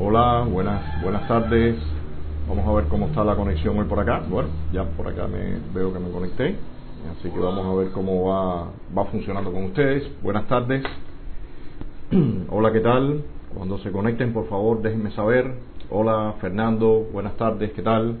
Hola, 0.00 0.46
buenas, 0.48 1.02
buenas 1.02 1.26
tardes. 1.26 1.74
Vamos 2.48 2.64
a 2.68 2.72
ver 2.72 2.84
cómo 2.84 3.06
está 3.06 3.24
la 3.24 3.34
conexión 3.34 3.76
hoy 3.76 3.86
por 3.86 3.98
acá. 3.98 4.22
Bueno, 4.30 4.48
ya 4.72 4.84
por 4.84 5.08
acá 5.08 5.26
me 5.26 5.58
veo 5.74 5.92
que 5.92 5.98
me 5.98 6.08
conecté. 6.12 6.54
Así 7.10 7.28
que 7.28 7.38
vamos 7.40 7.66
a 7.66 7.74
ver 7.74 7.90
cómo 7.90 8.28
va, 8.28 8.68
va 8.96 9.04
funcionando 9.06 9.50
con 9.50 9.64
ustedes. 9.64 10.08
Buenas 10.22 10.46
tardes. 10.46 10.84
Hola, 12.48 12.72
¿qué 12.72 12.78
tal? 12.78 13.22
Cuando 13.52 13.76
se 13.78 13.90
conecten, 13.90 14.32
por 14.32 14.48
favor, 14.48 14.80
déjenme 14.82 15.10
saber. 15.10 15.52
Hola, 15.90 16.34
Fernando. 16.40 17.08
Buenas 17.12 17.36
tardes, 17.36 17.72
¿qué 17.72 17.82
tal? 17.82 18.20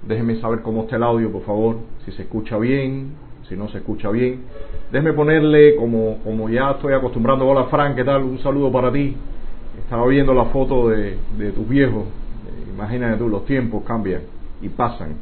Déjenme 0.00 0.40
saber 0.40 0.62
cómo 0.62 0.84
está 0.84 0.96
el 0.96 1.02
audio, 1.02 1.30
por 1.30 1.42
favor. 1.42 1.76
Si 2.06 2.12
se 2.12 2.22
escucha 2.22 2.56
bien, 2.56 3.16
si 3.50 3.54
no 3.54 3.68
se 3.68 3.78
escucha 3.78 4.08
bien. 4.08 4.44
Déjenme 4.90 5.12
ponerle, 5.12 5.76
como, 5.76 6.20
como 6.24 6.48
ya 6.48 6.70
estoy 6.70 6.94
acostumbrando. 6.94 7.46
Hola, 7.46 7.64
Frank, 7.64 7.96
¿qué 7.96 8.04
tal? 8.04 8.22
Un 8.22 8.38
saludo 8.38 8.72
para 8.72 8.90
ti. 8.90 9.14
Estaba 9.78 10.06
viendo 10.06 10.34
la 10.34 10.46
foto 10.46 10.88
de, 10.88 11.16
tus 11.54 11.68
viejos. 11.68 12.04
Imagínate 12.74 13.18
tú, 13.18 13.28
los 13.28 13.44
tiempos 13.44 13.82
cambian 13.84 14.22
y 14.60 14.68
pasan. 14.68 15.14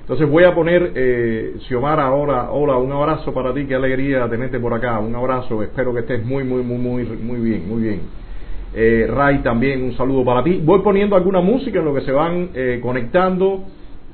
Entonces 0.00 0.28
voy 0.28 0.44
a 0.44 0.54
poner, 0.54 0.92
eh, 0.94 1.56
Xiomara, 1.60 2.06
ahora, 2.06 2.50
hola, 2.50 2.76
un 2.76 2.92
abrazo 2.92 3.32
para 3.32 3.54
ti, 3.54 3.64
qué 3.64 3.74
alegría 3.74 4.28
tenerte 4.28 4.60
por 4.60 4.74
acá, 4.74 4.98
un 4.98 5.14
abrazo, 5.14 5.62
espero 5.62 5.94
que 5.94 6.00
estés 6.00 6.24
muy, 6.24 6.44
muy, 6.44 6.62
muy, 6.62 6.76
muy, 6.78 7.04
muy 7.04 7.40
bien, 7.40 7.68
muy 7.68 7.82
bien. 7.82 8.00
Eh, 8.74 9.06
Ray 9.08 9.38
también, 9.38 9.82
un 9.82 9.96
saludo 9.96 10.24
para 10.24 10.42
ti. 10.42 10.60
Voy 10.62 10.80
poniendo 10.80 11.16
alguna 11.16 11.40
música 11.40 11.78
en 11.78 11.84
lo 11.84 11.94
que 11.94 12.02
se 12.02 12.12
van 12.12 12.50
eh, 12.54 12.80
conectando 12.82 13.64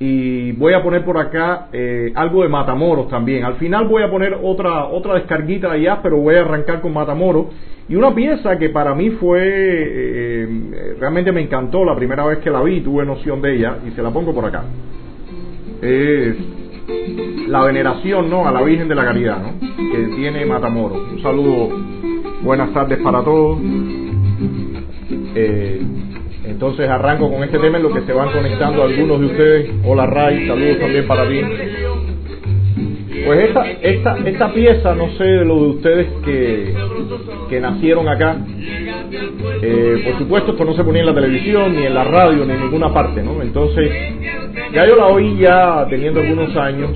y 0.02 0.52
voy 0.52 0.72
a 0.72 0.82
poner 0.82 1.04
por 1.04 1.18
acá 1.18 1.68
eh, 1.74 2.10
algo 2.14 2.42
de 2.42 2.48
Matamoros 2.48 3.08
también. 3.08 3.44
Al 3.44 3.56
final 3.56 3.86
voy 3.86 4.02
a 4.02 4.10
poner 4.10 4.34
otra 4.42 4.86
otra 4.86 5.14
descarguita 5.14 5.70
allá, 5.70 6.00
pero 6.02 6.16
voy 6.16 6.36
a 6.36 6.40
arrancar 6.40 6.80
con 6.80 6.94
Matamoros 6.94 7.48
y 7.86 7.96
una 7.96 8.14
pieza 8.14 8.56
que 8.58 8.70
para 8.70 8.94
mí 8.94 9.10
fue 9.10 9.42
eh, 9.42 10.96
realmente 10.98 11.32
me 11.32 11.42
encantó 11.42 11.84
la 11.84 11.94
primera 11.94 12.24
vez 12.24 12.38
que 12.38 12.50
la 12.50 12.62
vi, 12.62 12.80
tuve 12.80 13.04
noción 13.04 13.42
de 13.42 13.56
ella 13.56 13.76
y 13.86 13.90
se 13.90 14.02
la 14.02 14.10
pongo 14.10 14.32
por 14.34 14.46
acá. 14.46 14.64
Es 15.82 16.36
la 17.46 17.62
veneración, 17.64 18.30
¿no? 18.30 18.48
A 18.48 18.52
la 18.52 18.62
Virgen 18.62 18.88
de 18.88 18.94
la 18.94 19.04
Caridad, 19.04 19.42
¿no? 19.42 19.60
Que 19.60 20.16
tiene 20.16 20.46
Matamoros. 20.46 21.12
Un 21.12 21.22
saludo, 21.22 21.68
buenas 22.42 22.72
tardes 22.72 22.98
para 23.02 23.22
todos. 23.22 23.58
Eh, 25.34 25.82
entonces 26.50 26.88
arranco 26.88 27.30
con 27.30 27.42
este 27.44 27.58
tema 27.58 27.78
en 27.78 27.84
lo 27.84 27.92
que 27.92 28.02
se 28.02 28.12
van 28.12 28.30
conectando 28.32 28.82
algunos 28.82 29.20
de 29.20 29.26
ustedes. 29.26 29.70
Hola 29.84 30.06
Ray, 30.06 30.46
saludos 30.46 30.78
también 30.78 31.06
para 31.06 31.28
ti. 31.28 31.40
Pues 33.24 33.48
esta, 33.48 33.70
esta, 33.70 34.18
esta 34.24 34.52
pieza, 34.52 34.94
no 34.94 35.10
sé 35.16 35.24
de 35.24 35.44
lo 35.44 35.54
de 35.56 35.68
ustedes 35.68 36.06
que, 36.24 36.74
que 37.48 37.60
nacieron 37.60 38.08
acá, 38.08 38.36
eh, 39.62 40.02
por 40.04 40.18
supuesto 40.18 40.52
esto 40.52 40.64
no 40.64 40.74
se 40.74 40.84
ponía 40.84 41.00
en 41.00 41.06
la 41.06 41.14
televisión, 41.14 41.76
ni 41.76 41.84
en 41.84 41.94
la 41.94 42.04
radio, 42.04 42.44
ni 42.44 42.52
en 42.54 42.60
ninguna 42.60 42.92
parte, 42.92 43.22
¿no? 43.22 43.42
Entonces, 43.42 43.90
ya 44.72 44.86
yo 44.86 44.96
la 44.96 45.06
oí 45.08 45.36
ya 45.38 45.86
teniendo 45.90 46.20
algunos 46.20 46.56
años 46.56 46.90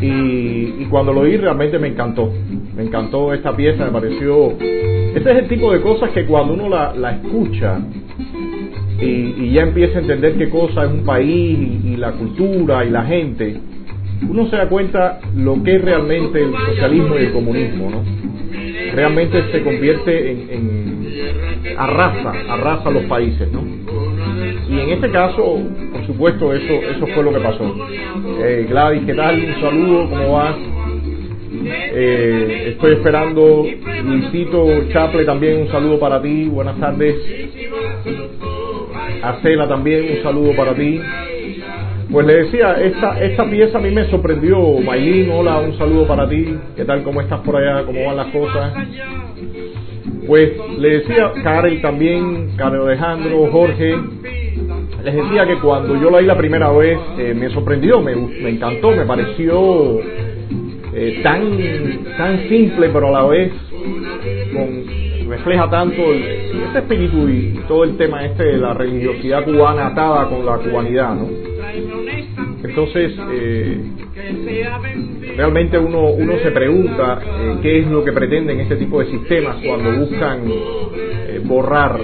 y, 0.00 0.86
cuando 0.88 1.12
lo 1.12 1.20
oí 1.20 1.36
realmente 1.36 1.78
me 1.78 1.88
encantó, 1.88 2.32
me 2.76 2.84
encantó 2.84 3.32
esta 3.34 3.54
pieza, 3.54 3.84
me 3.84 3.90
pareció... 3.90 4.52
Ese 4.58 5.30
es 5.32 5.38
el 5.38 5.48
tipo 5.48 5.72
de 5.72 5.80
cosas 5.80 6.10
que 6.10 6.26
cuando 6.26 6.54
uno 6.54 6.68
la, 6.68 6.94
la 6.94 7.12
escucha, 7.12 7.80
y, 9.00 9.50
ya 9.52 9.62
empieza 9.62 9.98
a 9.98 10.00
entender 10.02 10.34
qué 10.36 10.48
cosa 10.48 10.84
es 10.84 10.90
un 10.90 11.04
país 11.04 11.58
y, 11.84 11.96
la 11.96 12.12
cultura 12.12 12.84
y 12.84 12.90
la 12.90 13.04
gente, 13.04 13.56
uno 14.28 14.46
se 14.48 14.56
da 14.56 14.68
cuenta 14.68 15.20
lo 15.36 15.62
que 15.62 15.76
es 15.76 15.82
realmente 15.82 16.42
el 16.42 16.52
socialismo 16.52 17.16
y 17.16 17.24
el 17.24 17.32
comunismo, 17.32 17.90
¿no? 17.90 18.04
Realmente 18.94 19.42
se 19.52 19.62
convierte 19.62 20.32
en, 20.32 20.50
en 20.50 21.78
arrasa, 21.78 22.32
arrasa 22.48 22.90
los 22.90 23.04
países, 23.04 23.50
¿no? 23.52 23.62
Y 24.68 24.80
en 24.80 24.90
este 24.90 25.10
caso, 25.10 25.60
por 25.92 26.06
supuesto, 26.06 26.52
eso, 26.52 26.72
eso 26.74 27.06
fue 27.14 27.22
lo 27.22 27.32
que 27.32 27.40
pasó. 27.40 27.74
Eh, 28.40 28.66
Gladys, 28.68 29.02
¿qué 29.06 29.14
tal? 29.14 29.42
Un 29.42 29.60
saludo, 29.60 30.10
¿cómo 30.10 30.32
vas? 30.32 30.56
Eh, 31.64 32.64
estoy 32.72 32.92
esperando, 32.92 33.66
Luisito 34.04 34.66
Chaple 34.92 35.24
también, 35.24 35.62
un 35.62 35.68
saludo 35.68 35.98
para 35.98 36.20
ti, 36.20 36.44
buenas 36.46 36.78
tardes. 36.78 37.16
A 39.22 39.68
también, 39.68 40.16
un 40.16 40.22
saludo 40.22 40.54
para 40.54 40.74
ti. 40.74 41.00
Pues 42.10 42.26
le 42.26 42.44
decía, 42.44 42.74
esta, 42.80 43.20
esta 43.20 43.50
pieza 43.50 43.78
a 43.78 43.80
mí 43.80 43.90
me 43.90 44.04
sorprendió. 44.04 44.58
Maylin, 44.80 45.30
hola, 45.30 45.58
un 45.58 45.76
saludo 45.76 46.06
para 46.06 46.28
ti. 46.28 46.56
¿Qué 46.76 46.84
tal? 46.84 47.02
¿Cómo 47.02 47.20
estás 47.20 47.40
por 47.40 47.56
allá? 47.56 47.84
¿Cómo 47.84 48.04
van 48.04 48.16
las 48.16 48.28
cosas? 48.28 48.72
Pues 50.26 50.52
le 50.78 51.00
decía, 51.00 51.32
Karel 51.42 51.80
también, 51.82 52.56
Karel 52.56 52.82
Alejandro, 52.82 53.48
Jorge. 53.50 53.94
Les 55.04 55.14
decía 55.14 55.46
que 55.46 55.58
cuando 55.58 56.00
yo 56.00 56.10
la 56.10 56.18
vi 56.18 56.26
la 56.26 56.36
primera 56.36 56.70
vez 56.72 56.98
eh, 57.18 57.34
me 57.34 57.50
sorprendió, 57.50 58.00
me, 58.00 58.14
me, 58.16 58.50
encantó, 58.50 58.90
me 58.90 59.04
pareció 59.04 60.00
eh, 60.92 61.20
tan, 61.22 62.06
tan 62.16 62.48
simple, 62.48 62.90
pero 62.92 63.08
a 63.08 63.22
la 63.22 63.26
vez 63.28 63.52
con 64.52 64.87
refleja 65.28 65.68
tanto 65.70 66.12
ese 66.12 66.78
espíritu 66.78 67.28
y, 67.28 67.60
todo 67.68 67.84
el 67.84 67.96
tema 67.96 68.24
este 68.24 68.44
de 68.44 68.58
la 68.58 68.74
religiosidad 68.74 69.44
cubana 69.44 69.88
atada 69.88 70.28
con 70.28 70.44
la 70.44 70.56
cubanidad, 70.56 71.14
¿no? 71.14 71.28
Entonces, 72.64 73.12
eh, 73.32 73.78
realmente 75.36 75.78
uno, 75.78 76.10
uno 76.10 76.38
se 76.42 76.50
pregunta 76.50 77.20
eh, 77.22 77.58
qué 77.62 77.80
es 77.80 77.86
lo 77.88 78.04
que 78.04 78.12
pretenden 78.12 78.60
este 78.60 78.76
tipo 78.76 79.00
de 79.00 79.06
sistemas 79.10 79.56
cuando 79.64 79.92
buscan 79.92 80.40
eh, 80.46 81.40
borrar 81.44 82.00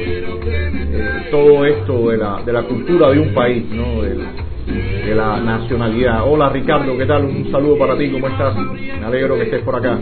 todo 1.30 1.64
esto 1.64 2.10
de 2.10 2.18
la, 2.18 2.42
de 2.44 2.52
la 2.52 2.62
cultura 2.62 3.10
de 3.10 3.18
un 3.18 3.34
país, 3.34 3.64
¿no? 3.70 4.02
De, 4.02 4.16
de 5.06 5.14
la 5.14 5.40
nacionalidad. 5.40 6.22
Hola 6.26 6.48
Ricardo, 6.48 6.96
¿qué 6.96 7.06
tal? 7.06 7.24
Un 7.24 7.50
saludo 7.50 7.78
para 7.78 7.98
ti, 7.98 8.10
¿cómo 8.10 8.28
estás? 8.28 8.56
Me 8.56 9.04
alegro 9.04 9.36
que 9.36 9.42
estés 9.42 9.62
por 9.62 9.76
acá. 9.76 9.98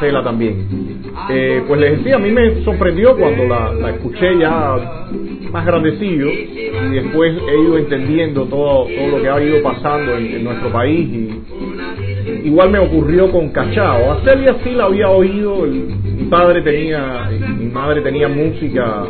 Cela 0.00 0.22
también. 0.22 0.99
Eh, 1.28 1.62
pues 1.66 1.80
les 1.80 1.98
decía, 1.98 2.16
a 2.16 2.18
mí 2.18 2.30
me 2.30 2.62
sorprendió 2.64 3.16
cuando 3.16 3.44
la, 3.44 3.90
escuché 3.90 4.38
ya 4.38 4.76
más 5.52 5.66
grandecillo 5.66 6.28
y 6.28 6.94
después 6.94 7.36
he 7.48 7.60
ido 7.62 7.78
entendiendo 7.78 8.46
todo, 8.46 8.86
todo 8.86 9.08
lo 9.08 9.22
que 9.22 9.28
ha 9.28 9.42
ido 9.42 9.62
pasando 9.62 10.16
en, 10.16 10.44
nuestro 10.44 10.70
país 10.70 11.08
y 11.08 12.48
igual 12.48 12.70
me 12.70 12.78
ocurrió 12.78 13.30
con 13.30 13.50
Cachao. 13.50 14.12
A 14.12 14.20
Celia 14.24 14.56
sí 14.62 14.70
la 14.70 14.84
había 14.84 15.08
oído, 15.08 15.66
mi 15.66 16.24
padre 16.24 16.62
tenía, 16.62 17.28
mi 17.58 17.66
madre 17.66 18.00
tenía 18.02 18.28
música 18.28 19.04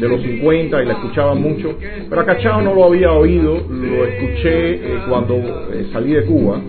de 0.00 0.08
los 0.08 0.20
50 0.22 0.82
y 0.82 0.86
la 0.86 0.92
escuchaba 0.92 1.34
mucho, 1.34 1.76
pero 2.08 2.20
a 2.20 2.26
Cachao 2.26 2.60
no 2.60 2.74
lo 2.74 2.84
había 2.84 3.12
oído, 3.12 3.62
lo 3.68 4.04
escuché 4.04 4.74
eh, 4.74 4.98
cuando 5.08 5.36
eh, 5.72 5.86
salí 5.92 6.12
de 6.12 6.24
Cuba. 6.24 6.60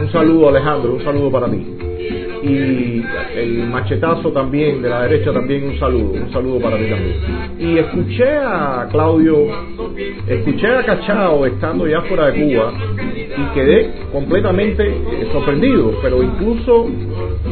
Un 0.00 0.10
saludo 0.10 0.48
Alejandro, 0.48 0.94
un 0.94 1.04
saludo 1.04 1.30
para 1.30 1.48
ti 1.50 1.79
y 2.42 3.02
el 3.36 3.68
machetazo 3.70 4.32
también 4.32 4.82
de 4.82 4.88
la 4.88 5.02
derecha 5.02 5.32
también 5.32 5.64
un 5.64 5.78
saludo, 5.78 6.12
un 6.12 6.32
saludo 6.32 6.60
para 6.60 6.78
ti 6.78 6.84
también. 6.88 7.16
Y 7.58 7.78
escuché 7.78 8.36
a 8.38 8.88
Claudio, 8.90 9.46
escuché 10.26 10.66
a 10.66 10.84
Cachao 10.84 11.46
estando 11.46 11.86
ya 11.86 12.00
fuera 12.02 12.30
de 12.30 12.42
Cuba 12.42 12.72
y 13.36 13.54
quedé 13.54 13.90
completamente 14.12 14.86
eh, 14.86 15.28
sorprendido, 15.32 15.92
pero 16.02 16.22
incluso 16.22 16.88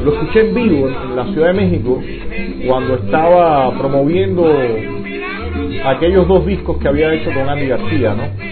lo 0.05 0.13
escuché 0.13 0.49
en 0.49 0.55
vivo 0.55 0.89
en 0.89 1.17
la 1.17 1.27
Ciudad 1.33 1.49
de 1.49 1.55
México 1.55 2.03
cuando 2.67 2.95
estaba 2.95 3.77
promoviendo 3.79 4.51
aquellos 5.85 6.27
dos 6.27 6.47
discos 6.47 6.79
que 6.79 6.89
había 6.89 7.13
hecho 7.15 7.31
con 7.33 7.49
Andy 7.49 7.67
García, 7.67 8.15
¿no? 8.15 8.49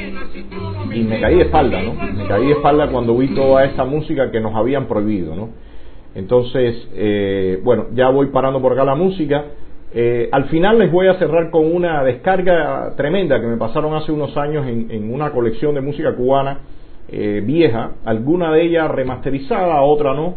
y 0.96 1.02
me 1.02 1.20
caí 1.20 1.36
de 1.36 1.42
espalda, 1.42 1.82
¿no? 1.82 1.92
Me 1.92 2.26
caí 2.26 2.46
de 2.46 2.52
espalda 2.52 2.88
cuando 2.88 3.16
vi 3.16 3.28
toda 3.28 3.64
esta 3.64 3.84
música 3.84 4.30
que 4.30 4.40
nos 4.40 4.54
habían 4.54 4.86
prohibido, 4.86 5.34
¿no? 5.36 5.50
Entonces, 6.16 6.88
eh, 6.94 7.60
bueno, 7.62 7.88
ya 7.92 8.08
voy 8.08 8.28
parando 8.28 8.60
por 8.62 8.72
acá 8.72 8.84
la 8.84 8.94
música. 8.94 9.44
Eh, 9.92 10.30
al 10.32 10.46
final 10.46 10.78
les 10.78 10.90
voy 10.90 11.08
a 11.08 11.14
cerrar 11.18 11.50
con 11.50 11.70
una 11.70 12.02
descarga 12.02 12.94
tremenda 12.96 13.38
que 13.38 13.46
me 13.46 13.58
pasaron 13.58 13.94
hace 13.94 14.12
unos 14.12 14.34
años 14.38 14.66
en, 14.66 15.12
una 15.12 15.30
colección 15.30 15.74
de 15.74 15.82
música 15.82 16.14
cubana 16.14 16.60
eh, 17.08 17.42
vieja, 17.44 17.92
alguna 18.06 18.50
de 18.50 18.62
ellas 18.62 18.90
remasterizada, 18.90 19.82
otra 19.82 20.14
no, 20.14 20.36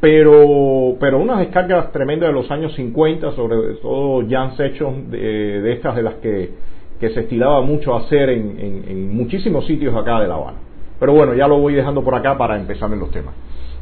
pero, 0.00 0.96
pero 0.98 1.18
unas 1.18 1.40
descargas 1.40 1.92
tremendas 1.92 2.30
de 2.30 2.34
los 2.34 2.50
años 2.50 2.74
50, 2.74 3.32
sobre 3.32 3.74
todo 3.82 4.26
jam 4.28 4.56
sessions 4.56 5.10
de, 5.10 5.60
de 5.60 5.72
estas 5.72 5.96
de 5.96 6.02
las 6.02 6.14
que, 6.14 6.50
que, 6.98 7.10
se 7.10 7.20
estilaba 7.20 7.60
mucho 7.60 7.94
hacer 7.94 8.30
en, 8.30 8.58
en 8.58 9.14
muchísimos 9.14 9.66
sitios 9.66 9.94
acá 9.94 10.18
de 10.18 10.28
La 10.28 10.34
Habana. 10.36 10.58
Pero 10.98 11.12
bueno, 11.12 11.34
ya 11.34 11.46
lo 11.46 11.58
voy 11.58 11.74
dejando 11.74 12.02
por 12.02 12.14
acá 12.14 12.36
para 12.38 12.56
empezar 12.56 12.90
en 12.90 13.00
los 13.00 13.10
temas. 13.10 13.34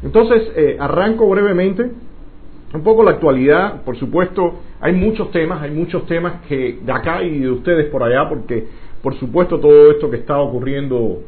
Entonces, 0.03 0.51
eh, 0.55 0.77
arranco 0.79 1.27
brevemente 1.29 1.91
un 2.73 2.83
poco 2.83 3.03
la 3.03 3.11
actualidad. 3.11 3.83
Por 3.83 3.97
supuesto, 3.97 4.59
hay 4.79 4.93
muchos 4.93 5.31
temas, 5.31 5.61
hay 5.61 5.71
muchos 5.71 6.05
temas 6.05 6.41
que 6.47 6.79
de 6.83 6.91
acá 6.91 7.23
y 7.23 7.39
de 7.39 7.49
ustedes 7.49 7.87
por 7.87 8.03
allá, 8.03 8.27
porque 8.29 8.65
por 9.01 9.15
supuesto 9.15 9.59
todo 9.59 9.91
esto 9.91 10.09
que 10.09 10.17
está 10.17 10.39
ocurriendo 10.39 11.21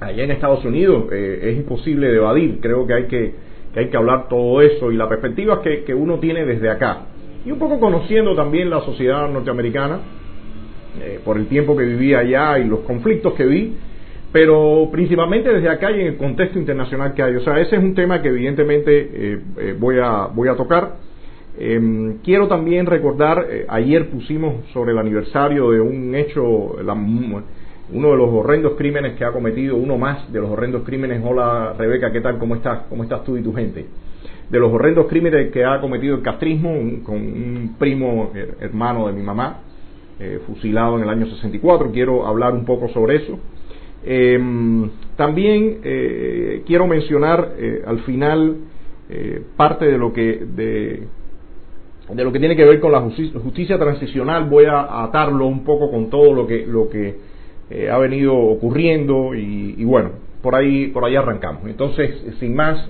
allá 0.00 0.24
en 0.24 0.30
Estados 0.30 0.64
Unidos 0.64 1.06
eh, 1.12 1.50
es 1.50 1.56
imposible 1.58 2.08
de 2.08 2.16
evadir. 2.16 2.58
Creo 2.60 2.86
que 2.86 2.94
hay 2.94 3.04
que, 3.04 3.34
que, 3.74 3.80
hay 3.80 3.88
que 3.88 3.96
hablar 3.96 4.28
todo 4.28 4.62
eso 4.62 4.90
y 4.90 4.96
la 4.96 5.08
perspectiva 5.08 5.60
que, 5.62 5.94
uno 5.94 6.18
tiene 6.18 6.46
desde 6.46 6.70
acá. 6.70 7.06
y 7.44 7.50
un 7.50 7.58
poco 7.58 7.80
conociendo 7.80 8.34
también 8.34 8.70
la 8.70 8.80
sociedad 8.80 9.28
norteamericana 9.28 9.98
eh, 11.00 11.20
por 11.24 11.36
el 11.36 11.46
tiempo 11.46 11.76
que 11.76 11.84
viví 11.84 12.14
allá 12.14 12.58
y 12.58 12.64
los 12.64 12.80
conflictos 12.80 13.34
que 13.34 13.44
vi, 13.44 13.76
pero 14.32 14.88
principalmente 14.92 15.52
desde 15.52 15.68
acá 15.68 15.90
y 15.90 16.00
en 16.00 16.06
el 16.08 16.16
contexto 16.16 16.58
internacional 16.58 17.14
que 17.14 17.22
hay. 17.22 17.34
O 17.36 17.40
sea, 17.40 17.58
ese 17.60 17.76
es 17.76 17.82
un 17.82 17.94
tema 17.94 18.22
que 18.22 18.28
evidentemente 18.28 19.10
eh, 19.12 19.40
eh, 19.58 19.76
voy, 19.78 19.98
a, 19.98 20.26
voy 20.26 20.48
a 20.48 20.54
tocar. 20.54 20.96
Em, 21.58 22.18
quiero 22.22 22.46
también 22.46 22.86
recordar, 22.86 23.44
ayer 23.68 24.08
pusimos 24.08 24.66
sobre 24.72 24.92
el 24.92 24.98
aniversario 24.98 25.70
de 25.72 25.80
un 25.80 26.14
hecho, 26.14 26.42
uno 27.92 28.10
de 28.10 28.16
los 28.16 28.28
horrendos 28.30 28.74
crímenes 28.78 29.14
que 29.14 29.24
ha 29.24 29.32
cometido, 29.32 29.76
uno 29.76 29.98
más 29.98 30.32
de 30.32 30.40
los 30.40 30.48
horrendos 30.48 30.84
crímenes. 30.84 31.20
Hola 31.24 31.74
Rebeca, 31.76 32.12
¿qué 32.12 32.20
tal? 32.20 32.38
¿Cómo 32.38 32.54
estás? 32.54 32.84
¿Cómo 32.88 33.02
estás 33.02 33.24
tú 33.24 33.36
y 33.36 33.42
tu 33.42 33.52
gente? 33.52 33.84
De 34.48 34.58
los 34.58 34.72
horrendos 34.72 35.06
crímenes 35.06 35.50
que 35.50 35.64
ha 35.64 35.80
cometido 35.80 36.16
el 36.16 36.22
castrismo 36.22 36.70
con 37.04 37.16
un 37.16 37.74
primo 37.78 38.32
hermano 38.60 39.08
de 39.08 39.12
mi 39.12 39.22
mamá, 39.22 39.60
eh, 40.20 40.38
fusilado 40.46 40.98
en 40.98 41.04
el 41.04 41.08
año 41.08 41.26
64. 41.26 41.90
Quiero 41.92 42.26
hablar 42.26 42.52
un 42.52 42.64
poco 42.64 42.88
sobre 42.88 43.16
eso. 43.16 43.38
Em, 44.04 44.90
también 45.16 45.80
eh, 45.84 46.62
quiero 46.66 46.86
mencionar 46.86 47.52
eh, 47.58 47.82
al 47.86 48.00
final 48.00 48.56
parte 49.56 49.86
de 49.86 49.98
lo 49.98 50.12
que 50.12 50.40
de, 50.54 51.02
lo 52.14 52.30
que 52.30 52.38
tiene 52.38 52.54
que 52.54 52.64
ver 52.64 52.78
con 52.78 52.92
la 52.92 53.00
justicia, 53.00 53.76
transicional. 53.76 54.48
Voy 54.48 54.66
a 54.66 55.02
atarlo 55.02 55.48
un 55.48 55.64
poco 55.64 55.90
con 55.90 56.10
todo 56.10 56.32
lo 56.32 56.46
que 56.46 56.64
lo 56.64 56.88
que 56.88 57.16
ha 57.90 57.98
venido 57.98 58.36
ocurriendo 58.36 59.34
y, 59.34 59.82
bueno 59.82 60.10
por 60.40 60.54
ahí 60.54 60.86
por 60.88 61.04
ahí 61.04 61.16
arrancamos. 61.16 61.64
Entonces 61.66 62.36
sin 62.38 62.54
más 62.54 62.88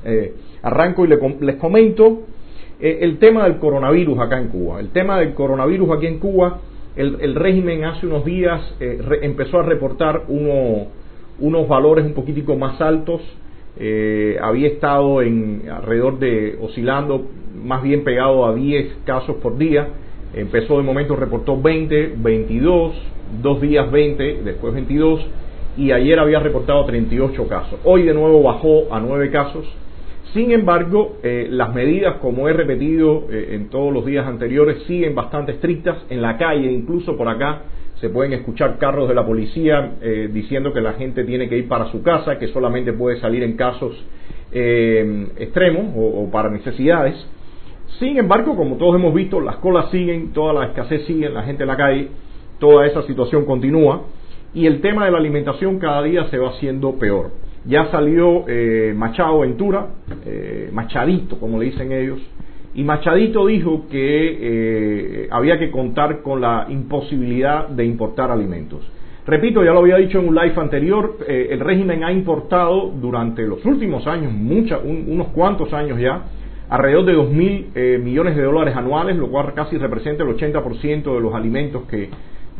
arranco 0.61 1.07
y 1.07 1.09
les 1.09 1.57
comento 1.57 2.25
el 2.79 3.17
tema 3.17 3.45
del 3.45 3.57
coronavirus 3.57 4.19
acá 4.19 4.39
en 4.39 4.49
Cuba. 4.49 4.79
El 4.79 4.91
tema 4.91 5.19
del 5.19 5.33
coronavirus 5.33 5.91
aquí 5.97 6.07
en 6.07 6.19
Cuba 6.19 6.61
el, 6.97 7.35
régimen 7.35 7.85
hace 7.85 8.07
unos 8.07 8.25
días 8.25 8.61
eh, 8.81 8.99
empezó 9.23 9.61
a 9.61 9.63
reportar 9.63 10.25
unos 11.41 11.69
valores 11.69 12.05
un 12.05 12.15
poquitico 12.15 12.57
más 12.57 12.81
altos. 12.81 13.21
Eh, 13.79 14.37
había 14.43 14.69
estado 14.69 15.23
en 15.23 15.63
alrededor 15.71 16.19
de 16.19 16.59
oscilando 16.61 17.27
más 17.63 17.83
bien 17.83 18.05
pegado 18.05 18.47
a 18.47 18.55
10 18.55 18.99
casos 19.05 19.37
por 19.37 19.59
día. 19.59 19.89
Empezó 20.35 20.77
de 20.77 20.83
momento, 20.83 21.17
reportó 21.17 21.61
20, 21.61 22.15
22, 22.17 22.95
dos 23.43 23.61
días 23.61 23.91
20, 23.91 24.43
después 24.45 24.75
22 24.75 25.27
y 25.77 25.93
ayer 25.93 26.19
había 26.19 26.41
reportado 26.41 26.85
38 26.85 27.49
casos. 27.49 27.81
Hoy 27.85 28.03
de 28.03 28.15
nuevo 28.15 28.43
bajó 28.43 28.93
a 28.93 29.01
9 29.01 29.31
casos. 29.31 29.67
Sin 30.35 30.53
embargo, 30.53 31.17
eh, 31.23 31.49
las 31.51 31.75
medidas, 31.75 32.17
como 32.17 32.49
he 32.49 32.53
repetido 32.53 33.27
eh, 33.31 33.51
en 33.53 33.69
todos 33.69 33.93
los 33.93 34.05
días 34.05 34.27
anteriores, 34.27 34.83
siguen 34.85 35.15
bastante 35.15 35.53
estrictas. 35.53 35.97
En 36.09 36.23
la 36.23 36.37
calle, 36.37 36.71
incluso 36.71 37.17
por 37.17 37.29
acá, 37.29 37.63
se 38.01 38.09
pueden 38.09 38.33
escuchar 38.33 38.79
carros 38.79 39.09
de 39.09 39.15
la 39.15 39.27
policía 39.27 39.97
eh, 40.01 40.29
diciendo 40.33 40.73
que 40.73 40.81
la 40.81 40.95
gente 40.95 41.25
tiene 41.25 41.49
que 41.49 41.59
ir 41.59 41.69
para 41.69 41.91
su 41.91 42.03
casa, 42.03 42.39
que 42.39 42.49
solamente 42.49 42.93
puede 42.93 43.21
salir 43.21 43.43
en 43.43 43.57
casos 43.57 43.97
extremos 44.53 45.93
o, 45.95 46.25
o, 46.25 46.31
para 46.33 46.51
necesidades. 46.51 47.15
Sin 48.01 48.17
embargo, 48.17 48.57
como 48.57 48.79
todos 48.79 48.97
hemos 48.97 49.15
visto, 49.15 49.41
las 49.41 49.57
colas 49.59 49.93
siguen, 49.93 50.33
toda 50.33 50.53
la 50.53 50.67
escasez 50.67 51.07
sigue, 51.07 51.29
la 51.29 51.45
gente 51.45 51.63
en 51.63 51.69
la 51.69 51.77
calle, 51.77 52.09
toda 52.59 52.85
esa 52.85 53.03
situación 53.03 53.45
continúa 53.45 54.03
y 54.55 54.67
el 54.67 54.81
tema 54.81 55.05
de 55.05 55.13
la 55.13 55.19
alimentación 55.19 55.79
cada 55.79 56.03
día 56.03 56.29
se 56.31 56.39
va 56.39 56.51
haciendo 56.51 56.95
peor. 56.99 57.31
Ya 57.65 57.91
salió 57.91 58.45
eh, 58.49 58.95
Machado 58.97 59.41
Ventura, 59.41 59.87
eh, 60.25 60.71
Machadito, 60.73 61.39
como 61.39 61.59
le 61.59 61.67
dicen 61.67 61.93
ellos, 61.93 62.19
y 62.75 62.85
Machadito 62.85 63.47
dijo 63.47 63.87
que 63.91 64.39
eh, 65.25 65.29
había 65.31 65.59
que 65.59 65.71
contar 65.71 66.23
con 66.23 66.41
la 66.41 66.67
imposibilidad 66.69 67.69
de 67.69 67.85
importar 67.85 68.31
alimentos. 68.31 68.81
Repito, 69.27 69.63
ya 69.63 69.73
lo 69.73 69.81
había 69.81 69.97
dicho 69.97 70.19
en 70.19 70.29
un 70.29 70.35
live 70.35 70.55
anterior, 70.57 71.19
el 71.29 71.61
régimen 71.61 72.03
ha 72.03 72.11
importado 72.11 72.91
durante 72.91 73.47
los 73.47 73.65
últimos 73.65 74.07
años, 74.07 74.33
unos 74.33 75.29
cuantos 75.29 75.73
años 75.73 76.01
ya, 76.01 76.23
alrededor 76.69 77.05
de 77.05 77.13
2 77.13 77.31
mil 77.31 77.67
millones 78.03 78.35
de 78.35 78.43
dólares 78.43 78.75
anuales, 78.75 79.17
lo 79.17 79.29
cual 79.29 79.53
casi 79.55 79.77
representa 79.77 80.25
el 80.25 80.31
80% 80.31 81.15
de 81.15 81.21
los 81.21 81.35
alimentos 81.35 81.83
que, 81.83 82.09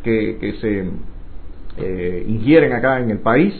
que 0.03 0.53
se 0.61 0.85
ingieren 2.29 2.73
acá 2.73 3.01
en 3.01 3.09
el 3.09 3.19
país 3.19 3.53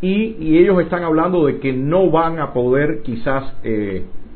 y, 0.00 0.58
ellos 0.58 0.80
están 0.80 1.04
hablando 1.04 1.46
de 1.46 1.58
que 1.58 1.72
no 1.72 2.10
van 2.10 2.38
a 2.38 2.52
poder 2.52 3.02
quizás 3.02 3.54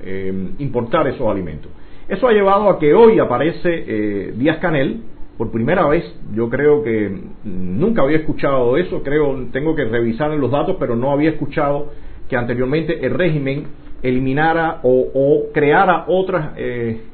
eh, 0.03 0.33
eh, 0.33 0.51
importar 0.59 1.07
esos 1.09 1.29
alimentos. 1.29 1.71
Eso 2.09 2.27
ha 2.27 2.33
llevado 2.33 2.69
a 2.69 2.79
que 2.79 2.93
hoy 2.95 3.19
aparece 3.19 3.69
eh, 3.87 4.35
Díaz 4.37 4.59
Canel, 4.59 5.03
por 5.39 5.51
primera 5.51 5.87
vez, 5.89 6.05
yo 6.35 6.51
creo 6.51 6.83
que 6.83 7.11
nunca 7.45 8.03
había 8.03 8.19
escuchado 8.19 8.77
eso, 8.77 9.03
creo, 9.03 9.47
tengo 9.53 9.75
que 9.75 9.85
revisar 9.85 10.31
los 10.33 10.51
datos, 10.51 10.77
pero 10.79 10.97
no 10.97 11.13
había 11.13 11.31
escuchado 11.31 11.93
que 12.29 12.37
anteriormente 12.37 13.07
el 13.07 13.15
régimen 13.15 13.69
eliminara 14.03 14.81
o, 14.83 15.09
o 15.15 15.53
creara 15.53 16.05
otras 16.09 16.51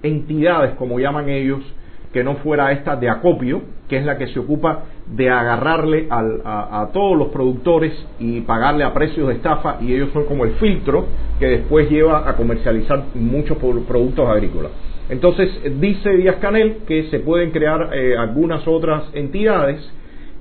entidades, 0.02 0.74
como 0.74 0.98
llaman 0.98 1.28
ellos, 1.28 1.60
que 2.16 2.24
no 2.24 2.36
fuera 2.36 2.72
esta 2.72 2.96
de 2.96 3.10
acopio, 3.10 3.60
que 3.90 3.98
es 3.98 4.06
la 4.06 4.16
que 4.16 4.28
se 4.28 4.38
ocupa 4.38 4.84
de 5.06 5.28
agarrarle 5.28 6.06
a, 6.08 6.88
todos 6.90 7.14
los 7.14 7.28
productores 7.28 7.92
y 8.18 8.40
pagarle 8.40 8.84
a 8.84 8.94
precios 8.94 9.28
de 9.28 9.34
estafa 9.34 9.76
y 9.82 9.92
ellos 9.92 10.08
son 10.14 10.24
como 10.24 10.46
el 10.46 10.52
filtro 10.52 11.04
que 11.38 11.46
después 11.46 11.90
lleva 11.90 12.26
a 12.26 12.34
comercializar 12.34 13.04
muchos 13.14 13.58
productos 13.58 14.26
agrícolas. 14.30 14.72
Entonces 15.10 15.60
dice 15.78 16.16
Díaz 16.16 16.36
Canel 16.36 16.78
que 16.88 17.02
se 17.10 17.18
pueden 17.18 17.50
crear 17.50 17.90
eh, 17.92 18.16
algunas 18.16 18.66
otras 18.66 19.10
entidades 19.12 19.78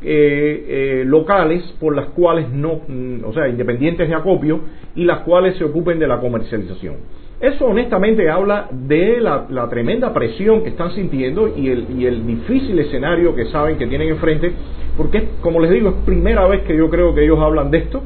eh, 0.02 0.66
eh, 0.70 1.04
locales 1.06 1.62
por 1.78 1.94
las 1.94 2.06
cuales 2.12 2.50
no, 2.52 2.84
mm, 2.88 3.26
o 3.26 3.34
sea, 3.34 3.50
independientes 3.50 4.08
de 4.08 4.16
acopio 4.16 4.62
y 4.96 5.04
las 5.04 5.20
cuales 5.24 5.58
se 5.58 5.66
ocupen 5.66 6.00
de 6.00 6.08
la 6.08 6.22
comercialización. 6.22 7.25
Eso 7.46 7.68
honestamente 7.68 8.28
habla 8.28 8.70
de 8.72 9.22
la, 9.22 9.70
tremenda 9.70 10.12
presión 10.12 10.64
que 10.64 10.70
están 10.70 10.92
sintiendo 10.94 11.48
y 11.56 11.70
el, 11.70 11.86
y 11.96 12.08
el, 12.08 12.26
difícil 12.26 12.80
escenario 12.80 13.36
que 13.36 13.46
saben 13.46 13.78
que 13.78 13.86
tienen 13.86 14.10
enfrente, 14.10 14.52
porque 14.98 15.28
como 15.42 15.60
les 15.60 15.70
digo, 15.70 15.90
es 15.90 15.96
primera 16.06 16.48
vez 16.48 16.64
que 16.64 16.76
yo 16.76 16.90
creo 16.90 17.14
que 17.14 17.24
ellos 17.24 17.38
hablan 17.40 17.70
de 17.70 17.78
esto, 17.78 18.02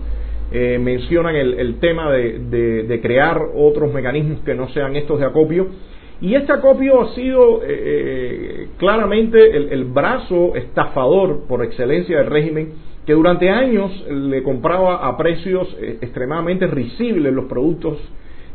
eh, 0.52 0.78
mencionan 0.78 1.38
el, 1.38 1.80
tema 1.80 2.12
de, 2.12 3.00
crear 3.02 3.40
otros 3.56 3.94
mecanismos 3.94 4.40
que 4.42 4.54
no 4.56 4.68
sean 4.70 4.98
estos 4.98 5.22
de 5.22 5.28
acopio, 5.28 5.68
y 6.20 6.36
este 6.36 6.52
acopio 6.52 7.00
ha 7.00 7.16
sido 7.16 7.64
eh, 7.64 7.68
eh, 7.70 8.68
claramente 8.78 9.56
el, 9.56 9.72
el 9.72 9.86
brazo 9.86 10.54
estafador 10.58 11.48
por 11.48 11.64
excelencia 11.64 12.18
del 12.18 12.28
régimen, 12.28 12.74
que 13.06 13.14
durante 13.14 13.50
años 13.50 14.06
le 14.12 14.44
compraba 14.44 15.08
a 15.08 15.16
precios 15.16 15.78
extremadamente 16.02 16.68
risibles 16.68 17.34
los 17.34 17.46
productos 17.46 17.98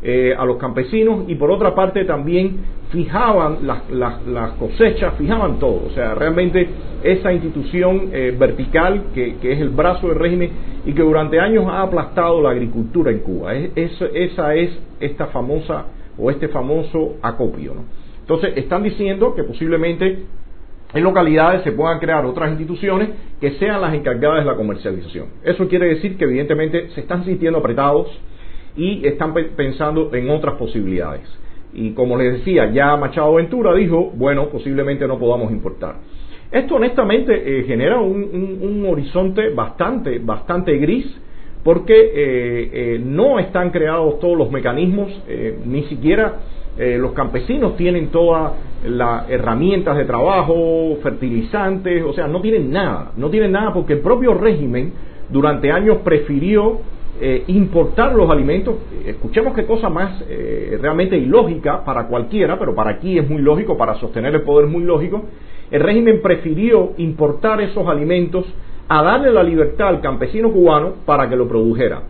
eh, 0.06 0.34
a 0.36 0.44
los 0.44 0.58
campesinos 0.58 1.24
y 1.28 1.34
por 1.34 1.50
otra 1.50 1.74
parte 1.74 2.04
también 2.04 2.58
fijaban 2.90 3.66
las, 3.66 4.52
cosechas, 4.58 5.14
fijaban 5.14 5.58
todo. 5.58 5.86
O 5.86 5.90
sea, 5.94 6.14
realmente 6.14 6.68
esa 7.02 7.32
institución 7.32 8.10
eh, 8.12 8.36
vertical 8.38 9.04
que, 9.14 9.36
es 9.42 9.60
el 9.60 9.70
brazo 9.70 10.08
del 10.08 10.18
régimen 10.18 10.50
y 10.84 10.92
que 10.92 11.02
durante 11.02 11.40
años 11.40 11.64
ha 11.68 11.82
aplastado 11.82 12.42
la 12.42 12.50
agricultura 12.50 13.10
en 13.10 13.20
Cuba. 13.20 13.54
esa 13.54 14.54
es 14.54 14.78
esta 15.00 15.26
famosa 15.28 15.86
o 16.18 16.30
este 16.30 16.48
famoso 16.48 17.16
acopio. 17.22 17.72
Entonces, 18.20 18.56
están 18.56 18.82
diciendo 18.82 19.34
que 19.34 19.42
posiblemente 19.42 20.24
en 20.94 21.02
localidades 21.02 21.62
se 21.62 21.72
puedan 21.72 21.98
crear 21.98 22.24
otras 22.24 22.50
instituciones 22.50 23.08
que 23.40 23.52
sean 23.52 23.80
las 23.80 23.94
encargadas 23.94 24.44
de 24.44 24.50
la 24.50 24.56
comercialización. 24.56 25.26
Eso 25.42 25.68
quiere 25.68 25.86
decir 25.86 26.16
que 26.16 26.24
evidentemente 26.24 26.90
se 26.90 27.00
están 27.00 27.24
sintiendo 27.24 27.58
apretados, 27.58 28.08
y 28.76 29.06
están 29.06 29.34
pensando 29.56 30.14
en 30.14 30.30
otras 30.30 30.56
posibilidades. 30.56 31.22
Y 31.72 31.90
como 31.90 32.16
les 32.16 32.34
decía, 32.34 32.70
ya 32.70 32.96
Machado 32.96 33.34
Ventura 33.34 33.74
dijo, 33.74 34.12
bueno, 34.14 34.48
posiblemente 34.48 35.06
no 35.08 35.18
podamos 35.18 35.50
importar. 35.50 35.96
Esto 36.50 36.76
honestamente 36.76 37.32
eh, 37.34 37.64
genera 37.64 37.98
un, 37.98 38.86
horizonte 38.88 39.48
bastante, 39.50 40.20
bastante 40.20 40.76
gris 40.78 41.04
porque 41.64 41.94
eh, 41.94 42.70
eh, 42.72 43.02
no 43.04 43.40
están 43.40 43.70
creados 43.70 44.20
todos 44.20 44.38
los 44.38 44.50
mecanismos, 44.50 45.10
ni 45.64 45.82
siquiera 45.84 46.40
los 46.76 47.12
campesinos 47.12 47.76
tienen 47.76 48.08
todas 48.08 48.52
las 48.84 49.30
herramientas 49.30 49.96
de 49.96 50.04
trabajo, 50.04 50.98
fertilizantes, 51.02 52.02
o 52.02 52.12
sea, 52.12 52.26
no 52.28 52.40
tienen 52.40 52.70
nada, 52.70 53.12
no 53.16 53.30
tienen 53.30 53.52
nada 53.52 53.72
porque 53.72 53.94
el 53.94 54.00
propio 54.00 54.34
régimen 54.34 54.92
durante 55.30 55.70
años 55.70 55.98
prefirió 56.04 56.80
eh, 57.20 57.44
importar 57.46 58.14
los 58.14 58.28
alimentos. 58.30 58.76
Escuchemos 59.06 59.54
qué 59.54 59.64
cosa 59.64 59.88
más 59.88 60.22
eh, 60.28 60.78
realmente 60.80 61.16
ilógica 61.16 61.84
para 61.84 62.06
cualquiera, 62.06 62.58
pero 62.58 62.74
para 62.74 62.90
aquí 62.90 63.18
es 63.18 63.28
muy 63.28 63.40
lógico, 63.40 63.76
para 63.76 63.94
sostener 63.94 64.34
el 64.34 64.42
poder 64.42 64.66
es 64.66 64.72
muy 64.72 64.82
lógico. 64.82 65.24
El 65.70 65.80
régimen 65.80 66.20
prefirió 66.22 66.92
importar 66.98 67.60
esos 67.60 67.86
alimentos 67.86 68.44
a 68.88 69.02
darle 69.02 69.32
la 69.32 69.42
libertad 69.42 69.88
al 69.88 70.00
campesino 70.00 70.52
cubano 70.52 70.94
para 71.06 71.28
que 71.28 71.36
lo 71.36 71.48
produjera. 71.48 72.02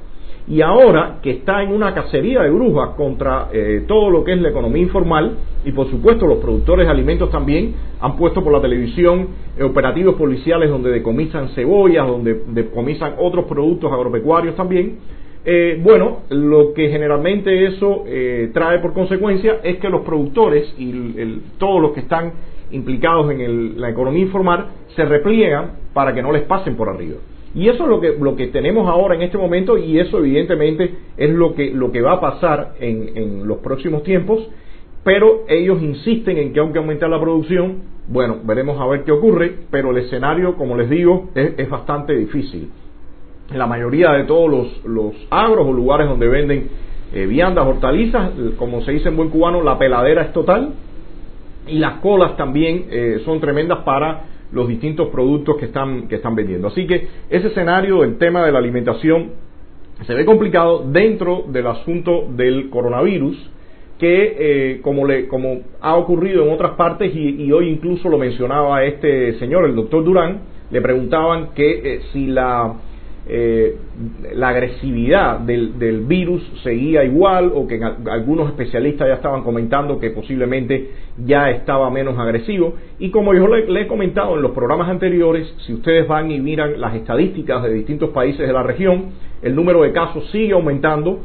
Y 0.47 0.61
ahora 0.61 1.21
que 1.23 1.31
está 1.31 1.63
en 1.63 1.73
una 1.73 1.95
cacería 1.95 2.43
de 2.43 2.51
brujas 2.51 2.91
contra 2.97 3.49
eh, 3.53 3.85
todo 3.89 4.11
lo 4.11 4.25
que 4.25 4.33
es 4.33 4.39
la 4.39 4.51
economía 4.51 4.83
informal 4.83 5.37
y 5.65 5.73
por 5.73 5.89
supuesto 5.91 6.27
los 6.27 6.39
productores 6.39 6.87
de 6.87 6.93
alimentos 6.93 7.31
también 7.31 7.75
han 8.01 8.17
puesto 8.17 8.45
por 8.45 8.53
la 8.53 8.61
televisión 8.61 9.29
eh, 9.57 9.63
operativos 9.63 10.17
policiales 10.17 10.69
donde 10.69 10.91
decomisan 10.91 11.49
cebollas, 11.51 12.07
donde 12.07 12.43
decomisan 12.49 13.15
otros 13.19 13.47
productos 13.47 13.91
agropecuarios 13.91 14.55
también. 14.55 14.99
Eh, 15.47 15.81
bueno, 15.83 16.21
lo 16.31 16.73
que 16.73 16.89
generalmente 16.89 17.67
eso 17.67 18.05
trae 18.55 18.79
por 18.79 18.95
consecuencia 18.95 19.61
es 19.63 19.77
que 19.77 19.91
los 19.91 20.01
productores 20.03 20.75
y 20.79 20.93
todos 21.59 21.83
los 21.83 21.93
que 21.93 22.01
están 22.01 22.33
implicados 22.71 23.31
en 23.31 23.79
la 23.79 23.91
economía 23.91 24.23
informal 24.23 24.69
se 24.97 25.05
repliegan 25.05 25.73
para 25.93 26.15
que 26.15 26.23
no 26.23 26.33
les 26.33 26.43
pasen 26.43 26.77
por 26.77 26.89
arriba. 26.89 27.17
Y 27.55 27.69
eso 27.69 27.85
es 27.85 27.89
lo 27.89 28.01
que, 28.01 28.17
lo 28.19 28.35
que 28.35 28.49
tenemos 28.49 28.89
ahora 28.89 29.15
en 29.15 29.23
este 29.23 29.39
momento 29.39 29.79
y 29.79 29.99
eso 29.99 30.19
evidentemente 30.19 30.95
es 31.17 31.31
lo 31.31 31.55
que, 31.55 31.71
lo 31.71 31.93
que 31.93 32.01
va 32.01 32.15
a 32.15 32.21
pasar 32.21 32.75
en, 32.81 33.17
en 33.17 33.47
los 33.47 33.59
próximos 33.59 34.03
tiempos, 34.03 34.49
pero 35.05 35.45
ellos 35.49 35.81
insisten 35.83 36.39
en 36.39 36.53
que 36.53 36.61
aunque 36.61 36.79
aumentar 36.79 37.11
la 37.11 37.21
producción, 37.21 37.83
bueno, 38.09 38.39
veremos 38.43 38.81
a 38.81 38.87
ver 38.87 39.05
qué 39.05 39.13
ocurre, 39.13 39.55
pero 39.71 39.91
el 39.91 39.99
escenario, 39.99 40.57
como 40.57 40.77
les 40.77 40.91
digo, 40.91 41.31
es, 41.35 41.69
bastante 41.69 42.15
difícil. 42.15 42.71
La 43.55 43.67
mayoría 43.67 44.13
de 44.13 44.25
todos 44.25 44.51
los, 44.51 44.85
los 44.85 45.15
agros 45.31 45.67
o 45.67 45.73
lugares 45.73 46.09
donde 46.09 46.27
venden 46.27 46.69
eh, 47.13 47.27
viandas, 47.27 47.67
hortalizas, 47.67 48.31
como 48.59 48.83
se 48.83 48.93
dice 48.93 49.11
en 49.11 49.17
buen 49.17 49.29
cubano, 49.29 49.63
la 49.63 49.79
peladera 49.79 50.23
es 50.23 50.33
total 50.33 50.73
y 51.67 51.79
las 51.79 52.01
colas 52.01 52.37
también 52.37 52.87
eh, 52.91 53.23
son 53.25 53.41
tremendas 53.41 53.79
para 53.81 54.25
los 54.55 54.69
distintos 54.69 55.09
productos 55.09 55.57
que 55.57 55.67
están, 55.67 56.09
que 56.09 56.17
están 56.17 56.35
vendiendo. 56.35 56.69
Así 56.69 56.87
que 56.87 57.09
ese 57.29 57.49
escenario, 57.49 58.05
el 58.05 58.17
tema 58.19 58.45
de 58.45 58.53
la 58.53 58.59
alimentación, 58.59 59.33
se 60.07 60.15
ve 60.15 60.25
complicado 60.25 60.85
dentro 60.91 61.45
del 61.49 61.67
asunto 61.67 62.27
del 62.31 62.71
coronavirus, 62.71 63.51
que 63.99 64.37
eh, 64.39 64.81
como, 64.83 65.07
le, 65.07 65.29
como 65.29 65.61
ha 65.81 65.97
ocurrido 65.97 66.45
en 66.45 66.53
otras 66.53 66.73
partes 66.73 67.15
y, 67.15 67.51
hoy 67.53 67.69
incluso 67.69 68.09
lo 68.09 68.19
mencionaba 68.19 68.85
este 68.85 69.39
señor, 69.39 69.65
el 69.67 69.77
doctor 69.77 70.05
Durán, 70.05 70.41
le 70.71 70.81
preguntaban 70.81 71.51
que 71.55 71.95
eh, 71.95 72.01
si 72.13 72.27
la 72.27 72.75
eh, 73.27 73.77
la 74.35 74.51
agresividad 74.51 75.41
del, 75.41 75.79
del, 75.79 76.01
virus 76.01 76.43
seguía 76.63 77.05
igual 77.05 77.53
o 77.55 77.67
que 77.67 77.81
algunos 77.83 78.49
especialistas 78.49 79.09
ya 79.09 79.15
estaban 79.15 79.43
comentando 79.43 79.99
que 79.99 80.11
posiblemente 80.11 80.91
ya 81.25 81.51
estaba 81.51 81.89
menos 81.91 82.19
agresivo. 82.19 82.75
Y 82.99 83.11
como 83.11 83.33
yo 83.33 83.47
le, 83.49 83.81
he 83.81 83.87
comentado 83.87 84.37
en 84.37 84.43
los 84.43 84.51
programas 84.51 84.91
anteriores, 84.91 85.51
si 85.67 85.73
ustedes 85.73 86.07
van 86.07 86.31
y 86.31 86.39
miran 86.39 86.79
las 86.79 86.95
estadísticas 86.97 87.63
de 87.63 87.73
distintos 87.73 88.11
países 88.11 88.47
de 88.47 88.53
la 88.53 88.63
región, 88.63 89.13
el 89.41 89.57
número 89.57 89.83
de 89.83 89.93
casos 89.93 90.31
sigue 90.31 90.53
aumentando. 90.53 91.21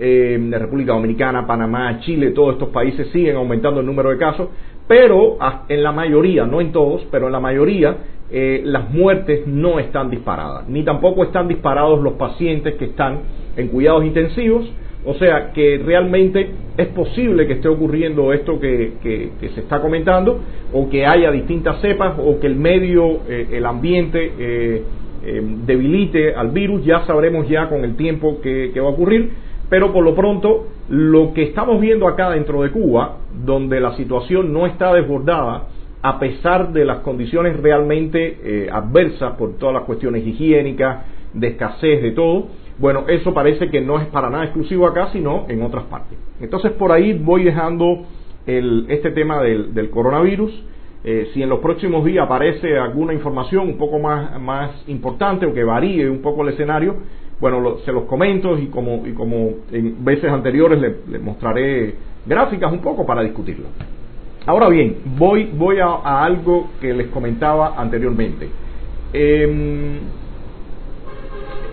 Eh, 0.00 0.34
en 0.34 0.52
República 0.52 0.92
Dominicana, 0.92 1.44
Panamá, 1.44 1.98
Chile, 2.00 2.30
todos 2.30 2.52
estos 2.52 2.68
países 2.68 3.08
siguen 3.08 3.34
aumentando 3.34 3.80
el 3.80 3.86
número 3.86 4.10
de 4.10 4.16
casos, 4.16 4.48
pero 4.88 5.36
en 5.68 5.82
la 5.82 5.92
mayoría, 5.92 6.46
no 6.46 6.60
en 6.60 6.72
todos, 6.72 7.06
pero 7.10 7.26
en 7.26 7.32
la 7.32 7.40
mayoría 7.40 7.96
eh, 8.30 8.62
las 8.64 8.90
muertes 8.90 9.46
no 9.46 9.78
están 9.78 10.10
disparadas, 10.10 10.68
ni 10.68 10.82
tampoco 10.82 11.22
están 11.24 11.46
disparados 11.46 12.02
los 12.02 12.14
pacientes 12.14 12.74
que 12.74 12.86
están 12.86 13.20
en 13.56 13.68
cuidados 13.68 14.04
intensivos, 14.04 14.68
o 15.04 15.14
sea 15.14 15.52
que 15.52 15.80
realmente 15.84 16.50
es 16.76 16.88
posible 16.88 17.46
que 17.46 17.54
esté 17.54 17.68
ocurriendo 17.68 18.32
esto 18.32 18.58
que, 18.58 18.94
se 19.54 19.60
está 19.60 19.80
comentando, 19.80 20.40
o 20.72 20.88
que 20.88 21.06
haya 21.06 21.30
distintas 21.30 21.80
cepas, 21.80 22.18
o 22.18 22.40
que 22.40 22.46
el 22.46 22.56
medio, 22.56 23.20
eh, 23.28 23.48
el 23.52 23.66
ambiente 23.66 24.32
eh, 24.38 24.82
debilite 25.66 26.34
al 26.34 26.48
virus, 26.48 26.84
ya 26.84 27.04
sabremos 27.06 27.48
ya 27.48 27.68
con 27.68 27.84
el 27.84 27.96
tiempo 27.96 28.40
que 28.40 28.72
va 28.80 28.88
a 28.88 28.90
ocurrir, 28.90 29.30
pero 29.68 29.92
por 29.92 30.04
lo 30.04 30.14
pronto 30.14 30.68
lo 30.88 31.32
que 31.34 31.42
estamos 31.42 31.80
viendo 31.80 32.08
acá 32.08 32.30
dentro 32.30 32.62
de 32.62 32.70
Cuba, 32.70 33.18
donde 33.44 33.80
la 33.80 33.94
situación 33.96 34.52
no 34.52 34.66
está 34.66 34.92
desbordada, 34.92 35.68
a 36.00 36.18
pesar 36.18 36.72
de 36.72 36.84
las 36.84 36.98
condiciones 36.98 37.60
realmente 37.60 38.38
eh, 38.42 38.70
adversas 38.72 39.34
por 39.34 39.58
todas 39.58 39.74
las 39.74 39.84
cuestiones 39.84 40.26
higiénicas, 40.26 41.04
de 41.34 41.48
escasez, 41.48 42.02
de 42.02 42.12
todo, 42.12 42.46
bueno, 42.78 43.04
eso 43.08 43.34
parece 43.34 43.68
que 43.70 43.80
no 43.80 43.98
es 43.98 44.06
para 44.06 44.30
nada 44.30 44.44
exclusivo 44.44 44.86
acá, 44.86 45.10
sino 45.12 45.46
en 45.48 45.62
otras 45.62 45.84
partes. 45.84 46.16
Entonces 46.40 46.72
por 46.72 46.92
ahí 46.92 47.12
voy 47.12 47.44
dejando 47.44 48.06
este 48.46 49.10
tema 49.10 49.42
del, 49.42 49.90
coronavirus. 49.90 50.64
Eh, 51.04 51.30
si 51.32 51.42
en 51.42 51.48
los 51.48 51.60
próximos 51.60 52.04
días 52.04 52.24
aparece 52.24 52.78
alguna 52.78 53.12
información 53.12 53.68
un 53.68 53.76
poco 53.76 53.98
más 53.98 54.88
importante 54.88 55.46
o 55.46 55.52
que 55.52 55.62
varíe 55.64 56.08
un 56.08 56.22
poco 56.22 56.42
el 56.42 56.54
escenario, 56.54 56.96
bueno, 57.40 57.78
se 57.84 57.92
los 57.92 58.04
comento 58.04 58.58
y 58.58 58.66
como, 58.66 59.06
y 59.06 59.12
como 59.12 59.50
en 59.70 60.04
veces 60.04 60.30
anteriores 60.30 60.80
les 61.08 61.22
mostraré 61.22 61.94
gráficas 62.26 62.72
un 62.72 62.80
poco 62.80 63.06
para 63.06 63.22
discutirlo. 63.22 63.66
Ahora 64.48 64.68
bien, 64.68 64.96
voy, 65.18 65.44
voy 65.44 65.78
a, 65.78 66.24
algo 66.24 66.68
que 66.80 66.94
les 66.94 67.08
comentaba 67.08 67.74
anteriormente. 67.76 68.48
Em, 69.12 69.98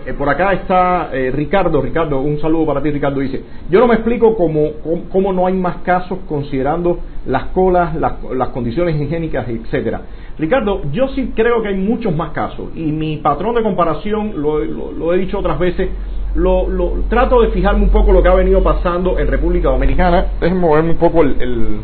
eh, 0.04 0.12
por 0.12 0.28
acá 0.28 0.52
está 0.52 1.08
eh, 1.10 1.30
Ricardo, 1.30 1.80
Ricardo, 1.80 2.20
un 2.20 2.38
saludo 2.38 2.66
para 2.66 2.82
ti 2.82 2.90
Ricardo, 2.90 3.20
dice, 3.20 3.42
yo 3.70 3.80
no 3.80 3.86
me 3.86 3.94
explico 3.94 4.36
cómo, 4.36 4.72
cómo, 5.10 5.32
no 5.32 5.46
hay 5.46 5.54
más 5.54 5.78
casos 5.78 6.18
considerando 6.28 6.98
las 7.24 7.46
colas, 7.46 7.94
las, 7.96 8.48
condiciones 8.50 9.00
higiénicas, 9.00 9.48
etcétera. 9.48 10.02
Ricardo, 10.38 10.82
yo 10.92 11.08
sí 11.08 11.32
creo 11.34 11.62
que 11.62 11.68
hay 11.68 11.76
muchos 11.76 12.14
más 12.14 12.30
casos 12.30 12.68
y 12.74 12.92
mi 12.92 13.16
patrón 13.18 13.54
de 13.54 13.62
comparación, 13.62 14.34
lo, 14.36 15.14
he 15.14 15.18
dicho 15.18 15.38
otras 15.38 15.58
veces, 15.58 15.88
lo, 16.34 16.66
trato 17.08 17.40
de 17.40 17.48
fijarme 17.48 17.84
un 17.84 17.90
poco 17.90 18.12
lo 18.12 18.22
que 18.22 18.28
ha 18.28 18.34
venido 18.34 18.62
pasando 18.62 19.18
en 19.18 19.26
República 19.28 19.70
Dominicana. 19.70 20.26
Déjenme 20.40 20.60
moverme 20.60 20.90
un 20.90 20.98
poco 20.98 21.22
el 21.22 21.80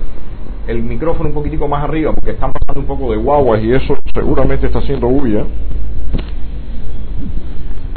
el 0.66 0.82
micrófono 0.82 1.28
un 1.28 1.35
poquitico 1.35 1.66
más 1.68 1.85
arriba 1.85 2.12
porque 2.12 2.32
están 2.32 2.52
pasando 2.52 2.80
un 2.80 2.87
poco 2.87 3.11
de 3.11 3.18
guaguas 3.18 3.62
y 3.62 3.73
eso 3.73 3.97
seguramente 4.14 4.66
está 4.66 4.78
haciendo 4.78 5.09
bulla. 5.09 5.44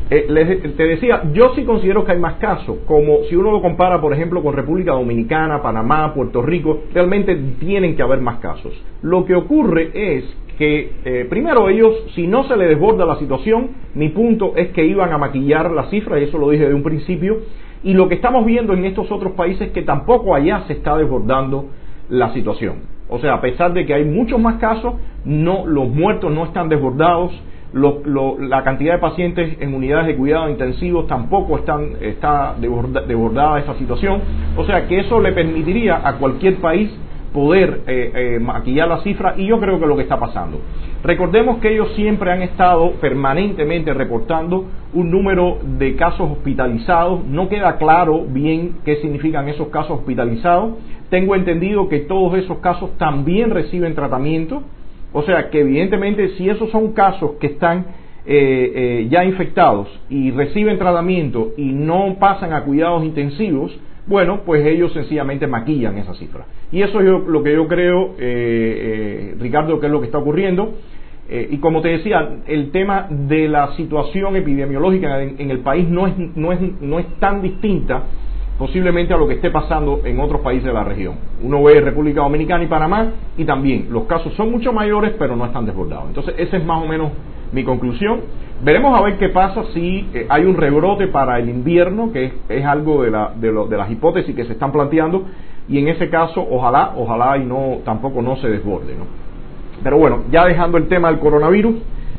Eh, 0.10 0.74
te 0.78 0.84
decía, 0.84 1.24
yo 1.34 1.54
sí 1.56 1.64
considero 1.64 2.06
que 2.06 2.12
hay 2.12 2.20
más 2.20 2.36
casos, 2.36 2.78
como 2.86 3.24
si 3.28 3.36
uno 3.36 3.52
lo 3.52 3.62
compara, 3.62 4.00
por 4.00 4.14
ejemplo, 4.14 4.44
con 4.44 4.54
República 4.54 4.92
Dominicana, 4.92 5.64
Panamá, 5.64 6.14
Puerto 6.14 6.44
Rico, 6.44 6.84
realmente 6.94 7.36
tienen 7.60 7.96
que 7.96 8.04
haber 8.04 8.22
más 8.22 8.38
casos. 8.38 8.74
Lo 9.02 9.26
que 9.26 9.34
ocurre 9.34 9.90
es 9.94 10.26
que, 10.60 10.92
eh, 11.06 11.26
primero 11.28 11.70
ellos, 11.70 11.94
si 12.14 12.28
no 12.28 12.44
se 12.44 12.56
les 12.56 12.70
desborda 12.70 13.06
la 13.06 13.18
situación, 13.18 13.70
mi 13.96 14.10
punto 14.10 14.54
es 14.56 14.70
que 14.70 14.86
iban 14.86 15.12
a 15.12 15.18
maquillar 15.18 15.72
la 15.72 15.90
cifra, 15.90 16.20
y 16.20 16.26
eso 16.26 16.38
lo 16.38 16.52
dije 16.52 16.68
de 16.68 16.76
un 16.76 16.84
principio, 16.84 17.40
y 17.84 17.94
lo 17.94 18.08
que 18.08 18.16
estamos 18.16 18.46
viendo 18.46 18.74
en 18.74 18.86
estos 18.86 19.12
otros 19.12 19.34
países 19.34 19.68
es 19.68 19.74
que 19.74 19.82
tampoco 19.82 20.36
allá 20.36 20.64
se 20.68 20.74
está 20.74 20.96
desbordando 20.98 21.66
la 22.10 22.32
situación. 22.34 22.96
O 23.10 23.20
sea, 23.20 23.34
a 23.36 23.42
pesar 23.42 23.74
de 23.74 23.86
que 23.86 23.94
hay 23.94 24.06
muchos 24.06 24.40
más 24.40 24.56
casos, 24.58 24.96
no, 25.26 25.66
los 25.66 25.90
muertos 25.90 26.32
no 26.32 26.46
están 26.46 26.70
desbordados, 26.70 27.32
la 27.76 28.64
cantidad 28.64 28.94
de 28.94 29.00
pacientes 29.00 29.58
en 29.60 29.74
unidades 29.74 30.08
de 30.08 30.16
cuidado 30.16 30.50
intensivos 30.50 31.08
tampoco 31.08 31.58
están, 31.58 31.90
está 32.00 32.56
desbordada 32.58 33.60
esa 33.60 33.76
situación. 33.76 34.22
O 34.56 34.64
sea, 34.66 34.88
que 34.88 35.00
eso 35.00 35.20
le 35.20 35.34
permitiría 35.34 36.02
a 36.08 36.18
cualquier 36.18 36.56
país 36.58 36.90
poder 37.34 37.82
eh, 37.86 38.12
eh, 38.16 38.40
maquillar 38.40 38.88
la 38.88 39.02
cifra 39.02 39.36
y 39.38 39.46
yo 39.46 39.60
creo 39.60 39.78
que 39.78 39.84
es 39.84 39.90
lo 39.90 39.98
que 39.98 40.04
está 40.04 40.18
pasando. 40.18 40.62
Recordemos 41.04 41.58
que 41.58 41.74
ellos 41.74 41.92
siempre 41.96 42.32
han 42.32 42.42
estado 42.42 42.94
permanentemente 42.94 43.94
reportando 43.94 44.66
un 44.94 45.12
número 45.12 45.60
de 45.78 45.98
casos 45.98 46.32
hospitalizados. 46.32 47.26
No 47.26 47.50
queda 47.50 47.78
claro 47.78 48.24
bien 48.26 48.78
qué 48.86 48.96
significan 49.02 49.50
esos 49.50 49.68
casos 49.68 50.00
hospitalizados. 50.00 50.76
Tengo 51.10 51.36
entendido 51.36 51.90
que 51.90 52.00
todos 52.00 52.38
esos 52.38 52.60
casos 52.60 52.98
también 52.98 53.52
reciben 53.52 53.96
tratamiento. 53.96 54.64
O 55.16 55.24
sea 55.24 55.50
que 55.50 55.62
evidentemente 55.62 56.30
si 56.38 56.50
esos 56.50 56.70
son 56.70 56.94
casos 56.94 57.38
que 57.40 57.48
están 57.48 57.86
eh, 58.28 59.08
ya 59.10 59.24
infectados 59.24 59.88
y 60.10 60.32
reciben 60.32 60.78
tratamiento 60.78 61.54
y 61.58 61.72
no 61.72 62.18
pasan 62.20 62.54
a 62.54 62.64
cuidados 62.64 63.04
intensivos, 63.04 63.72
bueno, 64.08 64.42
pues 64.46 64.66
ellos 64.66 64.94
sencillamente 64.94 65.48
maquillan 65.48 65.98
esa 65.98 66.14
cifra. 66.14 66.46
Y 66.72 66.82
eso 66.82 67.00
es 67.00 67.06
lo 67.06 67.44
que 67.44 67.54
yo 67.54 67.68
creo, 67.68 68.16
eh, 68.20 69.32
eh, 69.32 69.36
Ricardo, 69.40 69.80
que 69.80 69.88
es 69.88 69.92
lo 69.92 70.00
que 70.00 70.06
está 70.06 70.20
ocurriendo. 70.20 70.76
Eh, 71.28 71.48
y 71.52 71.58
como 71.58 71.82
te 71.82 71.90
decía, 71.90 72.38
el 72.46 72.70
tema 72.70 73.08
de 73.10 73.48
la 73.48 73.76
situación 73.76 74.36
epidemiológica 74.36 75.24
en, 75.24 75.50
el 75.50 75.60
país 75.60 75.90
no 75.90 76.06
es, 76.06 76.14
no, 76.36 76.52
es, 76.52 76.60
no 76.82 77.00
es 77.00 77.08
tan 77.20 77.42
distinta 77.42 78.04
posiblemente 78.58 79.14
a 79.14 79.18
lo 79.18 79.28
que 79.28 79.36
esté 79.36 79.52
pasando 79.52 80.02
en 80.06 80.20
otros 80.20 80.42
países 80.42 80.66
de 80.66 80.74
la 80.74 80.84
región. 80.84 81.16
Uno 81.42 81.64
ve 81.64 81.82
República 81.82 82.22
Dominicana 82.22 82.64
y 82.64 82.68
Panamá 82.68 83.12
y 83.38 83.46
también 83.46 83.88
los 83.90 84.04
casos 84.04 84.34
son 84.34 84.52
mucho 84.52 84.72
mayores 84.72 85.14
pero 85.20 85.36
no 85.36 85.46
están 85.46 85.66
desbordados. 85.66 86.08
Entonces 86.08 86.36
esa 86.38 86.58
es 86.58 86.66
más 86.66 86.82
o 86.82 86.88
menos 86.88 87.12
mi 87.52 87.64
conclusión. 87.64 88.22
Veremos 88.64 88.98
a 88.98 89.04
ver 89.04 89.18
qué 89.18 89.30
pasa 89.30 89.64
si 89.74 90.08
eh, 90.14 90.26
hay 90.30 90.46
un 90.46 90.56
rebrote 90.56 91.08
para 91.08 91.40
el 91.40 91.50
invierno, 91.50 92.12
que 92.12 92.32
es, 92.48 92.66
algo 92.66 93.04
de, 93.04 93.12
la, 93.12 93.34
de, 93.36 93.52
de, 93.52 93.78
las 93.78 93.92
hipótesis 93.92 94.34
que 94.34 94.46
se 94.46 94.54
están 94.54 94.72
planteando, 94.72 95.26
y 95.68 95.78
en 95.78 95.90
ese 95.90 96.10
caso, 96.10 96.46
ojalá, 96.50 96.94
ojalá 96.96 97.38
y 97.38 97.46
no 97.46 97.80
tampoco 97.84 98.22
no 98.22 98.38
se 98.38 98.48
desborde. 98.48 98.96
¿no? 98.96 99.06
Pero 99.84 99.98
bueno, 99.98 100.24
ya 100.32 100.46
dejando 100.46 100.78
el 100.78 100.88
tema 100.88 101.10
del 101.10 101.20
coronavirus, 101.20 101.76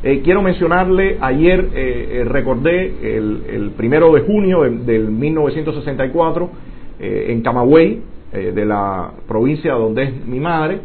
Eh, 0.07 0.21
quiero 0.23 0.41
mencionarle, 0.41 1.17
ayer 1.19 1.67
eh, 1.73 2.23
recordé 2.25 3.17
el, 3.17 3.73
primero 3.75 4.13
de 4.13 4.21
junio 4.21 4.61
del 4.61 5.11
1964 5.11 6.49
en 6.97 7.41
Camagüey, 7.41 8.01
de 8.31 8.65
la 8.65 9.11
provincia 9.27 9.73
donde 9.73 10.03
es 10.03 10.25
mi 10.25 10.39
madre, 10.39 10.79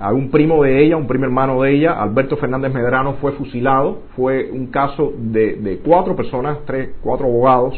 a 0.00 0.14
un 0.14 0.30
primo 0.30 0.62
de 0.62 0.82
ella, 0.82 0.96
un 0.96 1.06
primo 1.06 1.26
hermano 1.26 1.60
de 1.60 1.74
ella, 1.74 2.00
Alberto 2.00 2.38
Fernández 2.38 2.72
Medrano, 2.72 3.16
fue 3.20 3.32
fusilado. 3.32 4.04
Fue 4.16 4.48
un 4.50 4.68
caso 4.68 5.12
de, 5.18 5.78
cuatro 5.84 6.16
personas, 6.16 6.60
tres, 6.64 6.94
cuatro 7.02 7.26
abogados. 7.26 7.74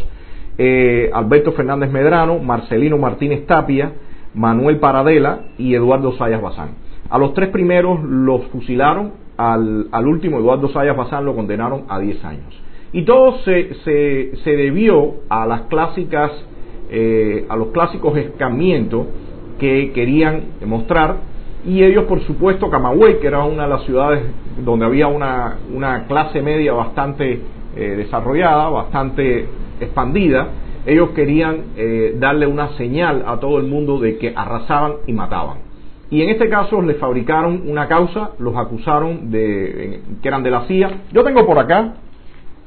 Alberto 1.12 1.52
Fernández 1.54 1.90
Medrano, 1.90 2.38
Marcelino 2.38 2.98
Martínez 2.98 3.46
Tapia, 3.46 3.94
Manuel 4.32 4.78
Paradela 4.78 5.40
y 5.58 5.74
Eduardo 5.74 6.12
Sayas 6.12 6.40
Bazán. 6.40 6.76
A 7.10 7.18
los 7.18 7.34
tres 7.34 7.48
primeros 7.48 8.00
los 8.04 8.44
fusilaron, 8.46 9.23
al, 9.36 10.06
último 10.06 10.38
Eduardo 10.38 10.68
Sayas 10.68 10.96
Bazán 10.96 11.24
lo 11.24 11.34
condenaron 11.34 11.84
a 11.88 11.98
10 11.98 12.24
años. 12.24 12.62
Y 12.92 13.02
todo 13.02 13.38
se, 13.38 13.74
se, 13.84 14.50
debió 14.50 15.14
a 15.28 15.46
las 15.46 15.62
clásicas, 15.62 16.30
eh, 16.90 17.44
a 17.48 17.56
los 17.56 17.68
clásicos 17.68 18.16
escamientos 18.16 19.06
que 19.58 19.92
querían 19.92 20.42
mostrar 20.64 21.16
y 21.66 21.82
ellos 21.82 22.04
por 22.04 22.20
supuesto 22.20 22.68
Camagüey, 22.68 23.20
que 23.20 23.26
era 23.26 23.44
una 23.44 23.64
de 23.64 23.68
las 23.70 23.84
ciudades 23.84 24.22
donde 24.64 24.84
había 24.84 25.06
una, 25.06 25.56
una 25.74 26.06
clase 26.06 26.42
media 26.42 26.72
bastante 26.72 27.40
eh, 27.76 27.80
desarrollada, 27.96 28.68
bastante 28.68 29.46
expandida, 29.80 30.48
ellos 30.86 31.10
querían 31.10 31.72
eh, 31.76 32.14
darle 32.18 32.46
una 32.46 32.76
señal 32.76 33.24
a 33.26 33.40
todo 33.40 33.58
el 33.58 33.66
mundo 33.66 33.98
de 33.98 34.18
que 34.18 34.34
arrasaban 34.36 34.96
y 35.06 35.14
mataban. 35.14 35.63
Y 36.14 36.22
en 36.22 36.28
este 36.28 36.48
caso 36.48 36.80
les 36.80 36.96
fabricaron 36.98 37.62
una 37.66 37.88
causa, 37.88 38.30
los 38.38 38.56
acusaron 38.56 39.32
de 39.32 40.00
que 40.22 40.28
eran 40.28 40.44
de 40.44 40.50
la 40.50 40.66
CIA. 40.66 41.02
Yo 41.12 41.24
tengo 41.24 41.44
por 41.44 41.58
acá, 41.58 41.94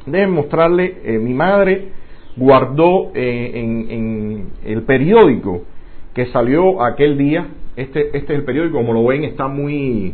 deben 0.06 0.32
mostrarle, 0.32 0.98
eh, 1.04 1.18
mi 1.18 1.34
madre 1.34 1.94
guardó 2.36 3.12
eh, 3.16 3.52
en, 3.56 4.50
el 4.66 4.82
periódico 4.84 5.62
que 6.14 6.26
salió 6.28 6.84
aquel 6.84 7.18
día. 7.18 7.48
Este, 7.78 8.18
este 8.18 8.34
es 8.34 8.40
el 8.40 8.44
periódico, 8.44 8.78
como 8.78 8.92
lo 8.92 9.06
ven, 9.06 9.24
está 9.24 9.48
muy, 9.48 10.14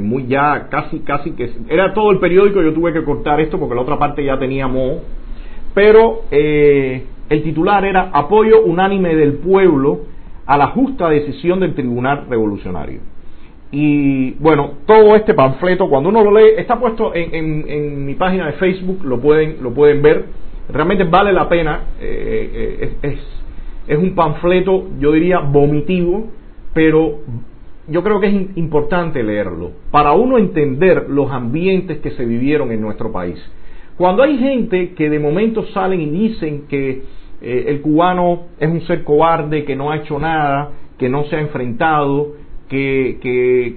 muy 0.00 0.26
ya 0.26 0.68
casi, 0.70 1.00
casi 1.00 1.32
que 1.32 1.50
era 1.68 1.92
todo 1.94 2.12
el 2.12 2.20
periódico. 2.20 2.62
Yo 2.62 2.72
tuve 2.72 2.92
que 2.92 3.02
cortar 3.02 3.40
esto 3.40 3.58
porque 3.58 3.74
la 3.74 3.80
otra 3.80 3.98
parte 3.98 4.24
ya 4.24 4.38
tenía 4.38 4.68
moho 4.68 5.00
pero 5.74 6.22
eh, 6.30 7.04
el 7.28 7.42
titular 7.42 7.84
era 7.84 8.10
Apoyo 8.12 8.62
unánime 8.62 9.14
del 9.14 9.34
pueblo 9.34 10.00
a 10.46 10.56
la 10.56 10.68
justa 10.68 11.08
decisión 11.08 11.60
del 11.60 11.74
Tribunal 11.74 12.26
Revolucionario. 12.28 13.00
Y 13.72 14.32
bueno, 14.32 14.72
todo 14.84 15.14
este 15.14 15.34
panfleto, 15.34 15.88
cuando 15.88 16.08
uno 16.08 16.24
lo 16.24 16.36
lee, 16.36 16.54
está 16.56 16.78
puesto 16.78 17.12
en, 17.14 18.04
mi 18.04 18.14
página 18.14 18.46
de 18.46 18.52
Facebook, 18.54 19.04
lo 19.04 19.20
pueden, 19.20 19.62
lo 19.62 19.72
pueden 19.72 20.02
ver. 20.02 20.24
Realmente 20.68 21.04
vale 21.04 21.32
la 21.32 21.48
pena. 21.48 21.84
Eh, 22.00 22.90
eh, 23.02 23.16
es, 23.86 23.98
un 23.98 24.14
panfleto, 24.14 24.88
yo 24.98 25.12
diría, 25.12 25.40
vomitivo, 25.40 26.28
pero 26.74 27.20
yo 27.88 28.02
creo 28.02 28.20
que 28.20 28.28
es 28.28 28.56
importante 28.56 29.22
leerlo 29.22 29.72
para 29.90 30.12
uno 30.12 30.38
entender 30.38 31.06
los 31.08 31.30
ambientes 31.30 31.98
que 31.98 32.12
se 32.12 32.24
vivieron 32.24 32.70
en 32.70 32.80
nuestro 32.80 33.10
país. 33.10 33.38
Cuando 33.96 34.22
hay 34.22 34.38
gente 34.38 34.94
que 34.94 35.10
de 35.10 35.18
momento 35.18 35.64
salen 35.74 36.00
y 36.00 36.06
dicen 36.06 36.66
que 36.68 37.02
eh, 37.40 37.64
el 37.68 37.80
cubano 37.80 38.42
es 38.58 38.68
un 38.68 38.80
ser 38.82 39.04
cobarde, 39.04 39.64
que 39.64 39.76
no 39.76 39.90
ha 39.90 39.96
hecho 39.96 40.18
nada, 40.18 40.70
que 40.98 41.08
no 41.08 41.24
se 41.24 41.36
ha 41.36 41.40
enfrentado, 41.40 42.34
que, 42.68 43.18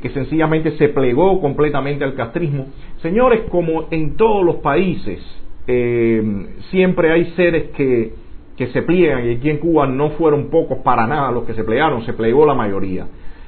que, 0.02 0.10
sencillamente 0.12 0.78
se 0.78 0.90
plegó 0.90 1.42
completamente 1.42 2.04
al 2.04 2.14
castrismo. 2.14 2.68
Señores, 3.02 3.42
como 3.50 3.88
en 3.90 4.16
todos 4.16 4.46
los 4.46 4.58
países, 4.58 5.20
eh, 5.66 6.48
siempre 6.70 7.12
hay 7.12 7.26
seres 7.32 7.72
que, 7.76 8.14
que 8.58 8.68
se 8.68 8.84
pliegan 8.84 9.26
y 9.26 9.36
aquí 9.36 9.50
en 9.50 9.58
Cuba 9.58 9.88
no 9.88 10.12
fueron 10.12 10.50
pocos 10.50 10.80
para 10.80 11.08
nada 11.08 11.32
los 11.32 11.46
que 11.46 11.54
se 11.54 11.64
plegaron, 11.64 12.06
se 12.06 12.14
plegó 12.14 12.46
la 12.46 12.54
mayoría. 12.54 13.08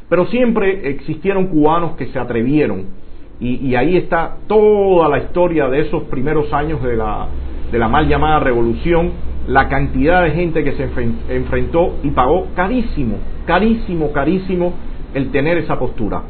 Pero 0.10 0.26
siempre 0.28 0.90
existieron 0.90 1.48
cubanos 1.48 1.96
que 1.96 2.08
se 2.08 2.20
atrevieron 2.20 2.86
y, 3.40 3.76
ahí 3.76 3.98
está 3.98 4.38
toda 4.48 5.10
la 5.10 5.18
historia 5.18 5.68
de 5.68 5.82
esos 5.82 6.04
primeros 6.04 6.54
años 6.54 6.82
de 6.82 6.96
la, 6.96 7.28
de 7.70 7.78
la 7.78 7.90
mal 7.90 8.08
llamada 8.08 8.40
revolución, 8.40 9.12
la 9.48 9.70
cantidad 9.70 10.24
de 10.24 10.32
gente 10.32 10.64
que 10.64 10.74
se 10.74 10.90
enfrentó 11.30 11.98
y 12.04 12.10
pagó 12.12 12.48
carísimo, 12.56 13.18
carísimo, 13.46 14.12
carísimo 14.12 14.74
el 15.14 15.32
tener 15.32 15.58
esa 15.58 15.78
postura. 15.78 16.24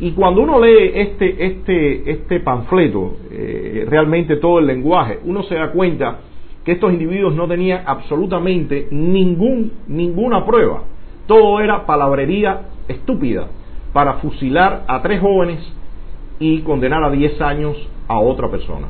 Y 0.00 0.12
cuando 0.12 0.42
uno 0.42 0.60
lee 0.60 0.90
este, 0.94 1.46
este, 1.46 2.10
este 2.10 2.40
panfleto, 2.40 3.16
eh, 3.30 3.86
realmente 3.88 4.36
todo 4.36 4.58
el 4.58 4.66
lenguaje, 4.66 5.20
uno 5.24 5.42
se 5.44 5.54
da 5.54 5.70
cuenta 5.70 6.18
que 6.64 6.72
estos 6.72 6.92
individuos 6.92 7.34
no 7.34 7.46
tenían 7.46 7.82
absolutamente 7.86 8.88
ningún, 8.90 9.72
ninguna 9.86 10.44
prueba. 10.44 10.82
Todo 11.26 11.60
era 11.60 11.86
palabrería 11.86 12.62
estúpida 12.88 13.48
para 13.92 14.14
fusilar 14.14 14.84
a 14.88 15.02
tres 15.02 15.20
jóvenes 15.20 15.60
y 16.38 16.60
condenar 16.62 17.04
a 17.04 17.10
10 17.10 17.40
años 17.40 17.76
a 18.08 18.18
otra 18.18 18.50
persona. 18.50 18.88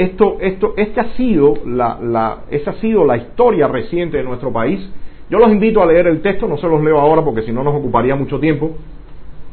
Esto, 0.00 0.38
esto, 0.40 0.72
esta 0.78 1.02
ha 1.02 1.08
sido 1.12 1.58
la, 1.66 1.98
la, 2.00 2.38
esa 2.50 2.70
ha 2.70 2.74
sido 2.80 3.04
la 3.04 3.18
historia 3.18 3.68
reciente 3.68 4.16
de 4.16 4.22
nuestro 4.22 4.50
país. 4.50 4.80
Yo 5.28 5.38
los 5.38 5.52
invito 5.52 5.82
a 5.82 5.86
leer 5.86 6.06
el 6.06 6.22
texto, 6.22 6.48
no 6.48 6.56
se 6.56 6.66
los 6.66 6.82
leo 6.82 6.98
ahora 6.98 7.22
porque 7.22 7.42
si 7.42 7.52
no 7.52 7.62
nos 7.62 7.74
ocuparía 7.74 8.16
mucho 8.16 8.40
tiempo, 8.40 8.70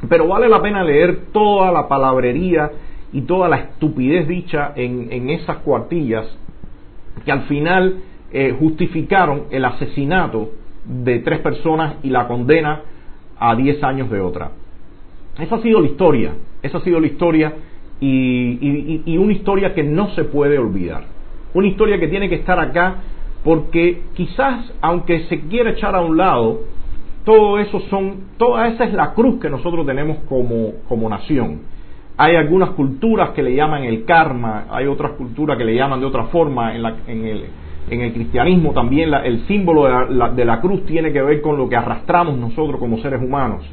pero 0.08 0.26
vale 0.26 0.48
la 0.48 0.62
pena 0.62 0.86
leer 0.86 1.34
toda 1.34 1.70
la 1.74 1.90
palabrería 1.90 2.72
y 3.12 3.24
toda 3.24 3.50
la 3.50 3.58
estupidez 3.58 4.26
dicha 4.26 4.72
en, 4.78 5.12
en 5.12 5.30
esas 5.32 5.58
cuartillas 5.58 6.26
que 7.26 7.32
al 7.34 7.42
final 7.42 7.96
eh, 8.32 8.56
justificaron 8.58 9.48
el 9.52 9.66
asesinato 9.66 10.52
de 10.86 11.20
tres 11.20 11.40
personas 11.40 11.96
y 12.04 12.10
la 12.10 12.26
condena 12.26 12.84
a 13.38 13.54
10 13.54 13.84
años 13.84 14.10
de 14.10 14.22
otra. 14.22 14.52
Esa 15.40 15.56
ha 15.56 15.62
sido 15.62 15.82
la 15.82 15.88
historia, 15.88 16.36
esa 16.62 16.78
ha 16.78 16.82
sido 16.86 17.02
la 17.02 17.08
historia 17.08 17.54
y, 18.00 19.18
una 19.18 19.34
historia 19.34 19.74
que 19.74 19.84
no 19.84 20.10
se 20.10 20.24
puede 20.24 20.58
olvidar. 20.58 21.06
Una 21.54 21.68
historia 21.68 22.00
que 22.00 22.08
tiene 22.08 22.30
que 22.30 22.36
estar 22.36 22.60
acá 22.60 22.96
porque 23.44 24.02
quizás, 24.14 24.74
aunque 24.82 25.22
se 25.28 25.42
quiera 25.42 25.72
echar 25.72 25.96
a 25.96 26.02
un 26.02 26.18
lado, 26.18 26.62
todo 27.24 27.60
eso 27.60 27.80
son, 27.90 28.28
toda 28.38 28.68
esa 28.68 28.86
es 28.86 28.94
la 28.94 29.14
cruz 29.14 29.40
que 29.40 29.50
nosotros 29.50 29.86
tenemos 29.86 30.18
como, 30.30 30.74
como 30.88 31.10
nación. 31.10 31.62
Hay 32.18 32.36
algunas 32.36 32.72
culturas 32.72 33.30
que 33.32 33.44
le 33.44 33.56
llaman 33.56 33.84
el 33.84 34.06
karma, 34.06 34.66
hay 34.70 34.88
otras 34.88 35.12
culturas 35.14 35.58
que 35.58 35.66
le 35.66 35.76
llaman 35.76 36.00
de 36.00 36.06
otra 36.06 36.26
forma. 36.26 36.76
En, 36.76 36.84
la, 36.84 36.96
en, 37.08 37.26
el, 37.26 37.46
en 37.90 38.02
el, 38.02 38.14
cristianismo 38.14 38.74
también 38.74 39.14
el 39.14 39.46
símbolo 39.46 40.08
de 40.34 40.46
la 40.46 40.62
cruz 40.62 40.86
tiene 40.86 41.14
que 41.14 41.22
ver 41.22 41.42
con 41.42 41.58
lo 41.58 41.70
que 41.70 41.76
arrastramos 41.76 42.38
nosotros 42.38 42.80
como 42.80 42.98
seres 43.00 43.22
humanos. 43.22 43.64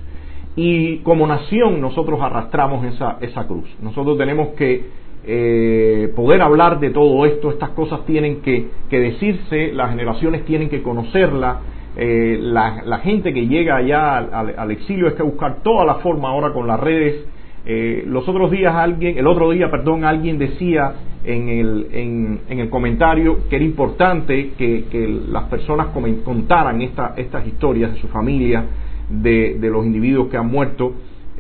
Y 0.57 0.99
como 0.99 1.27
nación 1.27 1.81
nosotros 1.81 2.21
arrastramos 2.21 2.85
esa, 2.85 3.19
esa 3.21 3.47
cruz. 3.47 3.69
Nosotros 3.81 4.17
tenemos 4.17 4.49
que 4.51 4.85
eh, 5.27 6.13
poder 6.15 6.43
hablar 6.43 6.81
de 6.81 6.91
todo 6.91 7.25
esto, 7.25 7.51
estas 7.51 7.71
cosas 7.71 8.05
tienen 8.05 8.43
que, 8.43 8.69
decirse, 8.91 9.73
las 9.73 9.91
generaciones 9.91 10.45
tienen 10.45 10.69
que 10.69 10.83
conocerla, 10.83 11.61
eh, 11.97 12.37
la, 12.41 12.99
gente 12.99 13.33
que 13.33 13.47
llega 13.47 13.77
allá 13.77 14.19
al, 14.19 14.71
exilio 14.71 15.09
es 15.09 15.15
que 15.15 15.23
buscar 15.23 15.63
toda 15.63 15.87
la 15.87 15.95
forma 15.97 16.29
ahora 16.29 16.53
con 16.53 16.67
las 16.67 16.79
redes. 16.79 17.25
Eh, 17.67 18.05
los 18.07 18.29
otros 18.29 18.51
días 18.51 18.75
alguien, 18.75 19.17
el 19.17 19.27
otro 19.27 19.51
día, 19.51 19.71
perdón, 19.71 20.05
alguien 20.05 20.39
decía 20.39 20.93
en 21.25 21.49
el, 21.49 21.87
en, 21.93 22.41
en 22.51 22.59
el 22.59 22.69
comentario 22.69 23.49
que 23.49 23.57
era 23.57 23.65
importante 23.65 24.51
que, 24.59 24.85
que 24.91 25.09
las 25.31 25.45
personas 25.45 25.87
contaran 26.23 26.83
esta, 26.83 27.15
estas 27.17 27.47
historias 27.47 27.95
de 27.95 28.01
su 28.01 28.09
familia, 28.09 28.63
de, 29.09 29.59
los 29.61 29.85
individuos 29.85 30.29
que 30.29 30.37
han 30.37 30.49
muerto. 30.49 30.95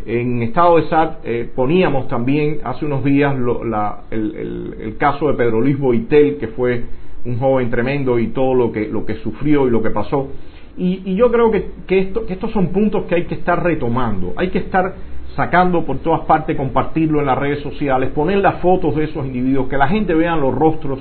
En 0.06 0.42
estado 0.42 0.76
de 0.76 0.88
SAT 0.88 1.18
eh, 1.24 1.50
poníamos 1.54 2.08
también 2.08 2.58
hace 2.64 2.84
unos 2.84 3.02
días 3.04 3.34
el, 4.10 4.96
caso 4.98 5.28
de 5.28 5.34
Pedro 5.34 5.60
Luis 5.60 5.78
Boitel, 5.78 6.36
que 6.36 6.48
fue 6.48 6.84
un 7.24 7.38
joven 7.38 7.70
tremendo 7.70 8.18
y 8.18 8.28
todo 8.28 8.54
lo 8.54 8.70
que, 8.70 8.86
lo 8.88 9.06
que 9.06 9.14
sufrió 9.16 9.66
y 9.66 9.70
lo 9.70 9.82
que 9.82 9.90
pasó. 9.90 10.28
Y, 10.76 11.14
yo 11.14 11.30
creo 11.30 11.50
que, 11.50 11.66
que, 11.86 12.00
esto, 12.00 12.26
que 12.26 12.34
estos 12.34 12.50
son 12.50 12.68
puntos 12.68 13.04
que 13.04 13.14
hay 13.14 13.24
que 13.24 13.36
estar 13.36 13.62
retomando, 13.62 14.34
hay 14.36 14.48
que 14.48 14.58
estar 14.58 14.94
sacando 15.36 15.84
por 15.84 15.98
todas 15.98 16.26
partes, 16.26 16.56
compartirlo 16.56 17.20
en 17.20 17.26
las 17.26 17.38
redes 17.38 17.60
sociales, 17.60 18.10
poner 18.10 18.38
las 18.38 18.60
fotos 18.60 18.94
de 18.96 19.04
esos 19.04 19.24
individuos, 19.26 19.68
que 19.68 19.76
la 19.76 19.88
gente 19.88 20.14
vea 20.14 20.36
los 20.36 20.54
rostros 20.54 21.00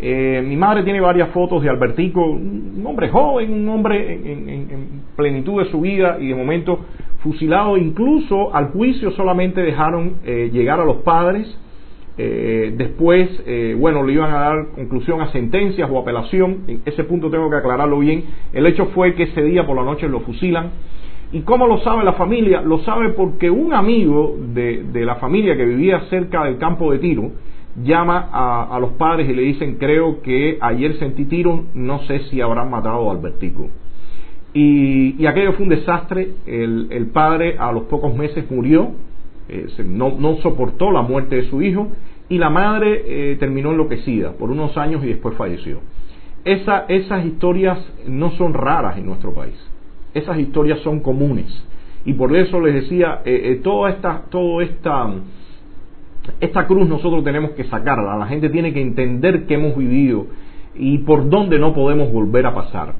eh, 0.00 0.42
mi 0.46 0.56
madre 0.56 0.82
tiene 0.82 1.00
varias 1.00 1.28
fotos 1.30 1.62
de 1.62 1.68
Albertico, 1.68 2.24
un 2.24 2.82
hombre 2.86 3.08
joven, 3.08 3.52
un 3.52 3.68
hombre 3.68 4.14
en, 4.14 5.02
plenitud 5.16 5.62
de 5.62 5.70
su 5.70 5.80
vida 5.80 6.16
y 6.20 6.28
de 6.28 6.34
momento 6.34 6.80
fusilado. 7.22 7.76
Incluso 7.76 8.54
al 8.54 8.70
juicio 8.70 9.10
solamente 9.12 9.60
dejaron 9.60 10.16
eh, 10.24 10.50
llegar 10.52 10.80
a 10.80 10.84
los 10.84 10.98
padres. 10.98 11.46
Eh, 12.22 12.74
después, 12.76 13.28
bueno, 13.78 14.02
le 14.02 14.12
iban 14.12 14.30
a 14.30 14.40
dar 14.40 14.66
conclusión 14.74 15.20
a 15.20 15.30
sentencias 15.32 15.88
o 15.90 15.98
apelación. 15.98 16.64
En 16.66 16.82
ese 16.84 17.04
punto 17.04 17.30
tengo 17.30 17.48
que 17.48 17.56
aclararlo 17.56 17.98
bien. 17.98 18.24
El 18.52 18.66
hecho 18.66 18.86
fue 18.86 19.14
que 19.14 19.24
ese 19.24 19.42
día 19.42 19.66
por 19.66 19.76
la 19.76 19.84
noche 19.84 20.08
lo 20.08 20.20
fusilan. 20.20 20.70
¿Y 21.32 21.42
cómo 21.42 21.66
lo 21.66 21.78
sabe 21.78 22.02
la 22.02 22.14
familia? 22.14 22.60
Lo 22.60 22.78
sabe 22.80 23.10
porque 23.10 23.50
un 23.50 23.72
amigo 23.72 24.36
de, 24.52 24.82
la 24.92 25.16
familia 25.16 25.56
que 25.56 25.64
vivía 25.64 26.00
cerca 26.10 26.44
del 26.44 26.58
campo 26.58 26.90
de 26.90 26.98
tiro 26.98 27.30
llama 27.76 28.28
a, 28.32 28.78
los 28.80 28.92
padres 28.92 29.28
y 29.28 29.34
le 29.34 29.42
dicen, 29.42 29.76
creo 29.76 30.22
que 30.22 30.58
ayer 30.60 30.98
sentí 30.98 31.24
tiro, 31.24 31.64
no 31.74 32.00
sé 32.06 32.20
si 32.30 32.40
habrán 32.40 32.70
matado 32.70 33.10
a 33.10 33.12
Albertico. 33.12 33.68
Y, 34.52 35.24
aquello 35.26 35.52
fue 35.52 35.64
un 35.64 35.70
desastre, 35.70 36.28
el, 36.46 37.10
padre 37.12 37.56
a 37.58 37.72
los 37.72 37.84
pocos 37.84 38.14
meses 38.14 38.50
murió, 38.50 38.92
eh, 39.48 39.66
no, 39.84 40.16
no, 40.18 40.36
soportó 40.38 40.90
la 40.90 41.02
muerte 41.02 41.36
de 41.36 41.50
su 41.50 41.62
hijo 41.62 41.88
y 42.28 42.38
la 42.38 42.50
madre 42.50 43.02
eh, 43.06 43.36
terminó 43.38 43.70
enloquecida 43.70 44.32
por 44.32 44.50
unos 44.50 44.76
años 44.76 45.04
y 45.04 45.08
después 45.08 45.36
falleció. 45.36 45.80
Esa, 46.44 46.86
esas 46.88 47.24
historias 47.24 47.78
no 48.06 48.30
son 48.32 48.54
raras 48.54 48.96
en 48.96 49.06
nuestro 49.06 49.32
país 49.32 49.54
esas 50.14 50.38
historias 50.38 50.80
son 50.80 51.00
comunes. 51.00 51.46
Y 52.04 52.14
por 52.14 52.34
eso 52.34 52.60
les 52.60 52.74
decía, 52.74 53.22
eh, 53.24 53.40
eh, 53.44 53.60
toda 53.62 53.90
esta, 53.90 54.22
toda 54.30 54.64
esta, 54.64 55.10
esta 56.40 56.66
cruz 56.66 56.88
nosotros 56.88 57.24
tenemos 57.24 57.52
que 57.52 57.64
sacarla. 57.64 58.16
La 58.16 58.26
gente 58.26 58.48
tiene 58.50 58.72
que 58.72 58.80
entender 58.80 59.46
que 59.46 59.54
hemos 59.54 59.76
vivido 59.76 60.26
y 60.74 60.98
por 60.98 61.28
dónde 61.28 61.58
no 61.58 61.74
podemos 61.74 62.12
volver 62.12 62.46
a 62.46 62.54
pasar. 62.54 62.94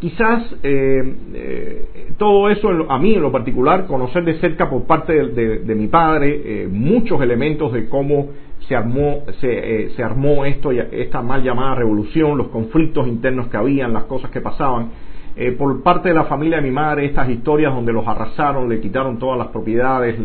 Quizás 0.00 0.42
eh, 0.64 2.14
todo 2.18 2.50
eso, 2.50 2.68
a 2.88 2.98
mí 2.98 3.14
en 3.14 3.22
lo 3.22 3.30
particular, 3.30 3.86
conocer 3.86 4.24
de 4.24 4.34
cerca 4.40 4.68
por 4.68 4.84
parte 4.84 5.12
de, 5.12 5.74
mi 5.76 5.86
padre 5.86 6.66
muchos 6.68 7.20
elementos 7.22 7.72
de 7.72 7.88
cómo 7.88 8.30
se 8.66 8.74
armó, 8.74 9.22
se, 9.40 9.90
se 9.90 10.02
armó 10.02 10.44
esto, 10.44 10.72
esta 10.72 11.22
mal 11.22 11.44
llamada 11.44 11.76
revolución, 11.76 12.36
los 12.36 12.48
conflictos 12.48 13.06
internos 13.06 13.46
que 13.46 13.56
habían, 13.56 13.92
las 13.92 14.04
cosas 14.04 14.32
que 14.32 14.40
pasaban, 14.40 14.90
eh, 15.34 15.52
por 15.52 15.82
parte 15.82 16.10
de 16.10 16.14
la 16.14 16.24
familia 16.24 16.58
de 16.58 16.62
mi 16.62 16.70
madre 16.70 17.06
estas 17.06 17.28
historias 17.30 17.74
donde 17.74 17.92
los 17.92 18.06
arrasaron, 18.06 18.68
le 18.68 18.80
quitaron 18.80 19.18
todas 19.18 19.38
las 19.38 19.48
propiedades, 19.48 20.18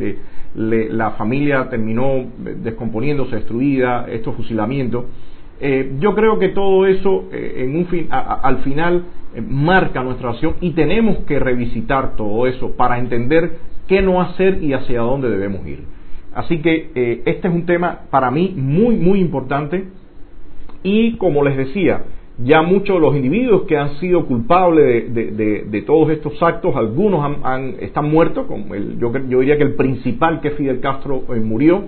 la 0.56 1.12
familia 1.12 1.70
terminó 1.70 2.26
descomponiéndose, 2.38 3.36
destruida, 3.36 4.08
estos 4.10 4.36
fusilamientos. 4.36 5.06
Eh, 5.60 5.96
yo 6.00 6.14
creo 6.16 6.38
que 6.40 6.50
todo 6.50 6.86
eso 6.86 7.26
eh, 7.32 7.64
en 7.66 7.76
un 7.76 7.88
fin, 7.88 8.08
al 8.12 8.60
final 8.60 9.06
marca 9.48 10.04
nuestra 10.04 10.32
acción 10.32 10.56
y 10.62 10.72
tenemos 10.72 11.18
que 11.20 11.40
revisitar 11.40 12.16
todo 12.16 12.48
eso 12.48 12.76
para 12.76 12.98
entender 12.98 13.58
qué 13.88 14.02
no 14.02 14.22
hacer 14.22 14.64
y 14.64 14.74
hacia 14.74 15.02
dónde 15.02 15.30
debemos 15.30 15.66
ir. 15.68 15.84
Así 16.34 16.60
que 16.60 17.22
este 17.26 17.48
es 17.48 17.54
un 17.54 17.66
tema 17.66 18.02
para 18.12 18.30
mí 18.30 18.54
muy, 18.56 18.96
muy 18.96 19.20
importante 19.20 19.86
y 20.84 21.18
como 21.18 21.44
les 21.44 21.58
decía, 21.58 22.04
ya 22.40 22.62
muchos 22.62 22.98
de 22.98 23.02
los 23.02 23.16
individuos 23.16 23.64
que 23.64 23.78
han 23.78 23.96
sido 23.96 24.26
culpables 24.26 25.14
de, 25.14 25.84
todos 25.86 26.12
estos 26.12 26.42
actos, 26.42 26.76
algunos 26.76 27.38
están 27.80 28.10
muertos, 28.10 28.46
como 28.46 28.76
yo, 28.76 29.12
diría 29.40 29.58
que 29.58 29.64
el 29.64 29.76
principal 29.76 30.40
que 30.42 30.52
Fidel 30.52 30.80
Castro 30.80 31.24
eh, 31.30 31.40
murió, 31.40 31.86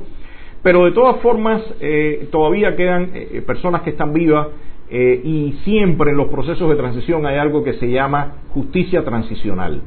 pero 0.63 0.85
de 0.85 0.91
todas 0.91 1.17
formas 1.21 1.61
eh, 1.79 2.27
todavía 2.31 2.75
quedan 2.75 3.11
eh, 3.13 3.43
personas 3.45 3.81
que 3.83 3.91
están 3.91 4.13
vivas 4.13 4.47
y 4.91 5.53
siempre 5.65 6.09
en 6.09 6.17
los 6.17 6.29
procesos 6.29 6.67
de 6.67 6.75
transición 6.75 7.23
hay 7.27 7.37
algo 7.37 7.63
que 7.63 7.73
se 7.73 7.91
llama 7.91 8.37
justicia 8.55 9.05
transicional. 9.05 9.83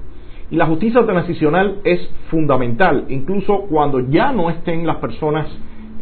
Y 0.49 0.55
la 0.55 0.67
justicia 0.67 1.05
transicional 1.05 1.81
es 1.83 2.09
fundamental, 2.31 3.07
incluso 3.09 3.63
cuando 3.63 3.99
ya 3.99 4.31
no 4.31 4.49
estén 4.49 4.87
las 4.87 4.99
personas 4.99 5.49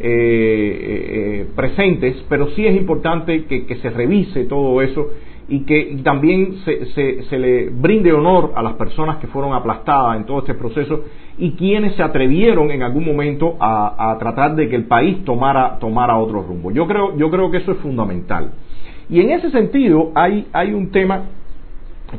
eh, 0.02 1.42
eh, 1.42 1.46
presentes, 1.54 2.24
pero 2.28 2.48
sí 2.50 2.66
es 2.66 2.74
importante 2.74 3.44
que, 3.44 3.76
se 3.76 3.90
revise 3.90 4.44
todo 4.44 4.80
eso 4.80 5.08
y 5.48 5.60
que 5.64 5.98
también 6.02 6.56
se, 6.64 7.38
le 7.38 7.68
brinde 7.68 8.12
honor 8.12 8.52
a 8.54 8.62
las 8.62 8.74
personas 8.74 9.18
que 9.18 9.26
fueron 9.26 9.52
aplastadas 9.52 10.16
en 10.16 10.24
todo 10.24 10.38
este 10.38 10.54
proceso 10.54 11.04
y 11.36 11.52
quienes 11.52 11.96
se 11.96 12.02
atrevieron 12.02 12.70
en 12.70 12.82
algún 12.82 13.04
momento 13.04 13.56
a, 13.60 14.16
tratar 14.18 14.54
de 14.54 14.68
que 14.68 14.76
el 14.76 14.84
país 14.84 15.24
tomara, 15.24 15.78
tomara 15.78 16.16
otro 16.16 16.42
rumbo. 16.42 16.70
Yo 16.70 16.86
creo, 16.86 17.16
yo 17.16 17.30
creo 17.30 17.50
que 17.50 17.58
eso 17.58 17.72
es 17.72 17.78
fundamental. 17.78 18.52
Y 19.10 19.20
en 19.20 19.30
ese 19.30 19.50
sentido 19.50 20.12
hay, 20.14 20.46
hay 20.52 20.72
un 20.72 20.90
tema 20.90 21.24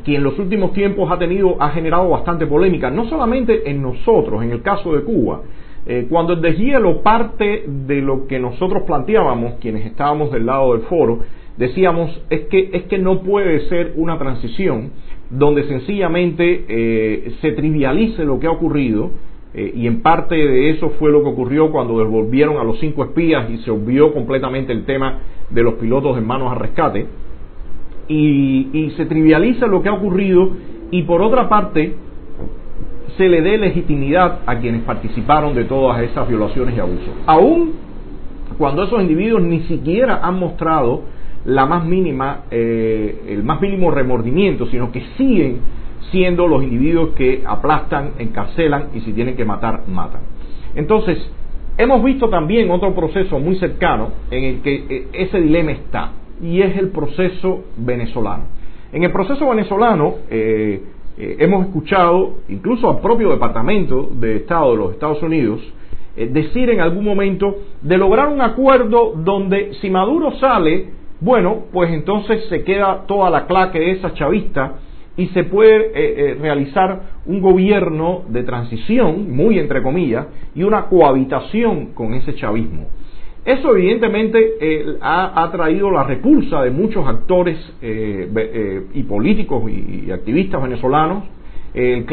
que 0.04 0.14
en 0.14 0.22
los 0.22 0.38
últimos 0.38 0.72
tiempos 0.72 1.10
ha 1.10 1.18
tenido, 1.18 1.56
ha 1.60 1.70
generado 1.70 2.08
bastante 2.10 2.46
polémica, 2.46 2.90
no 2.90 3.06
solamente 3.06 3.68
en 3.70 3.82
nosotros, 3.82 4.42
en 4.42 4.52
el 4.52 4.62
caso 4.62 4.92
de 4.92 5.02
Cuba, 5.02 5.40
eh, 5.84 6.06
cuando 6.08 6.34
el 6.34 6.40
deshielo 6.40 7.02
parte 7.02 7.64
de 7.66 8.00
lo 8.00 8.26
que 8.28 8.38
nosotros 8.38 8.84
planteábamos, 8.86 9.54
quienes 9.60 9.84
estábamos 9.86 10.30
del 10.30 10.46
lado 10.46 10.74
del 10.74 10.82
foro, 10.82 11.20
decíamos 11.56 12.22
es 12.30 12.42
que, 12.42 12.70
es 12.72 12.84
que 12.84 12.98
no 12.98 13.22
puede 13.22 13.68
ser 13.68 13.92
una 13.96 14.18
transición 14.18 14.92
donde 15.28 15.64
sencillamente 15.64 16.64
eh, 16.68 17.32
se 17.40 17.52
trivialice 17.52 18.24
lo 18.24 18.38
que 18.38 18.46
ha 18.46 18.52
ocurrido, 18.52 19.10
eh, 19.54 19.72
y 19.74 19.86
en 19.86 20.02
parte 20.02 20.34
de 20.34 20.70
eso 20.70 20.90
fue 20.98 21.10
lo 21.10 21.22
que 21.22 21.30
ocurrió 21.30 21.70
cuando 21.72 21.98
devolvieron 21.98 22.58
a 22.58 22.64
los 22.64 22.78
cinco 22.78 23.04
espías 23.04 23.50
y 23.50 23.58
se 23.58 23.70
olvidó 23.70 24.12
completamente 24.12 24.72
el 24.72 24.84
tema 24.84 25.20
de 25.50 25.62
los 25.62 25.74
pilotos 25.74 26.16
en 26.16 26.26
manos 26.26 26.52
a 26.52 26.54
rescate, 26.54 27.06
y, 28.08 28.68
y 28.72 28.90
se 28.96 29.06
trivializa 29.06 29.66
lo 29.66 29.82
que 29.82 29.88
ha 29.88 29.94
ocurrido, 29.94 30.50
y 30.90 31.02
por 31.02 31.22
otra 31.22 31.48
parte, 31.48 31.94
se 33.16 33.28
le 33.28 33.42
dé 33.42 33.58
legitimidad 33.58 34.40
a 34.46 34.58
quienes 34.58 34.82
participaron 34.82 35.54
de 35.54 35.64
todas 35.64 36.02
esas 36.02 36.28
violaciones 36.28 36.76
y 36.76 36.80
abusos. 36.80 37.14
Aún 37.26 37.72
cuando 38.58 38.84
esos 38.84 39.00
individuos 39.00 39.42
ni 39.42 39.60
siquiera 39.60 40.20
han 40.22 40.38
mostrado 40.38 41.02
la 41.44 41.66
más 41.66 41.84
mínima, 41.84 42.42
eh, 42.50 43.24
el 43.28 43.42
más 43.42 43.60
mínimo 43.60 43.90
remordimiento, 43.90 44.66
sino 44.66 44.92
que 44.92 45.02
siguen 45.16 45.58
siendo 46.10 46.46
los 46.46 46.62
individuos 46.62 47.10
que 47.16 47.42
aplastan, 47.46 48.12
encarcelan 48.18 48.88
y 48.94 49.00
si 49.00 49.12
tienen 49.12 49.36
que 49.36 49.44
matar, 49.44 49.82
matan. 49.88 50.22
Entonces, 50.74 51.18
hemos 51.78 52.02
visto 52.04 52.28
también 52.28 52.70
otro 52.70 52.94
proceso 52.94 53.38
muy 53.38 53.56
cercano 53.56 54.10
en 54.30 54.44
el 54.44 54.60
que 54.62 54.74
eh, 54.88 55.08
ese 55.12 55.40
dilema 55.40 55.72
está, 55.72 56.12
y 56.42 56.60
es 56.60 56.76
el 56.76 56.88
proceso 56.88 57.64
venezolano. 57.76 58.44
En 58.92 59.04
el 59.04 59.12
proceso 59.12 59.48
venezolano, 59.48 60.16
eh, 60.28 60.82
eh, 61.18 61.36
hemos 61.40 61.66
escuchado 61.66 62.38
incluso 62.48 62.88
al 62.88 63.00
propio 63.00 63.30
Departamento 63.30 64.10
de 64.12 64.36
Estado 64.36 64.72
de 64.72 64.76
los 64.78 64.92
Estados 64.92 65.22
Unidos 65.22 65.60
eh, 66.16 66.28
decir 66.30 66.70
en 66.70 66.80
algún 66.80 67.04
momento 67.04 67.56
de 67.82 67.98
lograr 67.98 68.28
un 68.28 68.40
acuerdo 68.40 69.12
donde 69.16 69.74
si 69.80 69.90
Maduro 69.90 70.32
sale, 70.38 70.88
bueno, 71.20 71.64
pues 71.72 71.90
entonces 71.90 72.44
se 72.48 72.64
queda 72.64 73.04
toda 73.06 73.30
la 73.30 73.46
claque 73.46 73.90
esa 73.92 74.12
chavista 74.14 74.74
y 75.16 75.26
se 75.28 75.44
puede 75.44 75.90
eh, 75.94 76.34
realizar 76.40 77.02
un 77.26 77.40
gobierno 77.40 78.22
de 78.28 78.42
transición, 78.44 79.30
muy 79.34 79.58
entre 79.58 79.82
comillas, 79.82 80.26
y 80.54 80.62
una 80.62 80.86
cohabitación 80.86 81.92
con 81.94 82.14
ese 82.14 82.34
chavismo. 82.34 82.88
Eso 83.44 83.74
evidentemente 83.76 84.54
eh, 84.60 84.98
ha, 85.00 85.50
traído 85.50 85.90
la 85.90 86.04
repulsa 86.04 86.62
de 86.62 86.70
muchos 86.70 87.06
actores 87.08 87.58
eh, 87.82 88.30
eh, 88.36 88.86
y 88.94 89.02
políticos 89.02 89.64
y, 89.68 90.10
activistas 90.12 90.62
venezolanos. 90.62 91.24
El, 91.74 92.04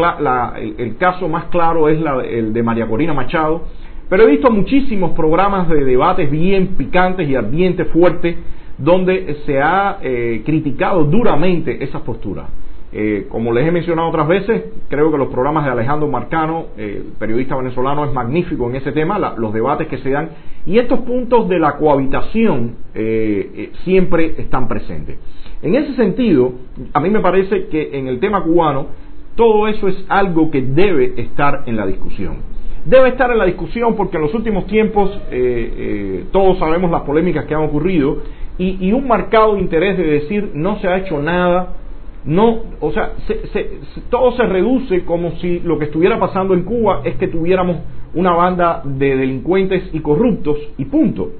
caso 0.97 1.27
más 1.27 1.45
claro 1.45 1.87
es 1.89 1.99
el 2.29 2.53
de 2.53 2.63
María 2.63 2.87
Corina 2.87 3.13
Machado, 3.13 3.63
pero 4.09 4.23
he 4.23 4.27
visto 4.27 4.49
muchísimos 4.49 5.11
programas 5.11 5.69
de 5.69 5.83
debates 5.83 6.31
bien 6.31 6.75
picantes 6.77 7.29
y 7.29 7.35
ardientes, 7.35 7.87
fuertes, 7.89 8.35
donde 8.77 9.35
se 9.45 9.61
ha 9.61 9.99
criticado 10.45 11.03
duramente 11.03 11.83
esas 11.83 12.01
posturas. 12.01 12.45
Eh, 12.91 13.27
como 13.29 13.53
les 13.53 13.67
he 13.67 13.71
mencionado 13.71 14.09
otras 14.09 14.27
veces, 14.27 14.63
creo 14.87 15.11
que 15.11 15.17
los 15.17 15.27
programas 15.27 15.63
de 15.65 15.71
Alejandro 15.71 16.07
Marcano, 16.07 16.67
eh, 16.75 17.03
periodista 17.19 17.55
venezolano, 17.55 18.03
es 18.05 18.13
magnífico 18.13 18.67
en 18.67 18.77
ese 18.77 18.91
tema, 18.91 19.19
los 19.37 19.53
debates 19.53 19.87
que 19.87 19.99
se 19.99 20.09
dan, 20.09 20.29
y 20.65 20.79
estos 20.79 20.99
puntos 21.01 21.47
de 21.49 21.59
la 21.59 21.77
cohabitación 21.77 22.77
eh, 22.95 23.71
siempre 23.83 24.33
están 24.39 24.67
presentes. 24.67 25.19
En 25.61 25.75
ese 25.75 25.93
sentido, 25.95 26.53
a 26.93 26.99
mí 26.99 27.11
me 27.11 27.19
parece 27.19 27.67
que 27.67 27.97
en 27.97 28.07
el 28.07 28.19
tema 28.19 28.41
cubano, 28.43 28.87
todo 29.35 29.67
eso 29.67 29.87
es 29.87 30.05
algo 30.09 30.49
que 30.49 30.61
debe 30.61 31.13
estar 31.17 31.63
en 31.67 31.77
la 31.77 31.85
discusión. 31.85 32.37
Debe 32.85 33.09
estar 33.09 33.29
en 33.31 33.37
la 33.37 33.45
discusión 33.45 33.95
porque 33.95 34.17
en 34.17 34.23
los 34.23 34.33
últimos 34.33 34.65
tiempos 34.67 35.17
todos 36.31 36.57
sabemos 36.59 36.89
las 36.91 37.01
polémicas 37.01 37.45
que 37.45 37.53
han 37.53 37.63
ocurrido 37.63 38.17
y, 38.57 38.85
y 38.85 38.91
un 38.93 39.07
marcado 39.07 39.57
interés 39.57 39.97
de 39.97 40.03
decir 40.03 40.51
no 40.53 40.79
se 40.79 40.87
ha 40.87 40.97
hecho 40.97 41.21
nada, 41.21 41.73
no, 42.25 42.63
o 42.81 42.91
sea, 42.91 43.13
todo 44.09 44.33
se 44.33 44.43
reduce 44.43 45.05
como 45.05 45.31
si 45.37 45.59
lo 45.61 45.79
que 45.79 45.85
estuviera 45.85 46.19
pasando 46.19 46.53
en 46.53 46.63
Cuba 46.63 47.01
es 47.05 47.15
que 47.15 47.27
tuviéramos 47.27 47.77
una 48.13 48.33
banda 48.33 48.81
de 48.83 49.15
delincuentes 49.15 49.89
y 49.93 49.99
corruptos 50.01 50.57
y 50.77 50.85
punto. 50.85 51.31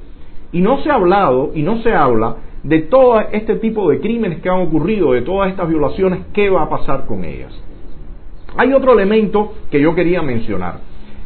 Y 0.51 0.61
no 0.61 0.81
se 0.81 0.89
ha 0.89 0.95
hablado 0.95 1.51
y 1.53 1.63
no 1.63 1.81
se 1.81 1.93
habla 1.93 2.37
de 2.63 2.79
todo 2.83 3.19
este 3.31 3.55
tipo 3.55 3.89
de 3.89 3.99
crímenes 3.99 4.41
que 4.41 4.49
han 4.49 4.61
ocurrido, 4.61 5.13
de 5.13 5.21
todas 5.21 5.49
estas 5.49 5.67
violaciones, 5.67 6.21
qué 6.33 6.49
va 6.49 6.63
a 6.63 6.69
pasar 6.69 7.05
con 7.05 7.23
ellas. 7.23 7.53
Hay 8.57 8.73
otro 8.73 8.93
elemento 8.93 9.53
que 9.69 9.79
yo 9.79 9.93
quería 9.95 10.21
mencionar. 10.21 10.79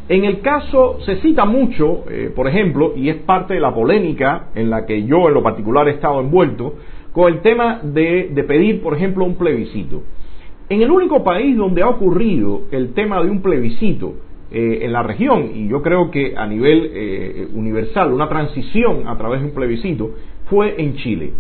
En 0.10 0.26
el 0.26 0.42
caso 0.42 1.00
se 1.06 1.18
cita 1.22 1.46
mucho, 1.46 2.04
eh, 2.10 2.32
por 2.36 2.48
ejemplo, 2.48 2.94
y 2.96 3.10
es 3.10 3.18
parte 3.18 3.54
de 3.54 3.62
la 3.62 3.74
polémica 3.74 4.50
en 4.54 4.70
la 4.70 4.86
que 4.86 5.04
yo 5.04 5.30
en 5.30 5.34
lo 5.34 5.42
particular 5.42 5.88
he 5.88 5.92
estado 5.92 6.20
envuelto, 6.20 6.76
con 7.14 7.32
el 7.32 7.42
tema 7.42 7.80
de, 7.84 8.44
pedir, 8.48 8.82
por 8.82 8.96
ejemplo, 8.96 9.24
un 9.24 9.36
plebiscito. 9.36 10.04
En 10.68 10.82
el 10.82 10.90
único 10.90 11.24
país 11.24 11.56
donde 11.56 11.84
ha 11.84 11.88
ocurrido 11.88 12.64
el 12.72 12.94
tema 12.94 13.24
de 13.24 13.30
un 13.30 13.42
plebiscito 13.42 14.16
eh, 14.52 14.80
en 14.82 14.92
la 14.92 15.04
región, 15.04 15.52
y 15.54 15.68
yo 15.68 15.82
creo 15.84 16.10
que 16.10 16.34
a 16.36 16.48
nivel 16.48 16.90
eh, 16.94 17.48
universal, 17.54 18.12
una 18.12 18.28
transición 18.28 19.08
a 19.08 19.16
través 19.18 19.42
de 19.42 19.48
un 19.48 19.54
plebiscito, 19.54 20.12
fue 20.50 20.76
en 20.82 20.96
Chile. 20.96 21.34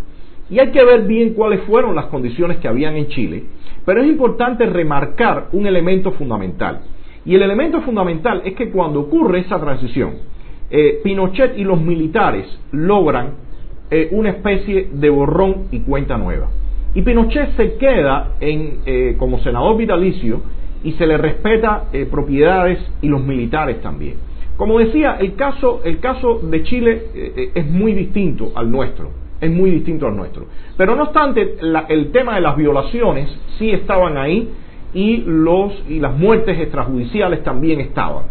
Y 0.49 0.59
hay 0.59 0.71
que 0.71 0.83
ver 0.83 1.03
bien 1.03 1.33
cuáles 1.33 1.61
fueron 1.61 1.95
las 1.95 2.05
condiciones 2.05 2.57
que 2.57 2.67
habían 2.67 2.95
en 2.95 3.07
Chile, 3.07 3.43
pero 3.85 4.01
es 4.01 4.07
importante 4.07 4.65
remarcar 4.67 5.49
un 5.53 5.65
elemento 5.65 6.11
fundamental. 6.11 6.81
Y 7.25 7.33
el 7.33 7.41
elemento 7.41 7.81
fundamental 7.81 8.43
es 8.45 8.53
que 8.53 8.69
cuando 8.69 8.99
ocurre 8.99 9.39
esa 9.39 9.59
transición, 9.59 10.15
eh, 10.69 10.99
Pinochet 11.03 11.57
y 11.57 11.63
los 11.63 11.81
militares 11.81 12.45
logran 12.71 13.42
eh, 13.93 14.09
una 14.11 14.31
especie 14.31 14.89
de 14.91 15.09
borrón 15.09 15.67
y 15.71 15.79
cuenta 15.81 16.17
nueva. 16.17 16.49
Y 16.95 17.01
Pinochet 17.01 17.55
se 17.55 17.75
queda 17.75 18.33
en, 18.39 18.79
eh, 18.85 19.15
como 19.17 19.39
senador 19.39 19.77
vitalicio 19.77 20.41
y 20.83 20.93
se 20.93 21.07
le 21.07 21.17
respeta 21.17 21.85
propiedades 22.11 22.77
y 23.01 23.07
los 23.07 23.23
militares 23.23 23.81
también. 23.81 24.15
Como 24.57 24.79
decía, 24.79 25.15
el 25.17 25.35
caso, 25.35 25.81
el 25.85 25.99
caso 25.99 26.39
de 26.39 26.61
Chile 26.63 27.03
es 27.55 27.65
muy 27.65 27.93
distinto 27.93 28.51
al 28.53 28.69
nuestro, 28.69 29.09
es 29.39 29.49
muy 29.49 29.71
distinto 29.71 30.07
al 30.07 30.17
nuestro. 30.17 30.45
Pero 30.75 30.95
no 30.95 31.03
obstante, 31.03 31.55
el 31.87 32.11
tema 32.11 32.35
de 32.35 32.41
las 32.41 32.57
violaciones 32.57 33.29
sí 33.57 33.71
estaban 33.71 34.17
ahí 34.17 34.49
y, 34.93 35.23
los, 35.25 35.71
y 35.87 35.99
las 35.99 36.17
muertes 36.17 36.59
extrajudiciales 36.59 37.43
también 37.43 37.79
estaban. 37.79 38.23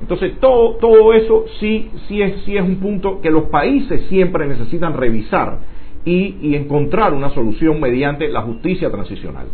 Entonces, 0.00 0.38
todo, 0.40 0.76
todo 0.76 1.12
eso 1.12 1.44
sí, 1.58 1.90
sí, 2.08 2.22
es, 2.22 2.42
sí 2.44 2.56
es 2.56 2.62
un 2.62 2.76
punto 2.76 3.20
que 3.20 3.30
los 3.30 3.44
países 3.44 4.06
siempre 4.08 4.46
necesitan 4.46 4.94
revisar 4.94 5.58
y, 6.04 6.36
y 6.40 6.54
encontrar 6.54 7.12
una 7.12 7.30
solución 7.30 7.80
mediante 7.80 8.28
la 8.28 8.42
justicia 8.42 8.90
transicional. 8.90 9.46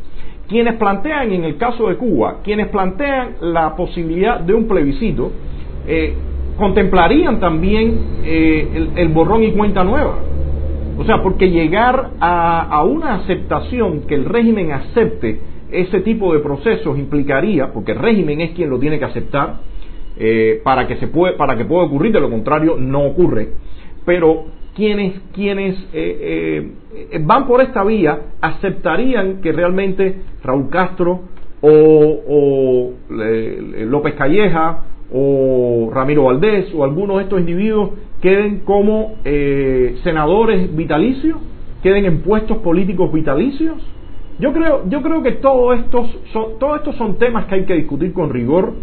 Quienes 0.48 0.74
plantean, 0.74 1.32
en 1.32 1.44
el 1.44 1.56
caso 1.56 1.88
de 1.88 1.96
Cuba, 1.96 2.38
quienes 2.44 2.68
plantean 2.68 3.36
la 3.40 3.74
posibilidad 3.74 4.38
de 4.38 4.54
un 4.54 4.68
plebiscito, 4.68 5.32
eh, 5.88 6.14
contemplarían 6.56 7.40
también 7.40 7.98
eh, 8.24 8.88
el, 8.94 9.08
borrón 9.08 9.42
y 9.42 9.50
cuenta 9.52 9.82
nueva. 9.82 10.18
O 10.98 11.04
sea, 11.04 11.22
porque 11.22 11.50
llegar 11.50 12.12
a, 12.20 12.62
a, 12.62 12.84
una 12.84 13.16
aceptación, 13.16 14.02
que 14.02 14.14
el 14.14 14.24
régimen 14.24 14.72
acepte 14.72 15.40
ese 15.70 16.00
tipo 16.00 16.32
de 16.32 16.38
procesos 16.38 16.96
implicaría, 16.96 17.72
porque 17.72 17.92
el 17.92 17.98
régimen 17.98 18.40
es 18.40 18.52
quien 18.52 18.70
lo 18.70 18.78
tiene 18.78 18.98
que 19.00 19.04
aceptar, 19.04 19.56
eh, 20.18 20.62
para, 20.64 20.86
que 20.86 20.96
se 20.96 21.08
puede, 21.08 21.34
para 21.34 21.56
que 21.56 21.66
pueda 21.66 21.84
ocurrir, 21.84 22.10
de 22.12 22.20
lo 22.20 22.30
contrario 22.30 22.76
no 22.78 23.04
ocurre. 23.04 23.50
Pero 24.06 24.46
quienes, 24.74 25.20
quienes 25.34 25.76
eh, 25.92 26.72
eh, 27.12 27.18
van 27.22 27.46
por 27.46 27.60
esta 27.60 27.84
vía 27.84 28.18
aceptarían 28.40 29.42
que 29.42 29.52
realmente 29.52 30.16
Raúl 30.42 30.70
Castro 30.70 31.20
o, 31.60 32.92
López 33.10 34.14
Calleja 34.14 34.84
o 35.12 35.90
Ramiro 35.92 36.24
Valdés 36.24 36.72
o 36.74 36.82
algunos 36.84 37.18
de 37.18 37.22
estos 37.24 37.40
individuos 37.40 37.90
queden 38.20 38.60
como 38.60 39.16
senadores 40.02 40.74
vitalicios, 40.74 41.38
queden 41.82 42.04
en 42.04 42.20
puestos 42.20 42.58
políticos 42.58 43.12
vitalicios. 43.12 43.82
Yo 44.38 44.52
creo, 44.52 44.88
yo 44.88 45.02
creo 45.02 45.22
que 45.22 45.32
todos 45.32 45.78
estos 45.80 46.18
son, 46.32 46.58
todos 46.58 46.78
estos 46.78 46.96
son 46.96 47.18
temas 47.18 47.46
que 47.46 47.56
hay 47.56 47.64
que 47.64 47.74
discutir 47.74 48.12
con 48.12 48.30
rigor 48.30 48.74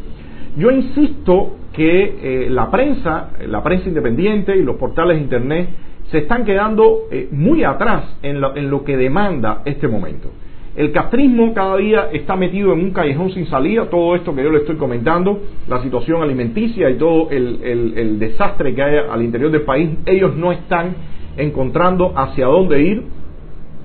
yo 0.55 0.71
insisto 0.71 1.57
que 1.73 2.45
eh, 2.45 2.49
la 2.49 2.69
prensa, 2.69 3.31
la 3.47 3.63
prensa 3.63 3.87
independiente 3.89 4.55
y 4.55 4.63
los 4.63 4.75
portales 4.75 5.17
de 5.17 5.23
Internet 5.23 5.69
se 6.11 6.19
están 6.19 6.45
quedando 6.45 7.07
eh, 7.11 7.27
muy 7.31 7.63
atrás 7.63 8.17
en 8.21 8.39
lo, 8.39 8.83
que 8.83 8.95
demanda 8.95 9.63
este 9.65 9.87
momento. 9.87 10.29
El 10.75 10.91
castrismo 10.91 11.53
cada 11.53 11.77
día 11.77 12.09
está 12.11 12.35
metido 12.35 12.73
en 12.73 12.79
un 12.79 12.91
callejón 12.91 13.31
sin 13.31 13.47
salida, 13.47 13.89
todo 13.89 14.15
esto 14.15 14.35
que 14.35 14.43
yo 14.43 14.51
le 14.51 14.59
estoy 14.59 14.75
comentando, 14.75 15.39
la 15.67 15.81
situación 15.81 16.21
alimenticia 16.21 16.89
y 16.89 16.95
todo 16.95 17.29
el, 17.29 18.19
desastre 18.19 18.73
que 18.75 18.81
hay 18.81 18.97
al 19.09 19.21
interior 19.23 19.51
del 19.51 19.61
país, 19.61 19.89
ellos 20.05 20.35
no 20.35 20.51
están 20.51 20.95
encontrando 21.37 22.13
hacia 22.15 22.45
dónde 22.45 22.81
ir 22.81 23.03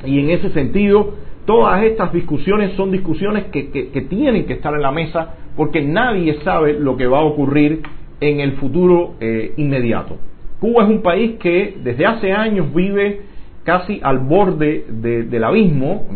y 0.04 0.18
en 0.20 0.31
ese 0.31 0.50
sentido 0.50 1.14
todas 1.46 1.83
estas 1.83 2.12
discusiones 2.12 2.72
son 2.72 2.90
discusiones 2.90 3.44
que, 3.44 3.70
que 3.70 4.00
tienen 4.02 4.44
que 4.44 4.54
estar 4.54 4.74
en 4.74 4.83
la 4.83 4.92
mesa 4.92 5.35
porque 5.59 5.83
nadie 5.83 6.38
sabe 6.44 6.75
lo 6.75 6.97
que 6.97 7.09
va 7.09 7.18
a 7.18 7.25
ocurrir 7.25 7.83
en 8.21 8.38
el 8.38 8.53
futuro 8.53 9.16
eh, 9.18 9.55
inmediato. 9.57 10.16
Cuba 10.61 10.85
es 10.85 10.88
un 10.88 11.03
país 11.03 11.33
que 11.40 11.77
desde 11.83 12.07
hace 12.07 12.33
años 12.33 12.73
vive 12.73 13.23
casi 13.64 13.99
al 14.03 14.21
borde 14.21 14.87
del 14.88 15.44
abismo, 15.44 16.07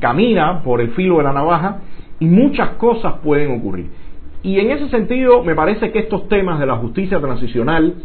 camina 0.00 0.62
por 0.62 0.80
el 0.80 0.92
filo 0.92 1.18
de 1.18 1.24
la 1.24 1.34
navaja 1.34 1.82
y 2.18 2.24
muchas 2.24 2.70
cosas 2.70 3.16
pueden 3.22 3.52
ocurrir. 3.52 3.86
Y 4.42 4.60
en 4.60 4.70
ese 4.70 4.88
sentido 4.88 5.44
me 5.44 5.54
parece 5.54 5.92
que 5.92 5.98
estos 5.98 6.26
temas 6.28 6.58
de 6.58 6.64
la 6.64 6.76
justicia 6.76 7.20
transicional, 7.20 7.96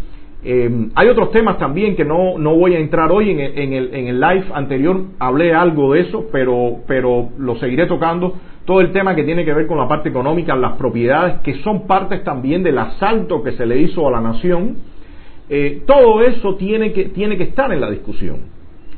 eh, 0.44 0.90
hay 0.94 1.08
otros 1.08 1.32
temas 1.32 1.58
también 1.58 1.96
que 1.96 2.04
no, 2.04 2.38
no 2.38 2.54
voy 2.56 2.76
a 2.76 2.80
entrar 2.80 3.12
hoy 3.14 3.32
en 3.32 3.40
el, 3.40 3.58
en, 3.58 3.74
el, 3.74 3.96
en 3.96 4.08
el, 4.08 4.20
live 4.20 4.46
anterior, 4.54 5.02
hablé 5.20 5.54
algo 5.54 5.94
de 5.94 6.02
eso, 6.02 6.26
pero, 6.34 6.80
pero 6.86 7.30
lo 7.38 7.56
seguiré 7.56 7.86
tocando 7.86 8.36
todo 8.66 8.82
el 8.82 8.92
tema 8.92 9.16
que 9.16 9.24
tiene 9.24 9.44
que 9.44 9.54
ver 9.54 9.68
con 9.68 9.78
la 9.78 9.88
parte 9.88 10.10
económica, 10.10 10.56
las 10.56 10.74
propiedades, 10.74 11.42
que 11.42 11.56
son 11.64 11.88
partes 11.88 12.24
también 12.24 12.64
del 12.64 12.78
asalto 12.78 13.42
que 13.44 13.54
se 13.54 13.66
le 13.66 13.80
hizo 13.82 14.08
a 14.08 14.12
la 14.12 14.22
nación, 14.22 14.78
eh, 15.50 15.84
todo 15.86 16.22
eso 16.22 16.56
tiene 16.56 16.94
que, 16.94 17.06
tiene 17.06 17.38
que 17.38 17.44
estar 17.44 17.72
en 17.74 17.82
la 17.82 17.90
discusión. 17.90 18.38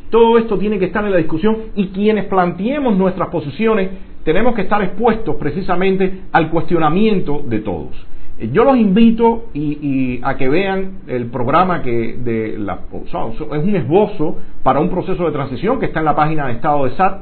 Todo 0.10 0.38
esto 0.38 0.58
tiene 0.60 0.78
que 0.78 0.86
estar 0.86 1.04
en 1.04 1.12
la 1.12 1.18
discusión 1.18 1.58
y 1.76 1.88
quienes 1.88 2.26
planteemos 2.26 2.96
nuestras 2.96 3.30
posiciones 3.30 3.90
tenemos 4.24 4.54
que 4.54 4.62
estar 4.62 4.82
expuestos 4.84 5.36
precisamente 5.38 6.22
al 6.32 6.50
cuestionamiento 6.50 7.42
de 7.46 7.60
todos. 7.60 8.06
Eh, 8.38 8.50
yo 8.52 8.64
los 8.64 8.78
invito 8.78 9.46
y, 9.54 10.20
a 10.24 10.36
que 10.38 10.50
vean 10.50 11.00
el 11.08 11.28
programa 11.28 11.82
que 11.82 12.18
de 12.18 12.58
la, 12.58 12.82
es 12.94 13.64
un 13.64 13.76
esbozo 13.76 14.38
para 14.62 14.80
un 14.80 14.90
proceso 14.90 15.26
de 15.26 15.32
transición 15.32 15.80
que 15.80 15.88
está 15.88 16.00
en 16.00 16.06
la 16.06 16.16
página 16.16 16.48
de 16.48 16.54
Estado 16.54 16.86
de 16.86 16.92
SAT 16.92 17.22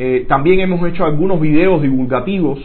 eh, 0.00 0.26
también 0.28 0.60
hemos 0.60 0.86
hecho 0.88 1.04
algunos 1.04 1.40
videos 1.40 1.82
divulgativos. 1.82 2.60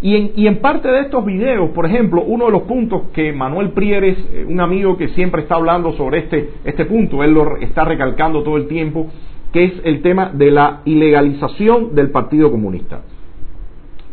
Y 0.00 0.14
en, 0.14 0.30
y 0.36 0.46
en, 0.46 0.58
parte 0.60 0.86
de 0.88 1.00
estos 1.00 1.24
videos, 1.24 1.70
por 1.70 1.84
ejemplo, 1.86 2.22
uno 2.22 2.46
de 2.46 2.52
los 2.52 2.62
puntos 2.62 3.08
que 3.12 3.32
Manuel 3.32 3.70
Prieres, 3.70 4.16
eh, 4.32 4.46
un 4.48 4.60
amigo 4.60 4.96
que 4.96 5.08
siempre 5.08 5.42
está 5.42 5.56
hablando 5.56 5.92
sobre 5.94 6.20
este, 6.20 6.50
este 6.64 6.84
punto, 6.84 7.24
él 7.24 7.34
lo 7.34 7.56
está 7.56 7.84
recalcando 7.84 8.44
todo 8.44 8.56
el 8.56 8.68
tiempo, 8.68 9.08
que 9.52 9.64
es 9.64 9.72
el 9.82 10.02
tema 10.02 10.30
de 10.32 10.52
la 10.52 10.82
ilegalización 10.84 11.96
del 11.96 12.12
Partido 12.12 12.48
Comunista. 12.52 13.00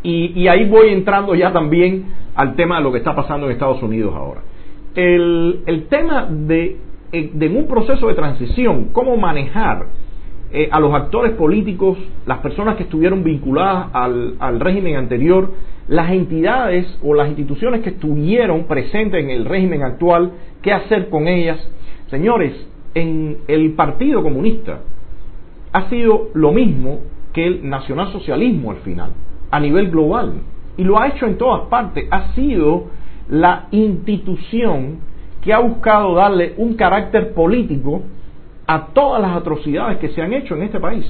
Y, 0.02 0.46
ahí 0.46 0.68
voy 0.68 0.90
entrando 0.90 1.34
ya 1.34 1.52
también 1.52 2.04
al 2.34 2.54
tema 2.54 2.78
de 2.78 2.84
lo 2.84 2.92
que 2.92 2.98
está 2.98 3.14
pasando 3.14 3.46
en 3.46 3.52
Estados 3.52 3.82
Unidos 3.82 4.14
ahora. 4.14 4.40
El, 4.94 5.62
el 5.66 5.86
tema 5.86 6.28
de, 6.30 6.76
eh, 7.12 7.30
de 7.32 7.48
un 7.48 7.66
proceso 7.66 8.06
de 8.06 8.14
transición, 8.14 8.90
cómo 8.92 9.16
manejar 9.16 9.86
eh, 10.52 10.68
a 10.70 10.78
los 10.78 10.94
actores 10.94 11.32
políticos, 11.32 11.98
las 12.24 12.38
personas 12.38 12.76
que 12.76 12.84
estuvieron 12.84 13.24
vinculadas 13.24 13.88
al, 13.92 14.60
régimen 14.60 14.96
anterior, 14.96 15.50
las 15.88 16.10
entidades 16.12 16.86
o 17.02 17.14
las 17.14 17.28
instituciones 17.28 17.80
que 17.80 17.90
estuvieron 17.90 18.64
presentes 18.64 19.22
en 19.22 19.30
el 19.30 19.44
régimen 19.44 19.82
actual, 19.82 20.32
qué 20.62 20.72
hacer 20.72 21.08
con 21.08 21.26
ellas. 21.26 21.58
Señores, 22.10 22.52
en 22.94 23.38
el 23.48 23.72
Partido 23.72 24.22
Comunista 24.22 24.80
ha 25.72 25.88
sido 25.88 26.28
lo 26.34 26.52
mismo 26.52 27.00
que 27.32 27.46
el 27.46 27.68
nacionalsocialismo 27.68 28.70
al 28.70 28.78
final, 28.78 29.10
a 29.50 29.60
nivel 29.60 29.90
global, 29.90 30.34
y 30.76 30.84
lo 30.84 31.00
ha 31.00 31.08
hecho 31.08 31.26
en 31.26 31.38
todas 31.38 31.68
partes, 31.68 32.06
ha 32.10 32.34
sido 32.34 32.84
la 33.28 33.66
institución 33.72 34.98
que 35.42 35.52
ha 35.52 35.58
buscado 35.58 36.14
darle 36.14 36.54
un 36.56 36.74
carácter 36.74 37.34
político 37.34 38.02
a 38.66 38.86
todas 38.88 39.22
las 39.22 39.36
atrocidades 39.36 39.98
que 39.98 40.08
se 40.08 40.22
han 40.22 40.32
hecho 40.32 40.56
en 40.56 40.62
este 40.62 40.80
país. 40.80 41.06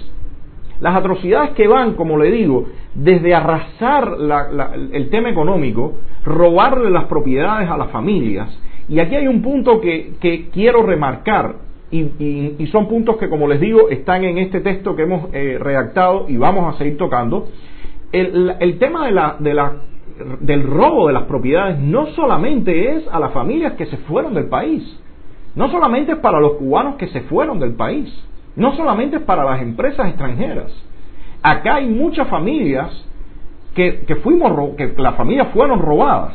Las 0.81 0.95
atrocidades 0.95 1.51
que 1.51 1.67
van, 1.67 1.95
como 1.95 2.19
le 2.19 2.31
digo, 2.31 2.67
desde 2.95 3.35
arrasar 3.35 4.13
el 4.93 5.09
tema 5.09 5.31
económico, 5.31 5.95
robarle 6.25 6.91
las 6.91 7.05
propiedades 7.05 7.71
a 7.71 7.79
las 7.79 7.91
familias. 7.91 8.59
Y 8.89 9.01
aquí 9.01 9.17
hay 9.17 9.27
un 9.27 9.41
punto 9.41 9.81
que, 9.81 10.49
quiero 10.53 10.83
remarcar, 10.83 11.57
y, 11.91 12.67
son 12.71 12.89
puntos 12.89 13.17
que, 13.17 13.29
como 13.29 13.49
les 13.49 13.61
digo, 13.61 13.89
están 13.89 14.25
en 14.25 14.39
este 14.39 14.61
texto 14.61 14.95
que 14.95 15.05
hemos 15.05 15.31
eh, 15.33 15.57
redactado 15.59 16.27
y 16.29 16.37
vamos 16.37 16.75
a 16.75 16.79
seguir 16.79 16.99
tocando. 16.99 17.49
El, 18.13 18.79
tema 18.79 19.07
de 19.07 19.13
la, 19.13 19.37
de 19.39 19.55
la, 19.55 19.73
del 20.41 20.63
robo 20.63 21.07
de 21.07 21.15
las 21.15 21.25
propiedades 21.25 21.79
no 21.79 22.07
solamente 22.09 22.97
es 22.97 23.09
a 23.09 23.19
las 23.19 23.33
familias 23.33 23.75
que 23.75 23.87
se 23.87 23.97
fueron 23.99 24.35
del 24.35 24.49
país, 24.49 24.83
no 25.57 25.71
solamente 25.71 26.13
es 26.13 26.19
para 26.19 26.39
los 26.39 26.53
cubanos 26.53 26.97
que 26.97 27.09
se 27.09 27.23
fueron 27.23 27.59
del 27.59 27.75
país, 27.75 28.13
no 28.55 28.77
solamente 28.77 29.17
es 29.17 29.23
para 29.23 29.45
las 29.45 29.61
empresas 29.63 30.09
extranjeras. 30.09 30.71
Acá 31.43 31.77
hay 31.77 31.89
muchas 31.89 32.29
familias 32.29 32.91
que, 33.75 34.19
fuimos, 34.23 34.77
que 34.77 34.95
las 34.97 35.17
familias 35.17 35.49
fueron 35.53 35.81
robadas. 35.81 36.35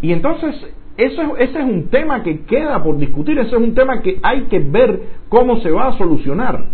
Y 0.00 0.12
entonces 0.12 0.54
eso, 0.96 1.36
ese 1.36 1.58
es 1.58 1.64
un 1.64 1.88
tema 1.88 2.22
que 2.22 2.44
queda 2.44 2.82
por 2.82 2.98
discutir, 2.98 3.38
ese 3.38 3.56
es 3.56 3.62
un 3.62 3.74
tema 3.74 4.00
que 4.00 4.20
hay 4.22 4.42
que 4.42 4.60
ver 4.60 5.02
cómo 5.28 5.58
se 5.60 5.70
va 5.70 5.88
a 5.88 5.98
solucionar. 5.98 6.66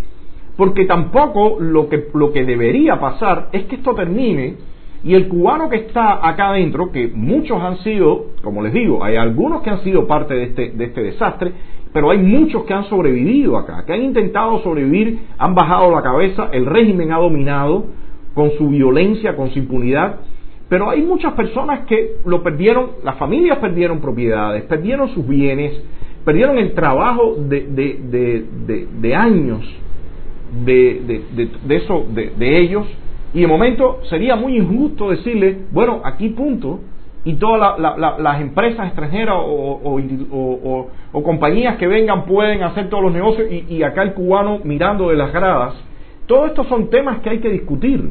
porque 0.56 0.84
tampoco 0.84 1.58
lo 1.58 1.88
que, 1.88 2.08
lo 2.12 2.32
que 2.32 2.44
debería 2.44 3.00
pasar 3.00 3.48
es 3.52 3.64
que 3.64 3.76
esto 3.76 3.94
termine 3.94 4.56
y 5.02 5.14
el 5.14 5.28
cubano 5.28 5.68
que 5.68 5.76
está 5.76 6.26
acá 6.26 6.50
adentro, 6.50 6.90
que 6.92 7.08
muchos 7.08 7.60
han 7.60 7.78
sido, 7.78 8.26
como 8.42 8.62
les 8.62 8.72
digo, 8.72 9.02
hay 9.02 9.16
algunos 9.16 9.62
que 9.62 9.70
han 9.70 9.82
sido 9.82 10.06
parte 10.06 10.34
de 10.34 10.44
este, 10.44 10.70
de 10.70 10.84
este 10.84 11.02
desastre, 11.02 11.52
pero 11.92 12.10
hay 12.10 12.18
muchos 12.18 12.64
que 12.64 12.74
han 12.74 12.84
sobrevivido 12.84 13.56
acá, 13.56 13.84
que 13.86 13.92
han 13.92 14.02
intentado 14.02 14.62
sobrevivir, 14.62 15.20
han 15.38 15.54
bajado 15.54 15.90
la 15.90 16.02
cabeza, 16.02 16.50
el 16.52 16.66
régimen 16.66 17.12
ha 17.12 17.18
dominado 17.18 17.86
con 18.34 18.50
su 18.52 18.68
violencia, 18.68 19.34
con 19.34 19.50
su 19.50 19.58
impunidad, 19.58 20.20
pero 20.68 20.88
hay 20.88 21.02
muchas 21.02 21.32
personas 21.32 21.80
que 21.86 22.16
lo 22.24 22.42
perdieron, 22.42 22.90
las 23.02 23.16
familias 23.16 23.58
perdieron 23.58 24.00
propiedades, 24.00 24.62
perdieron 24.64 25.08
sus 25.08 25.26
bienes, 25.26 25.72
perdieron 26.24 26.58
el 26.58 26.74
trabajo 26.74 27.34
de, 27.36 27.66
de, 27.66 28.46
de, 28.66 28.86
de 29.00 29.14
años 29.16 29.64
de, 30.64 31.22
eso, 31.70 32.06
de, 32.12 32.58
ellos, 32.60 32.86
y 33.32 33.40
de 33.40 33.46
momento 33.46 34.00
sería 34.08 34.36
muy 34.36 34.56
injusto 34.56 35.10
decirle, 35.10 35.58
bueno, 35.70 36.00
aquí 36.04 36.30
punto, 36.30 36.80
y 37.24 37.34
todas 37.34 37.78
las 37.78 38.40
empresas 38.40 38.86
extranjeras 38.86 39.36
o, 39.38 40.88
compañías 41.22 41.76
que 41.76 41.86
vengan 41.86 42.24
pueden 42.24 42.62
hacer 42.62 42.88
todos 42.88 43.04
los 43.04 43.12
negocios 43.12 43.48
y, 43.50 43.82
acá 43.82 44.02
el 44.02 44.14
cubano 44.14 44.60
mirando 44.64 45.10
de 45.10 45.16
las 45.16 45.32
gradas. 45.32 45.74
Todos 46.26 46.48
estos 46.50 46.66
son 46.68 46.88
temas 46.88 47.20
que 47.20 47.30
hay 47.30 47.38
que 47.40 47.50
discutir 47.50 48.10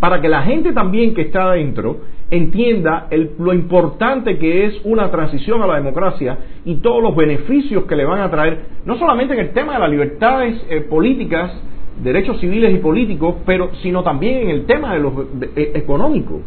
para 0.00 0.20
que 0.20 0.28
la 0.28 0.42
gente 0.42 0.72
también 0.72 1.14
que 1.14 1.22
está 1.22 1.50
adentro 1.50 1.98
entienda 2.30 3.06
lo 3.38 3.52
importante 3.52 4.38
que 4.38 4.64
es 4.64 4.80
una 4.84 5.10
transición 5.10 5.62
a 5.62 5.66
la 5.66 5.76
democracia 5.76 6.38
y 6.64 6.76
todos 6.76 7.02
los 7.02 7.14
beneficios 7.14 7.84
que 7.84 7.94
le 7.94 8.04
van 8.04 8.20
a 8.20 8.30
traer, 8.30 8.64
no 8.84 8.96
solamente 8.96 9.34
en 9.34 9.40
el 9.40 9.50
tema 9.50 9.74
de 9.74 9.78
las 9.78 9.90
libertades 9.90 10.66
eh, 10.68 10.80
políticas, 10.80 11.52
derechos 12.02 12.40
civiles 12.40 12.74
y 12.74 12.78
políticos, 12.78 13.36
pero 13.44 13.70
sino 13.82 14.02
también 14.02 14.44
en 14.44 14.50
el 14.50 14.66
tema 14.66 14.94
de 14.94 15.00
los 15.00 15.12
eh, 15.56 15.72
económicos. 15.74 16.42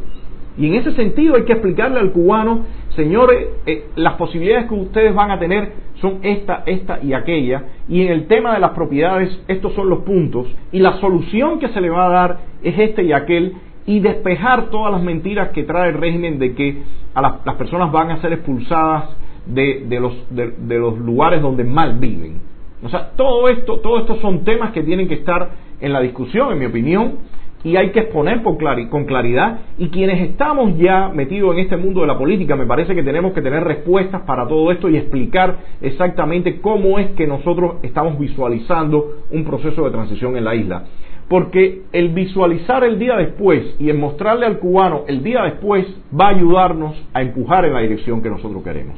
Y 0.58 0.68
en 0.68 0.76
ese 0.76 0.92
sentido 0.94 1.36
hay 1.36 1.44
que 1.44 1.54
explicarle 1.54 2.00
al 2.00 2.12
cubano, 2.12 2.66
señores, 2.96 3.48
eh, 3.66 3.86
las 3.96 4.16
posibilidades 4.16 4.68
que 4.68 4.76
ustedes 4.76 5.16
van 5.16 5.32
a 5.32 5.40
tener 5.40 5.72
son 6.02 6.20
esta, 6.22 6.64
esta 6.66 7.00
y 7.02 7.14
aquella, 7.14 7.64
y 7.88 8.02
en 8.02 8.12
el 8.12 8.28
tema 8.28 8.54
de 8.54 8.60
las 8.60 8.72
propiedades 8.72 9.42
estos 9.48 9.74
son 9.74 9.90
los 9.90 10.00
puntos, 10.00 10.48
y 10.72 10.80
la 10.80 11.00
solución 11.00 11.60
que 11.60 11.70
se 11.70 11.80
le 11.80 11.90
va 11.90 12.08
a 12.08 12.10
dar 12.10 12.40
es 12.62 12.78
este 12.78 13.04
y 13.04 13.14
aquel, 13.14 13.54
y 13.86 14.02
despejar 14.02 14.70
todas 14.70 14.92
las 14.92 15.02
mentiras 15.02 15.50
que 15.50 15.64
trae 15.64 15.90
el 15.90 15.96
régimen 15.96 16.40
de 16.40 16.54
que 16.54 16.84
a 17.14 17.22
las, 17.22 17.56
personas 17.56 17.92
van 17.92 18.12
a 18.12 18.22
ser 18.22 18.34
expulsadas 18.34 19.16
de, 19.46 19.88
los, 20.00 20.14
de, 20.30 20.78
los 20.78 20.98
lugares 21.00 21.42
donde 21.42 21.64
mal 21.64 21.98
viven. 21.98 22.42
O 22.84 22.90
sea, 22.90 23.12
todo 23.16 23.50
esto, 23.50 23.80
todo 23.80 24.00
esto 24.00 24.16
son 24.22 24.44
temas 24.44 24.72
que 24.72 24.84
tienen 24.84 25.08
que 25.08 25.16
estar 25.16 25.50
en 25.82 25.94
la 25.94 26.02
discusión, 26.02 26.52
en 26.52 26.60
mi 26.60 26.66
opinión, 26.66 27.18
y 27.64 27.76
hay 27.76 27.90
que 27.92 28.00
exponer 28.00 28.42
con 28.42 29.06
claridad. 29.06 29.60
Y 29.78 29.90
quienes 29.90 30.22
estamos 30.22 30.78
ya 30.78 31.10
metidos 31.10 31.54
en 31.54 31.60
este 31.60 31.76
mundo 31.76 32.02
de 32.02 32.08
la 32.08 32.18
política, 32.18 32.56
me 32.56 32.66
parece 32.66 32.96
que 32.96 33.04
tenemos 33.04 33.34
que 33.34 33.42
tener 33.42 33.64
respuestas 33.64 34.22
para 34.22 34.48
todo 34.48 34.72
esto 34.72 34.90
y 34.90 34.98
explicar 34.98 35.58
exactamente 35.82 36.62
cómo 36.62 37.00
es 37.00 37.10
que 37.12 37.28
nosotros 37.28 37.78
estamos 37.84 38.18
visualizando 38.18 39.24
un 39.32 39.44
proceso 39.44 39.84
de 39.84 39.92
transición 39.92 40.38
en 40.38 40.46
la 40.46 40.56
isla 40.56 40.84
porque 41.30 41.84
el 41.92 42.10
visualizar 42.10 42.84
el 42.84 42.98
día 42.98 43.16
después 43.16 43.76
y 43.78 43.90
el 43.92 44.00
mostrarle 44.00 44.48
al 44.48 44.58
cubano 44.58 45.04
el 45.08 45.22
día 45.22 45.44
después 45.44 45.86
va 46.20 46.26
a 46.26 46.30
ayudarnos 46.30 46.96
a 47.14 47.22
empujar 47.22 47.66
en 47.66 47.74
la 47.74 47.82
dirección 47.82 48.24
que 48.24 48.32
nosotros 48.32 48.64
queremos. 48.64 48.96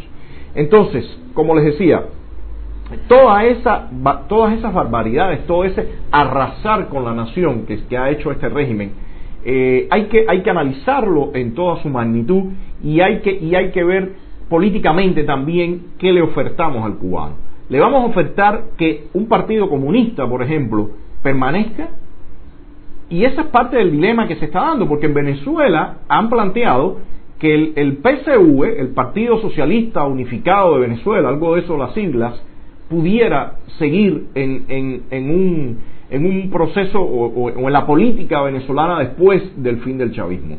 Entonces, 0.55 1.05
como 1.33 1.55
les 1.55 1.65
decía, 1.65 2.05
toda 3.07 3.45
esa, 3.45 3.89
todas 4.27 4.57
esas 4.57 4.73
barbaridades, 4.73 5.45
todo 5.45 5.63
ese 5.63 5.87
arrasar 6.11 6.89
con 6.89 7.05
la 7.05 7.13
nación 7.13 7.65
que, 7.65 7.97
ha 7.97 8.09
hecho 8.09 8.31
este 8.31 8.49
régimen, 8.49 8.91
eh, 9.43 9.87
hay, 9.89 10.05
que, 10.05 10.25
hay 10.27 10.41
que 10.41 10.49
analizarlo 10.49 11.31
en 11.33 11.53
toda 11.53 11.81
su 11.81 11.89
magnitud 11.89 12.51
y 12.83 13.01
hay, 13.01 13.19
que, 13.19 13.31
y 13.31 13.55
hay 13.55 13.71
que 13.71 13.83
ver 13.83 14.13
políticamente 14.49 15.23
también 15.23 15.93
qué 15.97 16.11
le 16.11 16.21
ofertamos 16.21 16.85
al 16.85 16.97
cubano. 16.97 17.35
Le 17.69 17.79
vamos 17.79 18.03
a 18.03 18.05
ofertar 18.07 18.63
que 18.77 19.07
un 19.13 19.27
partido 19.27 19.69
comunista, 19.69 20.27
por 20.27 20.43
ejemplo, 20.43 20.89
permanezca 21.23 21.89
y 23.09 23.25
esa 23.25 23.41
es 23.41 23.47
parte 23.47 23.77
del 23.77 23.91
dilema 23.91 24.27
que 24.27 24.35
se 24.35 24.45
está 24.45 24.61
dando, 24.61 24.87
porque 24.87 25.05
en 25.05 25.13
Venezuela 25.13 25.97
han 26.07 26.29
planteado 26.29 26.99
que 27.39 27.53
el, 27.53 27.73
el 27.75 27.97
PSV, 27.97 28.79
el 28.79 28.89
Partido 28.89 29.39
Socialista 29.41 30.05
Unificado 30.05 30.75
de 30.75 30.81
Venezuela, 30.81 31.29
algo 31.29 31.55
de 31.55 31.61
eso 31.61 31.77
las 31.77 31.93
siglas, 31.93 32.41
pudiera 32.91 33.55
seguir 33.79 34.27
en, 34.35 34.65
en, 34.67 35.03
en, 35.09 35.29
un, 35.31 35.77
en 36.09 36.25
un, 36.25 36.51
proceso 36.51 37.01
o, 37.01 37.49
en 37.49 37.73
la 37.73 37.87
política 37.87 38.41
venezolana 38.41 38.99
después 38.99 39.41
del 39.55 39.79
fin 39.79 39.97
del 39.97 40.11
chavismo. 40.11 40.57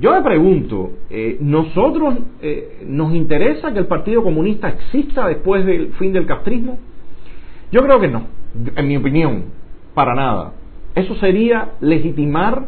Yo 0.00 0.12
me 0.12 0.22
pregunto, 0.22 0.90
eh, 1.10 1.36
¿nosotros 1.40 2.16
eh, 2.42 2.84
nos 2.86 3.14
interesa 3.14 3.72
que 3.72 3.78
el 3.78 3.86
Partido 3.86 4.22
Comunista 4.24 4.68
exista 4.68 5.28
después 5.28 5.64
del 5.64 5.92
fin 5.92 6.12
del 6.12 6.26
castrismo? 6.26 6.78
Yo 7.70 7.82
creo 7.82 8.00
que 8.00 8.08
no, 8.08 8.26
en 8.74 8.88
mi 8.88 8.96
opinión, 8.96 9.44
para 9.94 10.14
nada. 10.14 10.54
Eso 10.96 11.14
sería 11.16 11.74
legitimar 11.80 12.64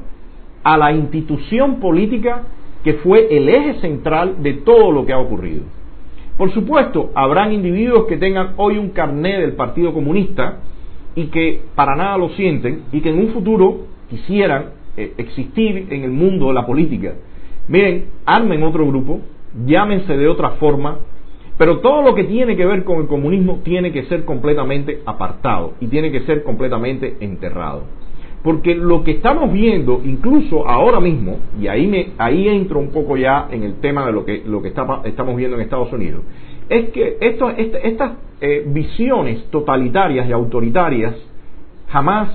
a 0.63 0.77
la 0.79 0.93
institución 0.93 1.81
política 1.81 2.43
que 2.85 2.95
fue 2.95 3.37
el 3.37 3.49
eje 3.49 3.81
central 3.81 4.43
de 4.43 4.55
todo 4.55 4.93
lo 4.93 5.05
que 5.05 5.13
ha 5.13 5.19
ocurrido. 5.19 5.63
Por 6.43 6.53
supuesto, 6.53 7.13
habrán 7.15 7.53
individuos 7.53 8.07
que 8.07 8.17
tengan 8.17 8.55
hoy 8.57 8.77
un 8.77 8.89
carné 8.89 9.41
del 9.41 9.53
Partido 9.53 9.93
Comunista 9.93 10.59
y 11.15 11.27
que 11.27 11.61
para 11.77 11.95
nada 11.95 12.19
lo 12.19 12.31
sienten 12.31 12.83
y 12.91 13.01
que 13.01 13.11
en 13.11 13.21
un 13.21 13.29
futuro 13.29 13.87
quisieran 14.11 14.71
eh, 14.97 15.13
existir 15.19 15.87
en 15.89 16.03
el 16.03 16.11
mundo 16.11 16.49
de 16.49 16.55
la 16.55 16.67
política. 16.67 17.15
Miren, 17.69 18.07
armen 18.27 18.61
otro 18.65 18.85
grupo, 18.89 19.21
llámense 19.67 20.17
de 20.17 20.27
otra 20.27 20.57
forma, 20.59 20.99
pero 21.59 21.79
todo 21.79 22.03
lo 22.03 22.13
que 22.13 22.25
tiene 22.25 22.57
que 22.57 22.67
ver 22.67 22.83
con 22.83 23.03
el 23.03 23.07
comunismo 23.07 23.61
tiene 23.63 23.93
que 23.93 24.07
ser 24.07 24.25
completamente 24.25 25.01
apartado 25.07 25.75
y 25.79 25.87
tiene 25.87 26.11
que 26.11 26.23
ser 26.23 26.43
completamente 26.43 27.19
enterrado. 27.21 27.85
Porque 28.43 28.75
lo 28.75 29.05
que 29.05 29.13
estamos 29.13 29.53
viendo, 29.53 30.01
incluso 30.05 30.69
ahora 30.69 30.99
mismo, 30.99 31.39
y 31.61 31.69
ahí, 31.69 31.87
me, 31.87 32.11
ahí 32.19 32.49
entro 32.49 32.81
un 32.81 32.91
poco 32.91 33.17
ya 33.17 33.49
en 33.51 33.63
el 33.63 33.75
tema 33.75 34.05
de 34.05 34.13
lo 34.13 34.25
que, 34.25 34.43
lo 34.45 34.61
que 34.61 34.69
estamos 34.69 35.37
viendo 35.37 35.57
en 35.57 35.63
Estados 35.63 35.93
Unidos, 35.93 36.23
es 36.69 36.91
que 36.91 37.19
estas 37.21 38.13
eh, 38.41 38.65
visiones 38.67 39.45
totalitarias 39.51 40.29
y 40.29 40.33
autoritarias 40.33 41.15
jamás 41.89 42.31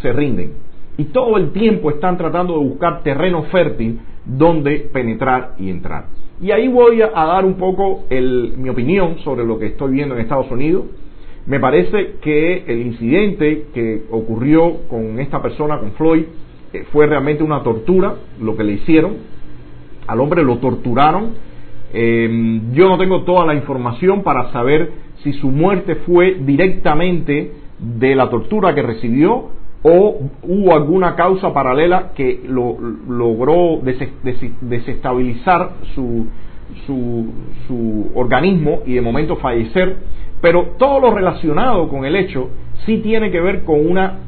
se 0.00 0.12
rinden. 0.12 0.52
Y 0.96 1.04
todo 1.06 1.36
el 1.36 1.50
tiempo 1.52 1.90
están 1.90 2.16
tratando 2.16 2.58
de 2.58 2.64
buscar 2.66 3.02
terreno 3.02 3.42
fértil 3.44 4.00
donde 4.24 4.88
penetrar 4.92 5.54
y 5.58 5.68
entrar. 5.68 6.06
Y 6.40 6.52
ahí 6.52 6.68
voy 6.68 7.02
a, 7.02 7.08
dar 7.08 7.44
un 7.44 7.54
poco 7.54 8.04
mi 8.10 8.68
opinión 8.68 9.18
sobre 9.18 9.44
lo 9.44 9.58
que 9.58 9.66
estoy 9.66 9.92
viendo 9.92 10.14
en 10.14 10.22
Estados 10.22 10.50
Unidos 10.50 10.84
me 11.46 11.60
parece 11.60 12.14
que 12.22 12.64
el 12.66 12.80
incidente 12.86 13.66
que 13.74 14.04
ocurrió 14.10 14.88
con 14.88 15.20
esta 15.20 15.42
persona, 15.42 15.78
con 15.78 15.92
Floyd, 15.92 16.24
eh, 16.72 16.84
fue 16.90 17.06
realmente 17.06 17.42
una 17.42 17.62
tortura, 17.62 18.14
lo 18.40 18.56
que 18.56 18.64
le 18.64 18.72
hicieron. 18.72 19.16
Al 20.06 20.20
hombre 20.20 20.42
lo 20.42 20.56
torturaron. 20.58 21.34
Em, 21.92 22.72
yo 22.72 22.88
no 22.88 22.96
tengo 22.98 23.22
toda 23.24 23.44
la 23.46 23.54
información 23.54 24.22
para 24.22 24.50
saber 24.52 24.90
si 25.22 25.34
su 25.34 25.50
muerte 25.50 25.96
fue 26.06 26.34
directamente 26.40 27.52
de 27.78 28.14
la 28.14 28.30
tortura 28.30 28.74
que 28.74 28.82
recibió 28.82 29.50
o 29.82 30.18
hubo 30.42 30.74
alguna 30.74 31.14
causa 31.14 31.52
paralela 31.52 32.12
que 32.14 32.40
lo, 32.48 32.78
logró 33.06 33.80
desestabilizar 33.82 35.72
su, 35.94 36.26
su, 36.86 37.26
su 37.66 38.10
organismo 38.14 38.80
y 38.86 38.94
de 38.94 39.02
momento 39.02 39.36
fallecer 39.36 39.96
pero 40.44 40.74
todo 40.76 41.00
lo 41.00 41.10
relacionado 41.10 41.88
con 41.88 42.04
el 42.04 42.14
hecho 42.16 42.50
sí 42.84 42.98
tiene 42.98 43.30
que 43.30 43.40
ver 43.40 43.62
con 43.62 43.80
una, 43.80 44.18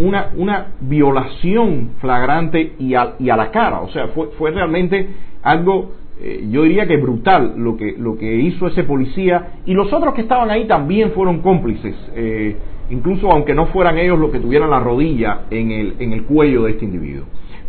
una, 0.00 0.30
una 0.36 0.66
violación 0.80 1.90
flagrante 2.00 2.72
y 2.80 2.94
a, 2.94 3.14
y 3.20 3.30
a, 3.30 3.36
la 3.36 3.52
cara. 3.52 3.78
O 3.82 3.88
sea, 3.90 4.08
fue, 4.08 4.30
fue 4.36 4.50
realmente 4.50 5.06
algo, 5.44 5.92
eh, 6.20 6.44
yo 6.50 6.64
diría 6.64 6.88
que 6.88 6.96
brutal 6.96 7.54
lo 7.56 7.76
que, 7.76 7.94
lo 7.96 8.18
que 8.18 8.34
hizo 8.34 8.66
ese 8.66 8.82
policía. 8.82 9.60
Y 9.64 9.74
los 9.74 9.92
otros 9.92 10.12
que 10.14 10.22
estaban 10.22 10.50
ahí 10.50 10.66
también 10.66 11.12
fueron 11.12 11.38
cómplices, 11.38 11.94
eh, 12.16 12.56
incluso 12.90 13.30
aunque 13.30 13.54
no 13.54 13.66
fueran 13.66 13.96
ellos 13.96 14.18
los 14.18 14.32
que 14.32 14.40
tuvieran 14.40 14.70
la 14.70 14.80
rodilla 14.80 15.42
en 15.52 15.70
el, 15.70 15.94
en 16.00 16.14
el 16.14 16.24
cuello 16.24 16.64
de 16.64 16.72
este 16.72 16.84
individuo. 16.84 17.26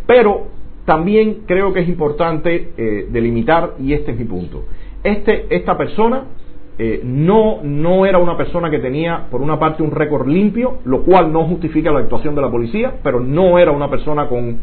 Pero 0.08 0.48
también 0.86 1.42
creo 1.46 1.72
que 1.72 1.82
es 1.82 1.88
importante 1.88 2.72
eh, 2.78 3.08
delimitar, 3.12 3.76
y 3.80 3.94
este 3.94 4.14
es 4.14 4.18
mi 4.18 4.26
punto, 4.26 4.66
este, 5.04 5.56
esta 5.56 5.78
persona 5.78 6.24
eh, 6.78 7.02
no, 7.04 7.60
no 7.64 8.06
era 8.06 8.18
una 8.18 8.36
persona 8.38 8.70
que 8.70 8.80
tenía, 8.80 9.28
por 9.32 9.42
una 9.42 9.60
parte, 9.60 9.84
un 9.84 9.92
récord 9.92 10.28
limpio, 10.28 10.80
lo 10.86 11.04
cual 11.04 11.32
no 11.32 11.46
justifica 11.46 11.92
la 11.92 12.00
actuación 12.00 12.36
de 12.36 12.42
la 12.42 12.52
policía, 12.52 12.96
pero 13.04 13.20
no 13.20 13.60
era 13.60 13.72
una 13.72 13.90
persona 13.90 14.28
con 14.28 14.60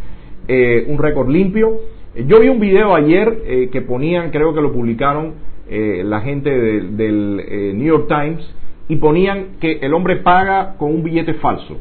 eh, 0.48 0.84
un 0.88 0.98
récord 0.98 1.28
limpio. 1.28 1.80
Eh, 2.14 2.24
yo 2.26 2.40
vi 2.40 2.48
un 2.48 2.60
video 2.60 2.94
ayer 2.94 3.70
que 3.70 3.80
ponían, 3.82 4.30
creo 4.30 4.54
que 4.54 4.60
lo 4.60 4.72
publicaron 4.72 5.52
la 5.68 6.20
gente 6.20 6.50
del 6.50 7.76
New 7.78 7.86
York 7.86 8.06
Times, 8.08 8.54
y 8.88 8.96
ponían 8.96 9.56
que 9.58 9.78
el 9.80 9.94
hombre 9.94 10.16
paga 10.16 10.74
con 10.76 10.94
un 10.94 11.02
billete 11.02 11.34
falso. 11.34 11.78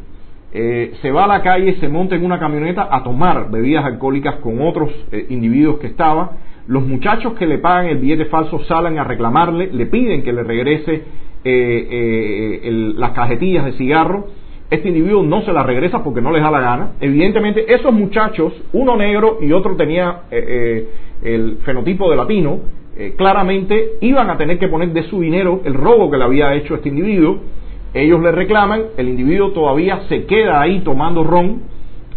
Eh, 0.53 0.93
se 1.01 1.11
va 1.11 1.23
a 1.25 1.27
la 1.27 1.41
calle, 1.41 1.77
se 1.79 1.87
monta 1.87 2.15
en 2.15 2.25
una 2.25 2.39
camioneta 2.39 2.87
a 2.91 3.03
tomar 3.03 3.49
bebidas 3.49 3.85
alcohólicas 3.85 4.35
con 4.35 4.61
otros 4.61 4.91
eh, 5.11 5.25
individuos 5.29 5.79
que 5.79 5.87
estaban. 5.87 6.29
Los 6.67 6.85
muchachos 6.85 7.33
que 7.33 7.45
le 7.45 7.57
pagan 7.57 7.87
el 7.87 7.97
billete 7.97 8.25
falso 8.25 8.59
salen 8.65 8.99
a 8.99 9.03
reclamarle, 9.03 9.69
le 9.71 9.85
piden 9.87 10.23
que 10.23 10.33
le 10.33 10.43
regrese 10.43 11.03
eh, 11.43 12.93
las 12.95 13.11
cajetillas 13.11 13.65
de 13.65 13.73
cigarro. 13.73 14.27
Este 14.69 14.87
individuo 14.87 15.23
no 15.23 15.41
se 15.41 15.51
las 15.51 15.65
regresa 15.65 16.03
porque 16.03 16.21
no 16.21 16.31
les 16.31 16.41
da 16.41 16.49
la 16.49 16.61
gana. 16.61 16.91
Evidentemente, 17.01 17.73
esos 17.73 17.91
muchachos, 17.91 18.53
uno 18.71 18.95
negro 18.95 19.39
y 19.41 19.51
otro 19.51 19.75
tenía 19.75 20.21
el 20.31 21.57
fenotipo 21.65 22.09
de 22.09 22.15
latino, 22.15 22.59
claramente 23.17 23.93
iban 23.99 24.29
a 24.29 24.37
tener 24.37 24.59
que 24.59 24.69
poner 24.69 24.93
de 24.93 25.03
su 25.03 25.19
dinero 25.19 25.61
el 25.65 25.73
robo 25.73 26.09
que 26.09 26.17
le 26.17 26.23
había 26.23 26.53
hecho 26.53 26.75
este 26.75 26.87
individuo 26.87 27.39
ellos 27.93 28.21
le 28.21 28.31
reclaman, 28.31 28.83
el 28.97 29.09
individuo 29.09 29.51
todavía 29.51 30.01
se 30.07 30.25
queda 30.25 30.61
ahí 30.61 30.79
tomando 30.79 31.23
ron, 31.23 31.63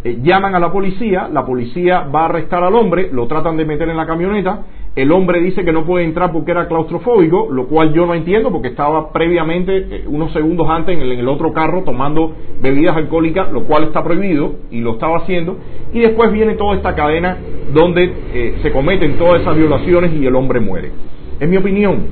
eh, 0.04 0.18
llaman 0.22 0.54
a 0.54 0.60
la 0.60 0.70
policía, 0.70 1.28
la 1.32 1.46
policía 1.46 2.00
va 2.14 2.22
a 2.22 2.24
arrestar 2.26 2.62
al 2.62 2.74
hombre, 2.74 3.08
lo 3.10 3.26
tratan 3.26 3.56
de 3.56 3.64
meter 3.64 3.88
en 3.88 3.96
la 3.96 4.06
camioneta, 4.06 4.64
el 4.96 5.10
hombre 5.10 5.40
dice 5.40 5.64
que 5.64 5.72
no 5.72 5.84
puede 5.84 6.04
entrar 6.04 6.30
porque 6.30 6.52
era 6.52 6.68
claustrofóbico, 6.68 7.48
lo 7.50 7.66
cual 7.66 7.92
yo 7.92 8.06
no 8.06 8.14
entiendo 8.14 8.52
porque 8.52 8.68
estaba 8.68 9.12
previamente, 9.12 9.76
eh, 9.76 10.04
unos 10.06 10.32
segundos 10.32 10.68
antes, 10.68 10.96
en 10.96 11.02
el, 11.02 11.28
otro 11.28 11.52
carro 11.52 11.82
tomando 11.82 12.32
bebidas 12.60 12.96
alcohólicas, 12.96 13.50
lo 13.50 13.64
cual 13.64 13.84
está 13.84 14.04
prohibido 14.04 14.56
y 14.70 14.80
lo 14.80 14.92
estaba 14.92 15.18
haciendo. 15.18 15.56
Y 15.92 16.00
después 16.00 16.30
viene 16.30 16.54
toda 16.54 16.76
esta 16.76 16.94
cadena 16.94 17.38
donde 17.72 18.04
eh, 18.34 18.58
se 18.62 18.70
cometen 18.70 19.16
todas 19.16 19.40
esas 19.40 19.56
violaciones 19.56 20.12
y 20.12 20.26
el 20.26 20.36
hombre 20.36 20.60
muere. 20.60 20.92
En 21.40 21.50
mi 21.50 21.56
opinión, 21.56 22.04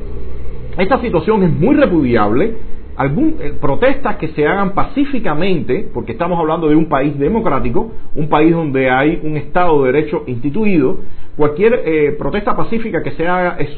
esta 0.76 0.98
situación 1.00 1.44
es 1.44 1.50
muy 1.52 1.76
repudiable 1.76 2.54
algún, 2.96 3.36
eh, 3.40 3.54
protestas 3.60 4.16
que 4.16 4.28
se 4.28 4.46
hagan 4.46 4.74
pacíficamente, 4.74 5.88
porque 5.92 6.12
estamos 6.12 6.38
hablando 6.38 6.68
de 6.68 6.76
un 6.76 6.88
país 6.88 7.18
democrático, 7.18 7.92
un 8.14 8.28
país 8.28 8.52
donde 8.52 8.90
hay 8.90 9.20
un 9.22 9.36
Estado 9.36 9.82
de 9.82 9.92
Derecho 9.92 10.24
instituido, 10.26 10.98
cualquier 11.36 11.82
eh, 11.84 12.16
protesta 12.18 12.56
pacífica 12.56 13.02
que 13.02 13.12
se 13.12 13.26
haga 13.26 13.56
es, 13.58 13.70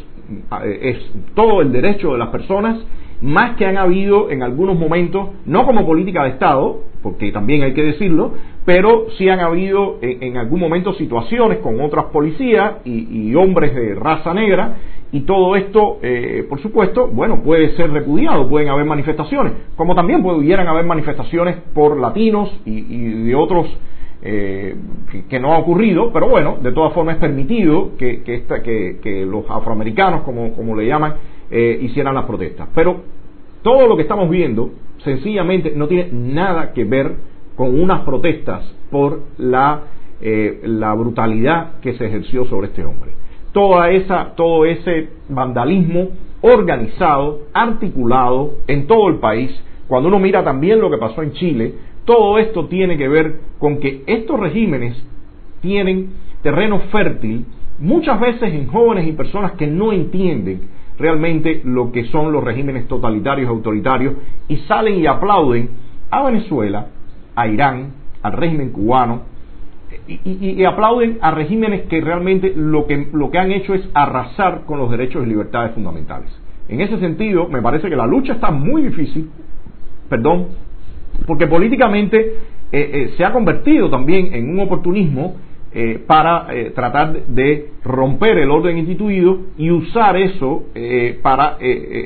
eh, 0.64 0.78
es 0.82 1.12
todo 1.34 1.60
el 1.60 1.72
derecho 1.72 2.12
de 2.12 2.18
las 2.18 2.28
personas, 2.28 2.78
más 3.20 3.56
que 3.56 3.66
han 3.66 3.76
habido 3.76 4.30
en 4.30 4.42
algunos 4.42 4.78
momentos, 4.78 5.28
no 5.46 5.66
como 5.66 5.86
política 5.86 6.24
de 6.24 6.30
Estado, 6.30 6.80
porque 7.02 7.32
también 7.32 7.62
hay 7.62 7.74
que 7.74 7.82
decirlo, 7.82 8.32
pero 8.64 9.06
sí 9.18 9.28
han 9.28 9.40
habido 9.40 9.98
en, 10.00 10.36
algún 10.38 10.60
momento 10.60 10.94
situaciones 10.94 11.58
con 11.58 11.80
otras 11.80 12.06
policías 12.06 12.76
y, 12.84 13.28
y 13.28 13.34
hombres 13.34 13.74
de 13.74 13.94
raza 13.94 14.32
negra 14.32 14.76
y 15.14 15.20
todo 15.20 15.54
esto, 15.54 15.98
eh, 16.02 16.44
por 16.48 16.60
supuesto, 16.60 17.06
bueno, 17.06 17.40
puede 17.44 17.76
ser 17.76 17.92
repudiado, 17.92 18.48
pueden 18.48 18.68
haber 18.68 18.84
manifestaciones, 18.84 19.52
como 19.76 19.94
también 19.94 20.24
pudieran 20.24 20.66
haber 20.66 20.84
manifestaciones 20.84 21.54
por 21.72 22.00
latinos 22.00 22.50
y, 22.64 23.22
de 23.22 23.32
otros 23.36 23.68
eh, 24.22 24.74
que, 25.30 25.38
no 25.38 25.54
ha 25.54 25.58
ocurrido, 25.58 26.12
pero 26.12 26.28
bueno, 26.28 26.56
de 26.60 26.72
todas 26.72 26.92
formas 26.92 27.14
es 27.14 27.20
permitido 27.20 27.96
que, 27.96 28.24
que, 28.24 29.24
los 29.24 29.48
afroamericanos, 29.48 30.22
como, 30.22 30.52
como 30.56 30.74
le 30.74 30.88
llaman, 30.88 31.14
eh, 31.50 31.78
hicieran 31.82 32.14
las 32.14 32.24
protestas. 32.24 32.68
Pero 32.74 33.02
todo 33.62 33.86
lo 33.86 33.96
que 33.96 34.02
estamos 34.02 34.28
viendo, 34.30 34.70
sencillamente, 35.04 35.72
no 35.74 35.88
tiene 35.88 36.08
nada 36.12 36.72
que 36.72 36.84
ver 36.84 37.14
con 37.56 37.78
unas 37.78 38.00
protestas 38.00 38.64
por 38.90 39.20
la, 39.38 39.82
la 40.20 40.94
brutalidad 40.94 41.80
que 41.80 41.94
se 41.94 42.06
ejerció 42.06 42.44
sobre 42.46 42.68
este 42.68 42.84
hombre 42.84 43.12
toda 43.54 43.88
esa, 43.90 44.34
todo 44.34 44.66
ese 44.66 45.08
vandalismo 45.28 46.08
organizado, 46.42 47.42
articulado 47.54 48.56
en 48.66 48.86
todo 48.86 49.08
el 49.08 49.14
país. 49.20 49.50
Cuando 49.86 50.08
uno 50.08 50.18
mira 50.18 50.44
también 50.44 50.80
lo 50.80 50.90
que 50.90 50.98
pasó 50.98 51.22
en 51.22 51.32
Chile, 51.32 51.72
todo 52.04 52.38
esto 52.38 52.66
tiene 52.66 52.98
que 52.98 53.08
ver 53.08 53.36
con 53.58 53.78
que 53.78 54.02
estos 54.06 54.38
regímenes 54.38 55.02
tienen 55.62 56.10
terreno 56.42 56.80
fértil 56.90 57.46
muchas 57.78 58.20
veces 58.20 58.52
en 58.52 58.66
jóvenes 58.66 59.06
y 59.06 59.12
personas 59.12 59.52
que 59.52 59.68
no 59.68 59.92
entienden 59.92 60.62
realmente 60.98 61.62
lo 61.64 61.92
que 61.92 62.04
son 62.06 62.32
los 62.32 62.44
regímenes 62.44 62.86
totalitarios 62.86 63.48
autoritarios 63.48 64.14
y 64.48 64.56
salen 64.68 64.98
y 64.98 65.06
aplauden 65.06 65.70
a 66.10 66.22
Venezuela, 66.24 66.88
a 67.34 67.48
Irán, 67.48 67.92
al 68.22 68.32
régimen 68.32 68.70
cubano, 68.70 69.22
y, 70.06 70.64
aplauden 70.64 71.18
a 71.20 71.30
regímenes 71.30 71.82
que 71.82 72.00
realmente 72.00 72.52
lo 72.54 72.86
que, 72.86 73.08
lo 73.12 73.30
que 73.30 73.38
han 73.38 73.52
hecho 73.52 73.74
es 73.74 73.88
arrasar 73.94 74.64
con 74.66 74.78
los 74.78 74.90
derechos 74.90 75.24
y 75.24 75.28
libertades 75.28 75.72
fundamentales. 75.72 76.28
En 76.68 76.80
ese 76.80 76.98
sentido, 76.98 77.48
me 77.48 77.62
parece 77.62 77.88
que 77.88 77.96
la 77.96 78.06
lucha 78.06 78.34
está 78.34 78.50
muy 78.50 78.82
difícil, 78.82 79.30
perdón, 80.08 80.48
porque 81.26 81.46
políticamente 81.46 82.18
eh, 82.18 82.36
eh, 82.72 83.14
se 83.16 83.24
ha 83.24 83.32
convertido 83.32 83.88
también 83.88 84.34
en 84.34 84.50
un 84.50 84.60
oportunismo 84.60 85.36
eh, 85.74 86.00
para 86.06 86.46
tratar 86.74 87.26
de 87.26 87.70
romper 87.82 88.38
el 88.38 88.50
orden 88.50 88.78
instituido 88.78 89.38
y 89.58 89.70
usar 89.70 90.16
eso 90.16 90.64
para 91.22 91.58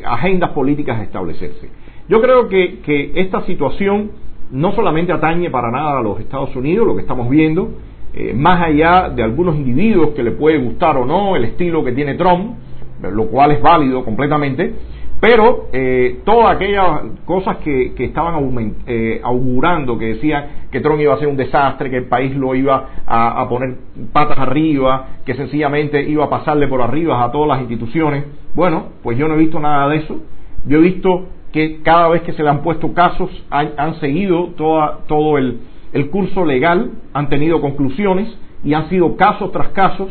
agendas 0.04 0.50
políticas 0.50 1.02
establecerse. 1.02 1.68
Yo 2.08 2.22
creo 2.22 2.48
que, 2.48 2.78
que 2.80 3.12
esta 3.16 3.42
situación 3.42 4.10
no 4.50 4.72
solamente 4.72 5.12
atañe 5.12 5.50
para 5.50 5.70
nada 5.70 5.98
a 5.98 6.02
los 6.02 6.18
Estados 6.20 6.54
Unidos, 6.56 6.86
lo 6.86 6.94
que 6.94 7.02
estamos 7.02 7.28
viendo, 7.28 7.70
eh, 8.14 8.32
más 8.34 8.62
allá 8.62 9.10
de 9.10 9.22
algunos 9.22 9.56
individuos 9.56 10.10
que 10.10 10.22
le 10.22 10.32
puede 10.32 10.58
gustar 10.58 10.96
o 10.96 11.04
no 11.04 11.36
el 11.36 11.44
estilo 11.44 11.84
que 11.84 11.92
tiene 11.92 12.14
Trump, 12.14 12.56
lo 13.02 13.26
cual 13.26 13.52
es 13.52 13.62
válido 13.62 14.04
completamente, 14.04 14.74
pero 15.20 15.66
eh, 15.72 16.20
todas 16.24 16.54
aquellas 16.54 17.02
cosas 17.24 17.56
que, 17.58 17.92
estaban 17.98 18.74
eh, 18.86 19.20
augurando, 19.22 19.98
que 19.98 20.14
decían 20.14 20.46
que 20.70 20.80
Trump 20.80 21.00
iba 21.00 21.14
a 21.14 21.18
ser 21.18 21.26
un 21.26 21.36
desastre, 21.36 21.90
que 21.90 21.96
el 21.96 22.06
país 22.06 22.36
lo 22.36 22.54
iba 22.54 22.88
a, 23.04 23.48
poner 23.48 23.76
patas 24.12 24.38
arriba, 24.38 25.08
que 25.26 25.34
sencillamente 25.34 26.08
iba 26.08 26.26
a 26.26 26.30
pasarle 26.30 26.68
por 26.68 26.82
arriba 26.82 27.24
a 27.24 27.32
todas 27.32 27.48
las 27.48 27.60
instituciones, 27.60 28.24
bueno, 28.54 28.90
pues 29.02 29.18
yo 29.18 29.26
no 29.26 29.34
he 29.34 29.38
visto 29.38 29.58
nada 29.58 29.88
de 29.88 29.96
eso. 29.96 30.20
Yo 30.66 30.78
he 30.78 30.82
visto 30.82 31.26
que 31.52 31.80
cada 31.82 32.08
vez 32.08 32.22
que 32.22 32.32
se 32.32 32.42
le 32.42 32.50
han 32.50 32.62
puesto 32.62 32.92
casos 32.92 33.30
han, 33.50 33.94
seguido 33.96 34.50
toda, 34.56 35.00
todo 35.08 35.38
el, 35.38 35.60
el 35.92 36.10
curso 36.10 36.44
legal, 36.44 36.92
han 37.12 37.28
tenido 37.28 37.60
conclusiones 37.60 38.38
y 38.62 38.74
han 38.74 38.88
sido 38.88 39.16
casos 39.16 39.50
tras 39.50 39.68
casos. 39.68 40.08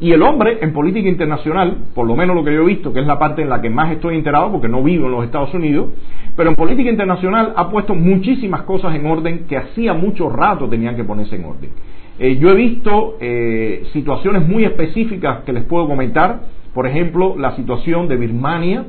Y 0.00 0.12
el 0.12 0.22
hombre 0.22 0.58
en 0.62 0.72
política 0.72 1.08
internacional, 1.08 1.76
por 1.94 2.06
lo 2.06 2.16
menos 2.16 2.34
lo 2.34 2.42
que 2.42 2.54
yo 2.54 2.62
he 2.62 2.66
visto, 2.66 2.92
que 2.92 3.00
es 3.00 3.06
la 3.06 3.18
parte 3.18 3.42
en 3.42 3.50
la 3.50 3.60
que 3.60 3.68
más 3.68 3.92
estoy 3.92 4.16
enterado, 4.16 4.50
porque 4.50 4.66
no 4.66 4.82
vivo 4.82 5.06
en 5.06 5.12
los 5.12 5.24
Estados 5.24 5.52
Unidos, 5.52 5.90
pero 6.36 6.48
en 6.48 6.56
política 6.56 6.88
internacional 6.88 7.52
ha 7.54 7.68
puesto 7.68 7.94
muchísimas 7.94 8.62
cosas 8.62 8.94
en 8.94 9.04
orden 9.04 9.44
que 9.46 9.58
hacía 9.58 9.92
mucho 9.92 10.30
rato 10.30 10.68
tenían 10.68 10.96
que 10.96 11.04
ponerse 11.04 11.36
en 11.36 11.44
orden. 11.44 11.70
Eh, 12.18 12.38
yo 12.38 12.50
he 12.50 12.54
visto 12.54 13.18
eh, 13.20 13.84
situaciones 13.92 14.46
muy 14.46 14.64
específicas 14.64 15.44
que 15.44 15.52
les 15.52 15.64
puedo 15.64 15.86
comentar, 15.86 16.40
por 16.72 16.86
ejemplo, 16.86 17.34
la 17.36 17.54
situación 17.56 18.08
de 18.08 18.16
Birmania, 18.16 18.86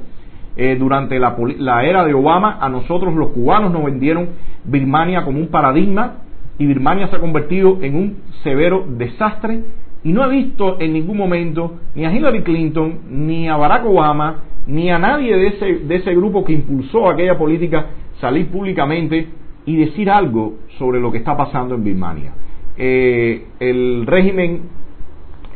eh, 0.55 0.76
durante 0.78 1.18
la, 1.18 1.86
era 1.86 2.05
de 2.05 2.14
Obama, 2.14 2.57
a 2.59 2.70
nosotros 2.70 3.14
los 3.14 3.30
cubanos 3.30 3.72
nos 3.72 3.86
vendieron 3.86 4.30
Birmania 4.66 5.24
como 5.24 5.39
un 5.39 5.47
paradigma 5.47 6.16
y 6.57 6.66
Birmania 6.66 7.07
se 7.07 7.16
ha 7.16 7.20
convertido 7.20 7.80
en 7.82 7.95
un 7.95 8.18
severo 8.43 8.86
desastre 8.88 9.64
y 10.04 10.12
no 10.12 10.26
he 10.26 10.30
visto 10.30 10.78
en 10.80 10.93
ningún 10.93 11.18
momento 11.18 11.80
ni 11.95 12.06
a 12.06 12.14
Hillary 12.14 12.41
Clinton, 12.41 12.99
ni 13.10 13.47
a 13.47 13.56
Barack 13.56 13.86
Obama, 13.86 14.43
ni 14.68 14.89
a 14.89 14.97
nadie 14.97 15.36
de 15.36 15.47
ese, 15.47 15.66
de 15.80 15.95
ese 15.95 16.16
grupo 16.16 16.43
que 16.43 16.54
impulsó 16.54 17.10
aquella 17.10 17.38
política 17.38 17.88
salir 18.20 18.47
públicamente 18.47 19.28
y 19.66 19.76
decir 19.76 20.10
algo 20.10 20.56
sobre 20.78 20.99
lo 20.99 21.12
que 21.12 21.20
está 21.20 21.38
pasando 21.38 21.76
en 21.76 21.84
Birmania. 21.84 22.34
Eh, 22.78 23.45
el 23.60 24.06
régimen 24.08 24.62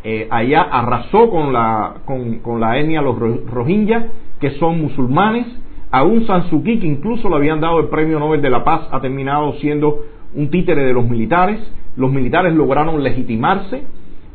eh, 0.03 0.27
allá 0.29 0.61
arrasó 0.61 1.29
con 1.29 1.51
la, 1.51 1.95
con, 2.05 2.39
con 2.39 2.59
la 2.59 2.77
etnia 2.79 3.01
los 3.01 3.17
rohingyas 3.47 4.05
que 4.39 4.51
son 4.51 4.79
musulmanes. 4.81 5.47
Aún 5.89 6.27
San 6.27 6.49
Suu 6.49 6.61
Kyi, 6.61 6.79
que 6.79 6.87
incluso 6.87 7.29
le 7.29 7.35
habían 7.35 7.61
dado 7.61 7.79
el 7.79 7.87
premio 7.87 8.19
Nobel 8.19 8.41
de 8.41 8.49
la 8.49 8.63
Paz, 8.63 8.87
ha 8.91 8.99
terminado 8.99 9.53
siendo 9.53 9.99
un 10.35 10.49
títere 10.49 10.83
de 10.83 10.93
los 10.93 11.07
militares. 11.07 11.59
Los 11.95 12.11
militares 12.11 12.53
lograron 12.53 13.01
legitimarse 13.01 13.83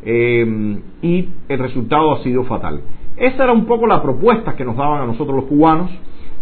eh, 0.04 0.78
y 1.02 1.28
el 1.48 1.58
resultado 1.58 2.12
ha 2.12 2.22
sido 2.22 2.44
fatal. 2.44 2.80
Esa 3.16 3.44
era 3.44 3.52
un 3.52 3.66
poco 3.66 3.86
la 3.86 4.02
propuesta 4.02 4.56
que 4.56 4.64
nos 4.64 4.76
daban 4.76 5.02
a 5.02 5.06
nosotros 5.06 5.36
los 5.36 5.44
cubanos 5.44 5.90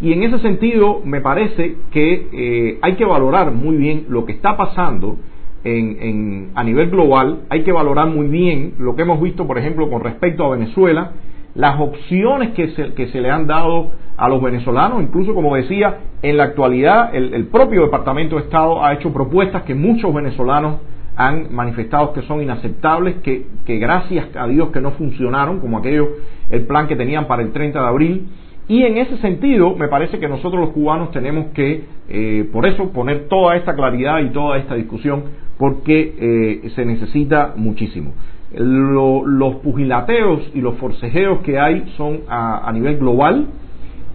y 0.01 0.13
en 0.13 0.23
ese 0.23 0.39
sentido 0.39 1.01
me 1.05 1.21
parece 1.21 1.77
que 1.91 2.29
eh, 2.33 2.79
hay 2.83 2.95
que 2.95 3.05
valorar 3.05 3.53
muy 3.53 3.77
bien 3.77 4.07
lo 4.09 4.25
que 4.25 4.33
está 4.33 4.57
pasando 4.57 5.17
en, 5.65 6.51
a 6.55 6.65
nivel 6.65 6.89
global, 6.89 7.41
hay 7.51 7.63
que 7.63 7.73
valorar 7.73 8.09
muy 8.09 8.29
bien 8.29 8.75
lo 8.79 8.95
que 8.95 9.03
hemos 9.03 9.21
visto, 9.21 9.47
por 9.47 9.59
ejemplo, 9.59 9.91
con 9.91 10.03
respecto 10.03 10.45
a 10.45 10.51
Venezuela, 10.51 11.13
las 11.55 11.81
opciones 11.81 12.51
que 12.51 12.69
se, 12.71 12.95
que 12.95 13.09
se 13.09 13.21
le 13.21 13.31
han 13.31 13.47
dado 13.47 13.91
a 14.17 14.29
los 14.29 14.43
venezolanos, 14.43 15.03
incluso 15.03 15.35
como 15.35 15.57
decía, 15.57 15.99
en 16.23 16.37
la 16.37 16.45
actualidad 16.45 17.15
el, 17.15 17.47
propio 17.47 17.83
Departamento 17.83 18.37
de 18.37 18.43
Estado 18.43 18.85
ha 18.85 18.95
hecho 18.95 19.13
propuestas 19.13 19.63
que 19.63 19.75
muchos 19.75 20.13
venezolanos 20.13 20.81
han 21.19 21.53
manifestado 21.53 22.13
que 22.13 22.23
son 22.23 22.41
inaceptables, 22.41 23.17
que, 23.17 23.45
gracias 23.67 24.29
a 24.37 24.47
Dios 24.47 24.71
que 24.71 24.81
no 24.81 24.93
funcionaron, 24.93 25.59
como 25.59 25.79
aquello, 25.79 26.09
el 26.49 26.65
plan 26.65 26.87
que 26.87 26.95
tenían 26.95 27.27
para 27.27 27.43
el 27.43 27.51
30 27.51 27.83
de 27.83 27.87
abril, 27.87 28.29
Y 28.69 28.83
en 28.83 28.99
ese 28.99 29.17
sentido, 29.17 29.75
me 29.75 29.89
parece 29.89 30.21
que 30.21 30.29
nosotros 30.29 30.61
los 30.61 30.71
cubanos 30.71 31.11
tenemos 31.11 31.47
que, 31.55 31.85
eh, 32.09 32.49
por 32.53 32.67
eso, 32.67 32.93
poner 32.93 33.27
toda 33.27 33.57
esta 33.57 33.75
claridad 33.75 34.21
y 34.21 34.29
toda 34.29 34.59
esta 34.59 34.75
discusión, 34.75 35.25
porque 35.57 36.15
eh, 36.19 36.71
se 36.77 36.85
necesita 36.85 37.55
muchísimo. 37.57 38.13
los 38.55 39.57
pugilateos 39.57 40.53
y 40.55 40.61
los 40.61 40.77
forcejeos 40.77 41.41
que 41.41 41.59
hay 41.59 41.95
son 41.97 42.21
a, 42.29 42.71
nivel 42.73 42.99
global 42.99 43.47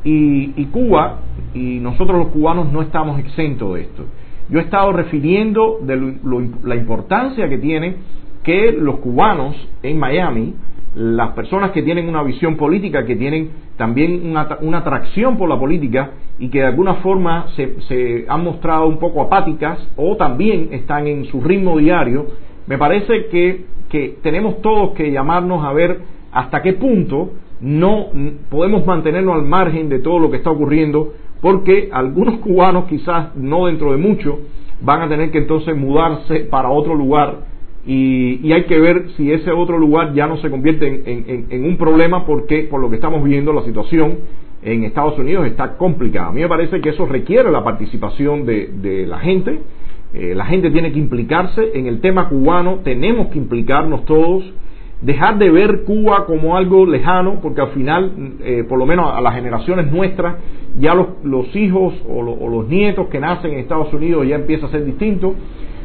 y, 0.03 0.65
Cuba 0.71 1.19
y 1.53 1.79
nosotros 1.79 2.17
los 2.17 2.27
cubanos 2.29 2.71
no 2.71 2.81
estamos 2.81 3.19
exentos 3.19 3.73
de 3.73 3.81
esto. 3.81 4.05
Yo 4.49 4.59
he 4.59 4.63
estado 4.63 4.91
refiriendo 4.91 5.79
de 5.81 6.17
la 6.63 6.75
importancia 6.75 7.47
que 7.49 7.57
tiene 7.57 7.95
que 8.43 8.73
los 8.73 8.97
cubanos 8.97 9.55
en 9.81 9.97
Miami 9.97 10.53
las 10.95 11.31
personas 11.31 11.71
que 11.71 11.81
tienen 11.81 12.07
una 12.07 12.21
visión 12.21 12.55
política, 12.55 13.05
que 13.05 13.15
tienen 13.15 13.49
también 13.77 14.29
una, 14.29 14.77
atracción 14.77 15.37
por 15.37 15.49
la 15.49 15.57
política 15.57 16.11
y 16.37 16.49
que 16.49 16.59
de 16.59 16.65
alguna 16.65 16.95
forma 16.95 17.47
se, 17.55 18.25
han 18.27 18.43
mostrado 18.43 18.87
un 18.87 18.97
poco 18.97 19.21
apáticas 19.21 19.79
o 19.95 20.15
también 20.17 20.69
están 20.71 21.07
en 21.07 21.25
su 21.25 21.41
ritmo 21.41 21.77
diario, 21.77 22.27
me 22.67 22.77
parece 22.77 23.25
que, 23.27 23.65
que 23.89 24.17
tenemos 24.21 24.61
todos 24.61 24.91
que 24.91 25.11
llamarnos 25.11 25.65
a 25.65 25.73
ver 25.73 26.01
hasta 26.31 26.61
qué 26.61 26.73
punto 26.73 27.31
no 27.59 28.07
podemos 28.49 28.85
mantenernos 28.85 29.35
al 29.35 29.45
margen 29.45 29.89
de 29.89 29.99
todo 29.99 30.19
lo 30.19 30.29
que 30.29 30.37
está 30.37 30.51
ocurriendo, 30.51 31.13
porque 31.43 31.89
algunos 31.91 32.39
cubanos 32.39 32.85
quizás 32.85 33.35
no 33.35 33.65
dentro 33.65 33.91
de 33.91 33.97
mucho 33.97 34.39
van 34.79 35.01
a 35.01 35.09
tener 35.09 35.29
que 35.29 35.39
entonces 35.39 35.75
mudarse 35.75 36.39
para 36.49 36.69
otro 36.69 36.95
lugar 36.95 37.51
y, 37.85 38.49
hay 38.53 38.63
que 38.63 38.79
ver 38.79 39.09
si 39.17 39.29
ese 39.29 39.51
otro 39.51 39.77
lugar 39.77 40.13
ya 40.13 40.25
no 40.25 40.37
se 40.37 40.49
convierte 40.49 41.03
en, 41.05 41.65
un 41.65 41.75
problema 41.75 42.25
porque 42.25 42.61
por 42.71 42.79
lo 42.79 42.89
que 42.89 42.95
estamos 42.95 43.21
viendo 43.25 43.51
la 43.51 43.63
situación 43.63 44.19
en 44.61 44.85
Estados 44.85 45.19
Unidos 45.19 45.45
está 45.47 45.75
complicada. 45.75 46.29
A 46.29 46.31
mí 46.31 46.39
me 46.39 46.47
parece 46.47 46.79
que 46.79 46.89
eso 46.91 47.05
requiere 47.05 47.51
la 47.51 47.61
participación 47.61 48.45
de, 48.45 49.05
la 49.05 49.19
gente. 49.19 49.59
Eh, 50.13 50.33
la 50.33 50.45
gente 50.45 50.71
tiene 50.71 50.93
que 50.93 50.99
implicarse 50.99 51.71
en 51.73 51.87
el 51.87 51.99
tema 51.99 52.29
cubano, 52.29 52.79
tenemos 52.85 53.27
que 53.27 53.39
implicarnos 53.39 54.05
todos, 54.05 54.45
dejar 55.03 55.37
de 55.37 55.51
ver 55.51 55.83
Cuba 55.83 56.25
como 56.25 56.57
algo 56.57 56.85
lejano, 56.85 57.39
porque 57.41 57.61
al 57.61 57.69
final, 57.69 58.11
eh, 58.43 58.63
por 58.67 58.79
lo 58.79 58.85
menos 58.85 59.13
a 59.13 59.21
las 59.21 59.35
generaciones 59.35 59.91
nuestras, 59.91 60.35
ya 60.79 60.95
los, 60.95 61.55
hijos 61.55 61.93
o, 62.07 62.19
o 62.19 62.49
los 62.49 62.67
nietos 62.67 63.07
que 63.07 63.19
nacen 63.19 63.51
en 63.51 63.59
Estados 63.59 63.93
Unidos 63.93 64.27
ya 64.27 64.35
empieza 64.35 64.65
a 64.65 64.69
ser 64.69 64.85
distinto 64.85 65.35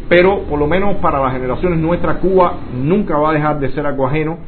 pero 0.08 0.44
por 0.44 0.58
lo 0.58 0.66
menos 0.66 0.96
para 0.96 1.20
las 1.20 1.32
generaciones 1.32 1.78
nuestras, 1.78 2.16
Cuba 2.16 2.54
nunca 2.82 3.18
va 3.18 3.30
a 3.30 3.34
dejar 3.34 3.60
de 3.60 3.70
ser 3.72 3.86
algo 3.86 4.06
ajeno. 4.06 4.38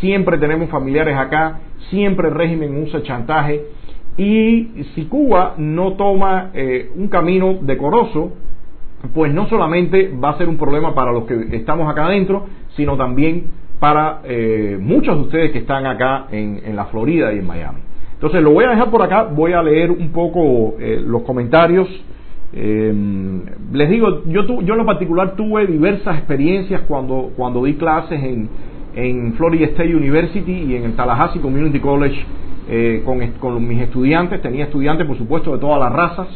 Siempre 0.00 0.38
tenemos 0.38 0.70
familiares 0.70 1.16
acá, 1.16 1.60
siempre 1.90 2.28
el 2.28 2.34
régimen 2.34 2.80
usa 2.82 3.02
chantaje. 3.02 3.64
Y 4.16 4.84
si 4.94 5.06
Cuba 5.06 5.54
no 5.58 5.94
toma 5.94 6.50
eh, 6.54 6.90
un 6.96 7.08
camino 7.08 7.58
decoroso, 7.62 8.32
pues 9.12 9.32
no 9.32 9.48
solamente 9.48 10.12
va 10.22 10.30
a 10.30 10.38
ser 10.38 10.48
un 10.48 10.56
problema 10.56 10.94
para 10.94 11.12
los 11.12 11.24
que 11.24 11.56
estamos 11.56 11.90
acá 11.90 12.06
adentro, 12.06 12.46
sino 12.76 12.96
también 12.96 13.44
para 13.78 14.20
eh, 14.24 14.78
muchos 14.80 15.16
de 15.16 15.22
ustedes 15.22 15.52
que 15.52 15.58
están 15.58 15.86
acá 15.86 16.26
en, 16.30 16.74
la 16.74 16.86
Florida 16.86 17.32
y 17.32 17.38
en 17.38 17.46
Miami. 17.46 17.80
Entonces 18.14 18.42
lo 18.42 18.50
voy 18.50 18.64
a 18.64 18.70
dejar 18.70 18.90
por 18.90 19.02
acá, 19.02 19.24
voy 19.24 19.52
a 19.52 19.62
leer 19.62 19.90
un 19.90 20.10
poco 20.10 20.74
eh, 20.80 21.00
los 21.04 21.22
comentarios 21.22 21.88
eh, 22.52 22.94
les 23.72 23.90
digo, 23.90 24.24
yo, 24.24 24.42
yo 24.62 24.72
en 24.72 24.78
lo 24.78 24.86
particular 24.86 25.36
tuve 25.36 25.66
diversas 25.66 26.16
experiencias 26.16 26.82
cuando, 26.88 27.32
cuando 27.36 27.64
di 27.64 27.74
clases 27.74 28.22
en, 28.22 28.48
en 28.94 29.34
Florida 29.34 29.66
State 29.66 29.94
University 29.94 30.52
y 30.52 30.76
en 30.76 30.84
el 30.84 30.96
Tallahassee 30.96 31.40
Community 31.40 31.78
College 31.78 32.18
eh, 32.70 33.02
con, 33.04 33.20
con, 33.32 33.68
mis 33.68 33.82
estudiantes. 33.82 34.40
Tenía 34.40 34.64
estudiantes, 34.64 35.06
por 35.06 35.18
supuesto, 35.18 35.52
de 35.52 35.58
todas 35.58 35.78
las 35.78 35.92
razas, 35.92 36.28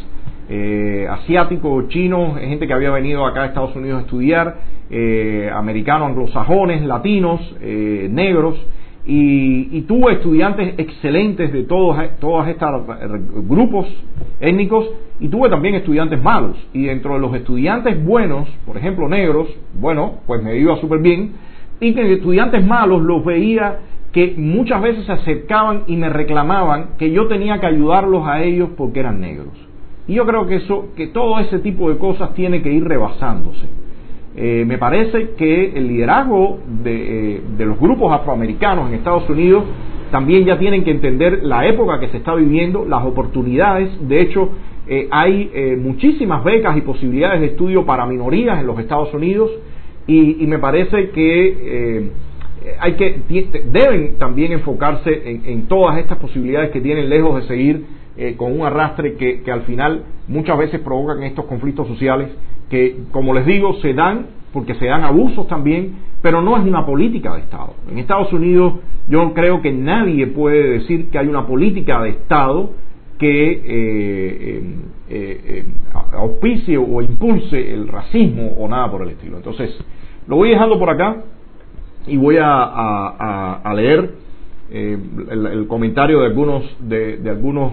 eh, 0.49 1.07
asiáticos, 1.09 1.89
chinos, 1.89 2.39
gente 2.39 2.67
que 2.67 2.73
había 2.73 2.91
venido 2.91 3.25
acá 3.27 3.45
a 3.45 3.47
Estados 3.47 3.75
Unidos 3.77 3.99
a 3.99 4.01
estudiar, 4.03 4.57
eh, 4.91 5.51
americanos, 5.53 6.11
anglosajones, 6.11 6.83
latinos, 6.83 7.41
eh, 7.61 8.09
negros 8.11 8.57
y, 9.05 9.81
tuve 9.83 10.13
estudiantes 10.15 10.75
excelentes 10.79 11.53
de 11.53 11.65
todos, 11.65 11.97
todos 12.21 12.47
estos 12.49 12.87
grupos 13.49 13.87
étnicos 14.41 14.89
y 15.19 15.29
tuve 15.29 15.49
también 15.49 15.75
estudiantes 15.75 16.23
malos. 16.23 16.57
Y 16.73 16.85
dentro 16.85 17.15
de 17.15 17.21
los 17.21 17.35
estudiantes 17.35 18.03
buenos, 18.05 18.49
por 18.65 18.77
ejemplo 18.77 19.09
negros, 19.09 19.49
bueno, 19.75 20.21
pues 20.27 20.43
me 20.43 20.57
iba 20.57 20.77
súper 20.77 21.01
bien. 21.01 21.33
Y 21.81 21.95
que 21.95 22.13
estudiantes 22.13 22.65
malos 22.65 23.03
los 23.03 23.25
veía 23.25 23.81
que 24.13 24.35
muchas 24.37 24.83
veces 24.83 25.07
se 25.07 25.13
acercaban 25.13 25.85
y 25.87 25.97
me 25.97 26.09
reclamaban 26.09 26.91
que 26.99 27.11
yo 27.11 27.27
tenía 27.29 27.59
que 27.59 27.67
ayudarlos 27.67 28.27
a 28.27 28.43
ellos 28.43 28.71
porque 28.77 29.01
eran 29.01 29.21
negros. 29.21 29.72
Y 30.09 30.15
yo 30.15 30.27
creo 30.27 30.47
que 30.47 30.57
eso, 30.57 30.89
que 30.97 31.09
todo 31.09 31.39
ese 31.39 31.61
tipo 31.61 31.91
de 31.91 31.99
cosas 31.99 32.35
tiene 32.35 32.63
que 32.63 32.73
ir 32.73 32.85
rebasándose. 32.85 33.67
Eh, 34.35 34.65
me 34.67 34.79
parece 34.79 35.31
que 35.37 35.73
el 35.75 35.89
liderazgo 35.89 36.59
eh, 36.87 37.43
de, 37.59 37.67
los 37.67 37.79
grupos 37.79 38.13
afroamericanos 38.13 38.89
en 38.89 38.95
Estados 38.95 39.29
Unidos 39.29 39.65
también 40.11 40.47
ya 40.47 40.59
tienen 40.59 40.85
que 40.85 40.91
entender 40.91 41.41
la 41.43 41.67
época 41.67 42.01
que 42.01 42.09
se 42.09 42.17
está 42.17 42.35
viviendo, 42.35 42.87
las 42.87 43.05
oportunidades. 43.05 43.91
De 44.09 44.23
hecho, 44.23 44.49
eh, 44.87 45.07
hay 45.11 45.51
muchísimas 45.79 46.43
becas 46.45 46.77
y 46.77 46.81
posibilidades 46.81 47.41
de 47.41 47.47
estudio 47.49 47.85
para 47.87 48.07
minorías 48.07 48.59
en 48.59 48.67
los 48.67 48.79
Estados 48.79 49.13
Unidos 49.15 49.51
y, 50.07 50.47
me 50.47 50.59
parece 50.59 51.11
que 51.11 52.11
hay 52.79 52.93
que 52.95 53.21
deben 53.71 54.19
también 54.19 54.53
enfocarse 54.53 55.23
en, 55.25 55.67
todas 55.67 55.99
estas 55.99 56.19
posibilidades 56.19 56.71
que 56.71 56.81
tienen 56.81 57.09
lejos 57.09 57.41
de 57.41 57.49
seguir 57.49 57.85
con 58.37 58.53
un 58.53 58.67
arrastre 58.67 59.15
que 59.15 59.51
al 59.51 59.63
final 59.63 60.05
muchas 60.29 60.59
veces 60.59 60.81
provocan 60.81 61.23
estos 61.23 61.47
conflictos 61.47 61.89
sociales 61.89 62.29
que, 62.69 63.05
como 63.11 63.35
les 63.35 63.47
digo, 63.47 63.75
se 63.81 63.95
dan 63.95 64.27
porque 64.53 64.75
se 64.75 64.87
dan 64.87 65.05
abusos 65.05 65.47
también, 65.49 65.95
pero 66.21 66.43
no 66.43 66.57
es 66.57 66.63
una 66.63 66.85
política 66.87 67.35
de 67.35 67.41
Estado. 67.41 67.75
En 67.91 67.99
Estados 67.99 68.33
Unidos 68.33 68.75
yo 69.09 69.33
creo 69.35 69.61
que 69.63 69.73
nadie 69.73 70.27
puede 70.29 70.79
decir 70.79 71.11
que 71.11 71.19
hay 71.19 71.27
una 71.27 71.47
política 71.47 72.03
de 72.03 72.11
Estado 72.11 72.71
que 73.19 73.53
eh, 73.53 73.63
eh, 73.65 74.65
eh, 75.09 75.65
auspicie 76.13 76.77
o 76.77 77.03
impulse 77.03 77.73
el 77.73 77.89
racismo 77.89 78.55
o 78.59 78.69
nada 78.69 78.91
por 78.91 79.03
el 79.03 79.11
estilo. 79.11 79.37
Entonces, 79.37 79.71
lo 80.27 80.37
voy 80.37 80.51
dejando 80.51 80.79
por 80.79 80.91
acá 80.91 81.23
y 82.07 82.17
voy 82.17 82.37
a, 82.41 83.73
leer 83.75 84.15
el, 84.73 85.67
comentario 85.69 86.21
de 86.21 86.27
algunos, 86.27 86.65
de 86.81 87.31
algunos 87.31 87.73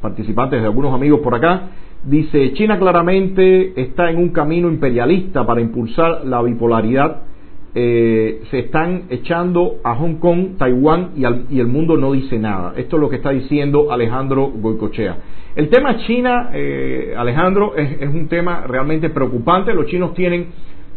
participantes, 0.00 0.60
de 0.60 0.66
algunos 0.66 0.94
amigos 0.94 1.20
por 1.20 1.34
acá. 1.34 1.70
Dice, 2.04 2.52
China 2.52 2.78
claramente 2.78 3.80
está 3.80 4.10
en 4.10 4.18
un 4.18 4.28
camino 4.28 4.68
imperialista 4.68 5.44
para 5.44 5.60
impulsar 5.60 6.24
la 6.24 6.40
bipolaridad. 6.40 7.22
Eh, 7.74 8.42
se 8.50 8.60
están 8.60 9.02
echando 9.10 9.80
a 9.82 9.96
Hong 9.96 10.14
Kong, 10.14 10.56
Taiwán 10.56 11.10
y, 11.16 11.58
el 11.58 11.66
mundo 11.66 11.96
no 11.96 12.12
dice 12.12 12.38
nada. 12.38 12.74
Esto 12.76 12.96
es 12.96 13.00
lo 13.00 13.10
que 13.10 13.16
está 13.16 13.30
diciendo 13.30 13.92
Alejandro 13.92 14.52
Goicochea. 14.54 15.16
El 15.56 15.68
tema 15.68 15.96
China, 16.06 16.50
eh, 16.54 17.14
Alejandro, 17.16 17.74
es, 17.76 18.00
es, 18.00 18.08
un 18.08 18.28
tema 18.28 18.64
realmente 18.66 19.10
preocupante. 19.10 19.74
Los 19.74 19.86
chinos 19.86 20.14
tienen, 20.14 20.46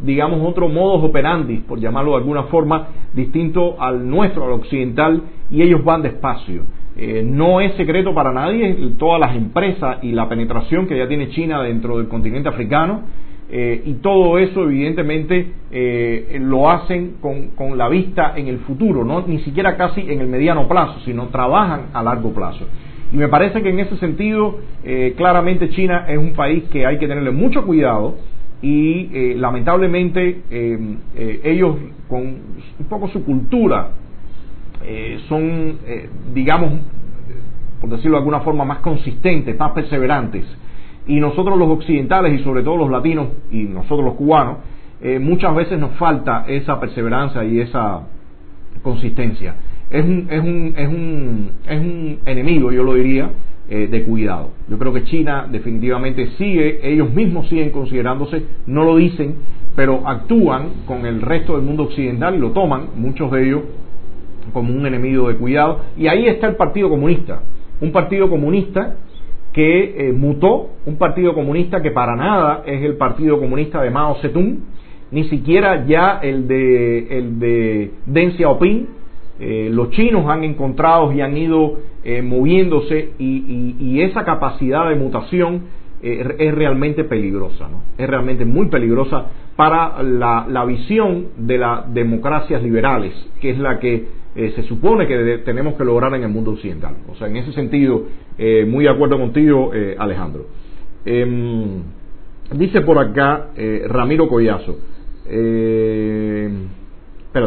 digamos, 0.01 0.41
otro 0.43 0.69
modus 0.69 1.03
operandi, 1.03 1.57
por 1.57 1.79
llamarlo 1.79 2.11
de 2.11 2.17
alguna 2.17 2.43
forma, 2.43 2.87
distinto 3.13 3.75
al 3.79 4.07
nuestro, 4.07 4.45
al 4.45 4.53
occidental, 4.53 5.23
y 5.51 5.61
ellos 5.61 5.83
van 5.83 6.01
despacio. 6.01 6.63
Eh, 7.01 7.23
no 7.25 7.61
es 7.61 7.75
secreto 7.75 8.13
para 8.13 8.33
nadie 8.33 8.75
todas 8.97 9.21
las 9.21 9.33
empresas 9.33 9.99
y 10.01 10.11
la 10.11 10.27
penetración 10.27 10.85
que 10.85 10.97
ya 10.97 11.07
tiene 11.07 11.29
China 11.29 11.63
dentro 11.63 11.97
del 11.97 12.09
continente 12.09 12.49
africano 12.49 13.03
eh, 13.49 13.83
y 13.85 13.93
todo 13.95 14.37
eso 14.37 14.63
evidentemente 14.63 15.53
eh, 15.71 16.37
lo 16.41 16.69
hacen 16.69 17.15
con, 17.21 17.77
la 17.77 17.87
vista 17.87 18.33
en 18.35 18.47
el 18.47 18.57
futuro, 18.59 19.05
no 19.05 19.25
ni 19.25 19.39
siquiera 19.39 19.77
casi 19.77 20.01
en 20.01 20.19
el 20.19 20.27
mediano 20.27 20.67
plazo, 20.67 20.99
sino 21.05 21.27
trabajan 21.27 21.85
a 21.93 22.03
largo 22.03 22.33
plazo. 22.33 22.67
Y 23.13 23.15
me 23.15 23.29
parece 23.29 23.61
que 23.63 23.69
en 23.69 23.79
ese 23.79 23.95
sentido 23.95 24.59
claramente 25.15 25.69
China 25.69 26.05
es 26.07 26.17
un 26.17 26.33
país 26.33 26.65
que 26.65 26.85
hay 26.85 26.99
que 26.99 27.07
tenerle 27.07 27.31
mucho 27.31 27.65
cuidado 27.65 28.17
y 28.61 29.35
lamentablemente 29.35 30.41
ellos 31.43 31.75
con 32.09 32.21
un 32.21 32.85
poco 32.89 33.07
su 33.09 33.23
cultura 33.23 33.91
eh, 34.81 35.19
son, 35.27 35.79
eh, 35.85 36.09
digamos, 36.33 36.71
por 37.81 37.89
decirlo 37.89 38.11
de 38.11 38.19
alguna 38.19 38.39
forma, 38.41 38.65
más 38.65 38.79
consistentes, 38.79 39.57
más 39.57 39.71
perseverantes. 39.71 40.45
Y 41.07 41.19
nosotros 41.19 41.57
los 41.57 41.69
occidentales 41.69 42.39
y 42.39 42.43
sobre 42.43 42.63
todo 42.63 42.77
los 42.77 42.89
latinos 42.89 43.27
y 43.51 43.63
nosotros 43.63 44.03
los 44.03 44.13
cubanos, 44.15 44.57
eh, 45.01 45.19
muchas 45.19 45.55
veces 45.55 45.79
nos 45.79 45.91
falta 45.91 46.45
esa 46.47 46.79
perseverancia 46.79 47.43
y 47.43 47.59
esa 47.59 48.07
consistencia. 48.83 49.55
Es 49.89 50.05
un, 50.05 50.27
es 50.29 50.41
un, 50.41 50.73
es 50.77 50.87
un, 50.87 51.51
es 51.67 51.79
un 51.79 52.19
enemigo, 52.25 52.71
yo 52.71 52.83
lo 52.83 52.93
diría, 52.93 53.29
de 53.69 54.03
cuidado. 54.03 54.51
Yo 54.67 54.79
creo 54.79 54.91
que 54.93 55.03
China 55.03 55.47
definitivamente 55.49 56.27
sigue, 56.37 56.79
ellos 56.83 57.13
mismos 57.13 57.47
siguen 57.49 57.69
considerándose, 57.69 58.43
no 58.65 58.83
lo 58.83 58.95
dicen, 58.95 59.35
pero 59.75 60.07
actúan 60.07 60.85
con 60.85 61.05
el 61.05 61.21
resto 61.21 61.55
del 61.55 61.61
mundo 61.61 61.83
occidental 61.83 62.35
y 62.35 62.39
lo 62.39 62.51
toman, 62.51 62.87
muchos 62.95 63.31
de 63.31 63.45
ellos 63.45 63.61
como 64.51 64.73
un 64.73 64.85
enemigo 64.85 65.27
de 65.29 65.35
cuidado. 65.35 65.81
Y 65.97 66.07
ahí 66.07 66.27
está 66.27 66.47
el 66.47 66.55
Partido 66.55 66.89
Comunista, 66.89 67.41
un 67.81 67.91
Partido 67.91 68.29
Comunista 68.29 68.95
que 69.53 70.09
eh, 70.09 70.13
mutó, 70.13 70.71
un 70.85 70.97
Partido 70.97 71.33
Comunista 71.33 71.81
que 71.81 71.91
para 71.91 72.15
nada 72.15 72.63
es 72.65 72.83
el 72.83 72.97
Partido 72.97 73.39
Comunista 73.39 73.81
de 73.81 73.89
Mao 73.89 74.15
Zedong, 74.21 74.59
ni 75.11 75.23
siquiera 75.25 75.85
ya 75.87 76.19
el 76.21 76.47
de, 76.47 77.17
el 77.17 77.39
de 77.39 77.91
Deng 78.05 78.33
Xiaoping. 78.33 78.98
Eh, 79.39 79.69
los 79.71 79.91
chinos 79.91 80.25
han 80.27 80.43
encontrado 80.43 81.11
y 81.13 81.21
han 81.21 81.37
ido 81.37 81.79
eh, 82.03 82.21
moviéndose 82.21 83.11
y, 83.19 84.01
esa 84.01 84.23
capacidad 84.23 84.87
de 84.89 84.95
mutación 84.95 85.79
es 86.01 86.55
realmente 86.55 87.03
peligrosa, 87.03 87.67
¿no? 87.67 87.83
es 87.97 88.09
realmente 88.09 88.45
muy 88.45 88.67
peligrosa 88.67 89.25
para 89.57 90.01
la, 90.01 90.45
la 90.47 90.63
visión 90.63 91.27
de 91.35 91.57
las 91.57 91.93
democracias 91.93 92.63
liberales, 92.63 93.13
que 93.41 93.49
es 93.49 93.59
la 93.59 93.79
que 93.79 94.07
eh, 94.35 94.53
se 94.55 94.63
supone 94.63 95.07
que 95.07 95.39
tenemos 95.43 95.73
que 95.73 95.83
lograr 95.83 96.13
en 96.13 96.23
el 96.23 96.29
mundo 96.29 96.51
occidental. 96.51 96.95
O 97.09 97.15
sea, 97.15 97.27
en 97.27 97.37
ese 97.37 97.51
sentido, 97.51 98.03
eh, 98.37 98.63
muy 98.65 98.85
de 98.85 98.91
acuerdo 98.91 99.17
contigo, 99.17 99.71
eh, 99.73 99.95
Alejandro. 99.97 100.45
Em, 101.03 101.81
dice 102.53 102.81
por 102.81 102.99
acá 102.99 103.47
Ramiro 103.87 104.27
Collazo. 104.29 104.77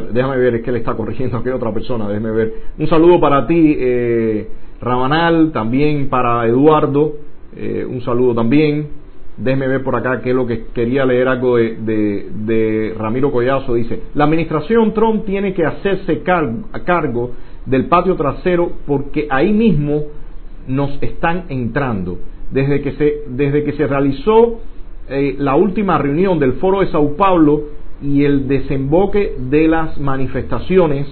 Déjame 0.00 0.36
ver, 0.38 0.56
es 0.56 0.62
que 0.62 0.72
le 0.72 0.78
está 0.78 0.94
corrigiendo 0.94 1.36
a 1.36 1.40
aquella 1.40 1.56
otra 1.56 1.72
persona, 1.72 2.08
déjame 2.08 2.30
ver. 2.30 2.54
Un 2.78 2.86
saludo 2.88 3.20
para 3.20 3.46
ti, 3.46 3.76
Rabanal, 4.80 5.52
también 5.52 6.08
para 6.08 6.46
Eduardo, 6.46 7.14
un 7.88 8.00
saludo 8.02 8.34
también. 8.34 9.02
Déjeme 9.36 9.66
ver 9.66 9.82
por 9.82 9.96
acá 9.96 10.20
qué 10.20 10.30
es 10.30 10.36
lo 10.36 10.46
que 10.46 10.66
quería 10.74 11.06
leer 11.06 11.26
algo 11.26 11.56
de, 11.56 12.94
Ramiro 12.98 13.32
Collazo. 13.32 13.74
Dice, 13.74 14.00
la 14.14 14.24
administración 14.24 14.92
Trump 14.92 15.24
tiene 15.24 15.54
que 15.54 15.64
hacerse 15.64 16.22
a 16.72 16.80
cargo 16.80 17.30
del 17.64 17.86
patio 17.86 18.14
trasero 18.14 18.72
porque 18.86 19.26
ahí 19.30 19.52
mismo 19.52 20.04
nos 20.68 21.02
están 21.02 21.44
entrando. 21.48 22.18
Desde 22.50 22.82
que 22.82 22.92
se, 22.92 23.22
desde 23.28 23.64
que 23.64 23.72
se 23.72 23.86
realizó 23.86 24.60
eh, 25.08 25.36
la 25.38 25.56
última 25.56 25.96
reunión 25.96 26.38
del 26.38 26.54
Foro 26.54 26.80
de 26.80 26.88
Sao 26.88 27.16
Paulo 27.16 27.62
y 28.02 28.24
el 28.24 28.48
desemboque 28.48 29.36
de 29.38 29.68
las 29.68 29.98
manifestaciones, 29.98 31.06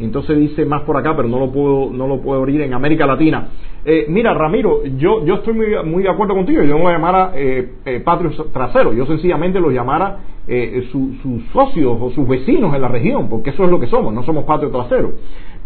entonces 0.00 0.38
dice 0.38 0.64
más 0.64 0.82
por 0.82 0.96
acá, 0.96 1.16
pero 1.16 1.28
no 1.28 1.40
lo 1.40 1.50
puedo, 1.50 1.90
no 1.92 2.06
lo 2.06 2.20
puedo 2.20 2.40
abrir 2.40 2.60
en 2.60 2.72
América 2.72 3.06
Latina. 3.06 3.48
Eh, 3.84 4.06
mira, 4.08 4.32
Ramiro, 4.32 4.84
yo, 4.84 5.24
yo 5.24 5.36
estoy 5.36 5.54
muy, 5.54 5.66
muy 5.84 6.02
de 6.04 6.10
acuerdo 6.10 6.34
contigo. 6.34 6.62
Yo 6.62 6.78
no 6.78 6.84
lo 6.84 6.90
llamara 6.90 7.32
eh, 7.34 7.72
eh, 7.84 8.00
patrio 8.00 8.30
trasero, 8.52 8.92
yo 8.92 9.06
sencillamente 9.06 9.60
lo 9.60 9.70
llamara 9.70 10.18
sus 10.90 11.42
socios 11.52 11.98
o 12.00 12.10
sus 12.12 12.26
vecinos 12.26 12.74
en 12.74 12.80
la 12.80 12.88
región, 12.88 13.28
porque 13.28 13.50
eso 13.50 13.64
es 13.64 13.70
lo 13.70 13.78
que 13.78 13.86
somos, 13.86 14.14
no 14.14 14.22
somos 14.22 14.44
patrio 14.44 14.70
trasero. 14.70 15.12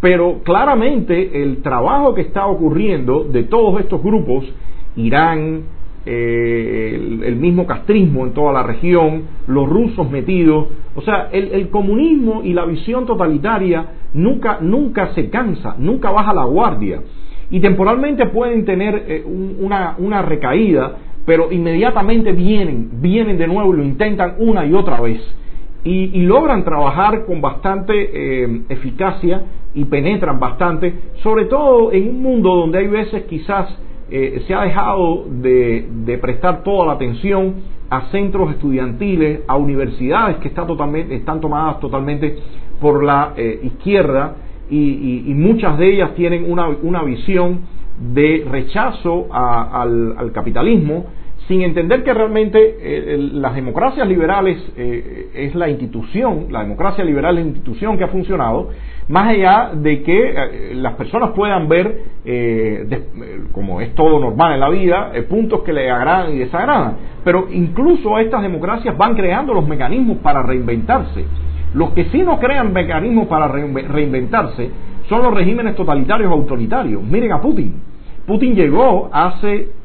Pero 0.00 0.40
claramente 0.42 1.40
el 1.40 1.62
trabajo 1.62 2.14
que 2.14 2.22
está 2.22 2.46
ocurriendo 2.46 3.22
de 3.22 3.44
todos 3.44 3.78
estos 3.80 4.02
grupos, 4.02 4.44
Irán, 4.96 5.62
el, 6.04 7.36
mismo 7.36 7.66
castrismo 7.66 8.26
en 8.26 8.32
toda 8.32 8.52
la 8.52 8.62
región, 8.62 9.22
los 9.46 9.68
rusos 9.68 10.10
metidos, 10.10 10.66
o 10.94 11.02
sea, 11.02 11.28
el, 11.32 11.52
el 11.52 11.68
comunismo 11.68 12.42
y 12.42 12.52
la 12.52 12.64
visión 12.64 13.06
totalitaria 13.06 13.86
nunca, 14.14 14.58
nunca 14.60 15.12
se 15.14 15.30
cansa, 15.30 15.74
nunca 15.78 16.10
baja 16.10 16.32
la 16.32 16.44
guardia 16.44 17.00
y 17.52 17.60
temporalmente 17.60 18.26
pueden 18.26 18.64
tener 18.64 19.04
eh, 19.06 19.24
una, 19.60 19.94
una, 19.98 20.22
recaída, 20.22 20.96
pero 21.26 21.52
inmediatamente 21.52 22.32
vienen, 22.32 22.88
vienen 23.02 23.36
de 23.36 23.46
nuevo 23.46 23.74
y 23.74 23.76
lo 23.76 23.84
intentan 23.84 24.36
una 24.38 24.64
y 24.64 24.72
otra 24.72 25.00
vez. 25.02 25.20
Y, 25.84 26.22
logran 26.22 26.64
trabajar 26.64 27.26
con 27.26 27.42
bastante 27.42 27.92
eh, 27.94 28.62
eficacia 28.70 29.42
y 29.74 29.84
penetran 29.84 30.40
bastante, 30.40 30.94
sobre 31.22 31.44
todo 31.44 31.92
en 31.92 32.08
un 32.08 32.22
mundo 32.22 32.54
donde 32.54 32.78
hay 32.78 32.86
veces 32.86 33.24
quizás 33.24 33.66
eh, 34.12 34.44
se 34.46 34.54
ha 34.54 34.62
dejado 34.62 35.24
de, 35.26 35.88
de, 36.04 36.18
prestar 36.18 36.62
toda 36.62 36.86
la 36.86 36.92
atención 36.92 37.54
a 37.88 38.10
centros 38.10 38.50
estudiantiles, 38.50 39.40
a 39.48 39.56
universidades 39.56 40.36
que 40.36 40.48
está 40.48 40.66
están 41.10 41.40
tomadas 41.40 41.80
totalmente 41.80 42.36
por 42.80 43.02
la 43.02 43.34
izquierda 43.62 44.36
y, 44.70 45.32
muchas 45.36 45.78
de 45.78 45.92
ellas 45.92 46.14
tienen 46.14 46.50
una, 46.50 46.68
una 46.82 47.02
visión 47.02 47.60
de 48.14 48.46
rechazo 48.50 49.28
al, 49.30 50.30
capitalismo, 50.32 51.06
sin 51.48 51.62
entender 51.62 52.04
que 52.04 52.14
realmente 52.14 52.76
eh, 52.80 53.18
las 53.18 53.54
democracias 53.54 54.06
liberales 54.06 54.58
eh, 54.76 55.30
es 55.34 55.54
la 55.54 55.68
institución, 55.68 56.46
la 56.50 56.60
democracia 56.60 57.04
liberal 57.04 57.36
es 57.36 57.44
la 57.44 57.48
institución 57.50 57.98
que 57.98 58.04
ha 58.04 58.08
funcionado, 58.08 58.70
más 59.08 59.28
allá 59.28 59.72
de 59.74 60.02
que 60.02 60.30
eh, 60.30 60.74
las 60.74 60.94
personas 60.94 61.30
puedan 61.30 61.68
ver, 61.68 62.12
como 63.52 63.80
es 63.80 63.94
todo 63.94 64.20
normal 64.20 64.54
en 64.54 64.60
la 64.60 64.68
vida, 64.68 65.12
puntos 65.28 65.62
que 65.62 65.72
le 65.72 65.90
agradan 65.90 66.34
y 66.34 66.38
desagradan. 66.38 66.96
Pero 67.24 67.48
incluso 67.50 68.18
estas 68.18 68.42
democracias 68.42 68.96
van 68.96 69.16
creando 69.16 69.52
los 69.52 69.66
mecanismos 69.66 70.18
para 70.18 70.42
reinventarse. 70.42 71.24
Los 71.74 71.90
que 71.90 72.04
sí 72.06 72.22
no 72.22 72.38
crean 72.38 72.72
mecanismos 72.72 73.26
para 73.26 73.48
reinventarse 73.48 74.70
son 75.08 75.22
los 75.22 75.34
regímenes 75.34 75.74
totalitarios 75.74 76.30
o 76.30 76.34
autoritarios. 76.34 77.02
Miren 77.02 77.32
a 77.32 77.40
Putin. 77.40 77.74
Putin 78.26 78.54
llegó 78.54 79.10
hace 79.12 79.81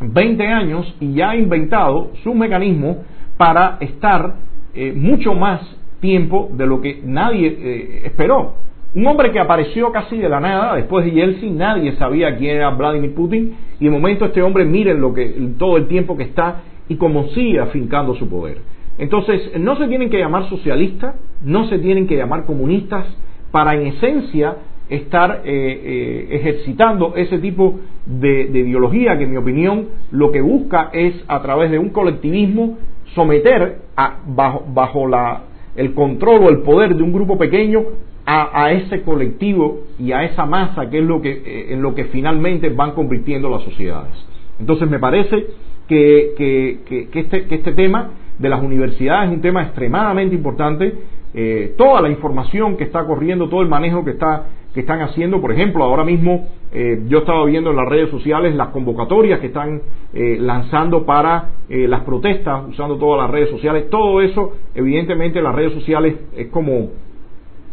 20 0.00 0.46
años 0.46 0.94
y 1.00 1.14
ya 1.14 1.30
ha 1.30 1.36
inventado 1.36 2.12
su 2.22 2.34
mecanismo 2.34 3.04
para 3.36 3.78
estar 3.80 4.34
eh, 4.74 4.92
mucho 4.94 5.34
más 5.34 5.60
tiempo 6.00 6.50
de 6.52 6.66
lo 6.66 6.80
que 6.80 7.00
nadie 7.04 7.48
eh, 7.48 8.02
esperó. 8.04 8.54
Un 8.94 9.06
hombre 9.06 9.30
que 9.30 9.38
apareció 9.38 9.92
casi 9.92 10.16
de 10.16 10.28
la 10.28 10.40
nada, 10.40 10.74
después 10.74 11.04
de 11.04 11.10
Yeltsin, 11.10 11.58
nadie 11.58 11.96
sabía 11.96 12.36
quién 12.36 12.56
era 12.56 12.70
Vladimir 12.70 13.14
Putin, 13.14 13.54
y 13.78 13.84
de 13.84 13.90
momento 13.90 14.24
este 14.24 14.42
hombre, 14.42 14.64
miren 14.64 15.00
lo 15.00 15.12
que, 15.12 15.26
todo 15.58 15.76
el 15.76 15.86
tiempo 15.86 16.16
que 16.16 16.22
está 16.22 16.62
y 16.88 16.96
cómo 16.96 17.28
sigue 17.28 17.60
afincando 17.60 18.14
su 18.14 18.28
poder. 18.28 18.58
Entonces, 18.96 19.58
no 19.58 19.76
se 19.76 19.88
tienen 19.88 20.08
que 20.08 20.18
llamar 20.18 20.48
socialistas, 20.48 21.14
no 21.42 21.68
se 21.68 21.78
tienen 21.78 22.06
que 22.06 22.16
llamar 22.16 22.46
comunistas, 22.46 23.04
para 23.50 23.74
en 23.74 23.86
esencia 23.88 24.56
estar 24.88 25.42
eh, 25.44 25.50
eh, 25.52 26.28
ejercitando 26.30 27.14
ese 27.16 27.38
tipo 27.38 27.80
de, 28.06 28.42
ideología 28.42 29.18
que 29.18 29.24
en 29.24 29.30
mi 29.32 29.36
opinión 29.36 29.88
lo 30.12 30.30
que 30.30 30.40
busca 30.40 30.90
es 30.92 31.14
a 31.26 31.42
través 31.42 31.70
de 31.70 31.78
un 31.78 31.90
colectivismo 31.90 32.78
someter 33.14 33.78
a, 33.96 34.20
bajo, 34.26 34.64
bajo 34.72 35.08
la, 35.08 35.42
el 35.74 35.92
control 35.94 36.44
o 36.44 36.48
el 36.48 36.58
poder 36.58 36.94
de 36.94 37.02
un 37.02 37.12
grupo 37.12 37.36
pequeño 37.36 37.82
a, 38.28 38.72
ese 38.72 39.02
colectivo 39.02 39.82
y 40.00 40.10
a 40.10 40.24
esa 40.24 40.46
masa 40.46 40.90
que 40.90 40.98
es 40.98 41.04
lo 41.04 41.22
que, 41.22 41.30
eh, 41.30 41.66
en 41.72 41.80
lo 41.80 41.94
que 41.94 42.06
finalmente 42.06 42.68
van 42.70 42.90
convirtiendo 42.92 43.48
las 43.48 43.62
sociedades. 43.62 44.14
Entonces 44.58 44.90
me 44.90 44.98
parece 44.98 45.46
que, 45.86 46.34
que, 46.36 47.08
que 47.08 47.20
este, 47.20 47.46
este 47.54 47.72
tema 47.72 48.10
de 48.38 48.48
las 48.48 48.62
universidades 48.62 49.30
es 49.30 49.36
un 49.36 49.42
tema 49.42 49.62
extremadamente 49.62 50.34
importante. 50.34 50.92
Eh, 51.34 51.74
toda 51.76 52.00
la 52.00 52.08
información 52.08 52.76
que 52.76 52.84
está 52.84 53.04
corriendo, 53.04 53.48
todo 53.48 53.62
el 53.62 53.68
manejo 53.68 54.04
que, 54.04 54.12
está, 54.12 54.46
que 54.76 54.82
están 54.82 55.00
haciendo, 55.00 55.40
por 55.40 55.50
ejemplo, 55.50 55.82
ahora 55.82 56.04
mismo 56.04 56.46
eh, 56.72 57.02
yo 57.08 57.18
estaba 57.18 57.44
viendo 57.44 57.70
en 57.70 57.76
las 57.76 57.88
redes 57.88 58.10
sociales 58.10 58.54
las 58.54 58.68
convocatorias 58.68 59.40
que 59.40 59.48
están 59.48 59.82
eh, 60.14 60.36
lanzando 60.40 61.04
para 61.04 61.50
las 61.68 62.02
protestas, 62.02 62.64
usando 62.68 62.96
todas 62.96 63.22
las 63.22 63.30
redes 63.32 63.50
sociales, 63.50 63.90
todo 63.90 64.20
eso, 64.20 64.52
evidentemente 64.72 65.42
las 65.42 65.52
redes 65.52 65.72
sociales 65.72 66.14
es 66.36 66.46
como, 66.46 66.90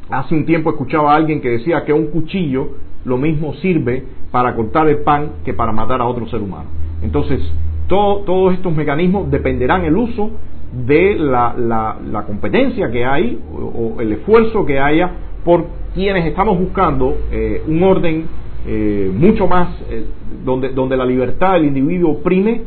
hace 0.09 0.33
un 0.33 0.47
tiempo 0.47 0.71
escuchaba 0.71 1.13
a 1.13 1.15
alguien 1.15 1.41
que 1.41 1.49
decía 1.49 1.85
que 1.85 1.93
un 1.93 2.07
cuchillo 2.07 2.69
lo 3.05 3.17
mismo 3.17 3.53
sirve 3.55 4.03
para 4.31 4.55
cortar 4.55 4.87
el 4.87 5.03
pan 5.03 5.33
que 5.45 5.53
para 5.53 5.71
matar 5.71 6.01
a 6.01 6.05
otro 6.05 6.25
ser 6.27 6.41
humano. 6.41 6.69
Entonces, 7.03 7.39
todos 7.87 8.53
estos 8.53 8.75
mecanismos 8.75 9.29
dependerán 9.29 9.85
el 9.85 9.95
uso 9.95 10.31
de 10.73 11.15
la, 11.15 11.53
la, 11.57 12.23
competencia 12.25 12.89
que 12.89 13.05
hay 13.05 13.39
o, 13.53 14.01
el 14.01 14.13
esfuerzo 14.13 14.65
que 14.65 14.79
haya 14.79 15.11
por 15.43 15.65
quienes 15.93 16.25
estamos 16.25 16.57
buscando 16.57 17.15
eh, 17.31 17.63
un 17.67 17.83
orden 17.83 18.25
eh, 18.65 19.11
mucho 19.13 19.47
más 19.47 19.69
eh, 19.89 20.05
donde, 20.43 20.69
donde 20.69 20.97
la 20.97 21.05
libertad 21.05 21.53
del 21.53 21.65
individuo 21.65 22.19
prime 22.21 22.61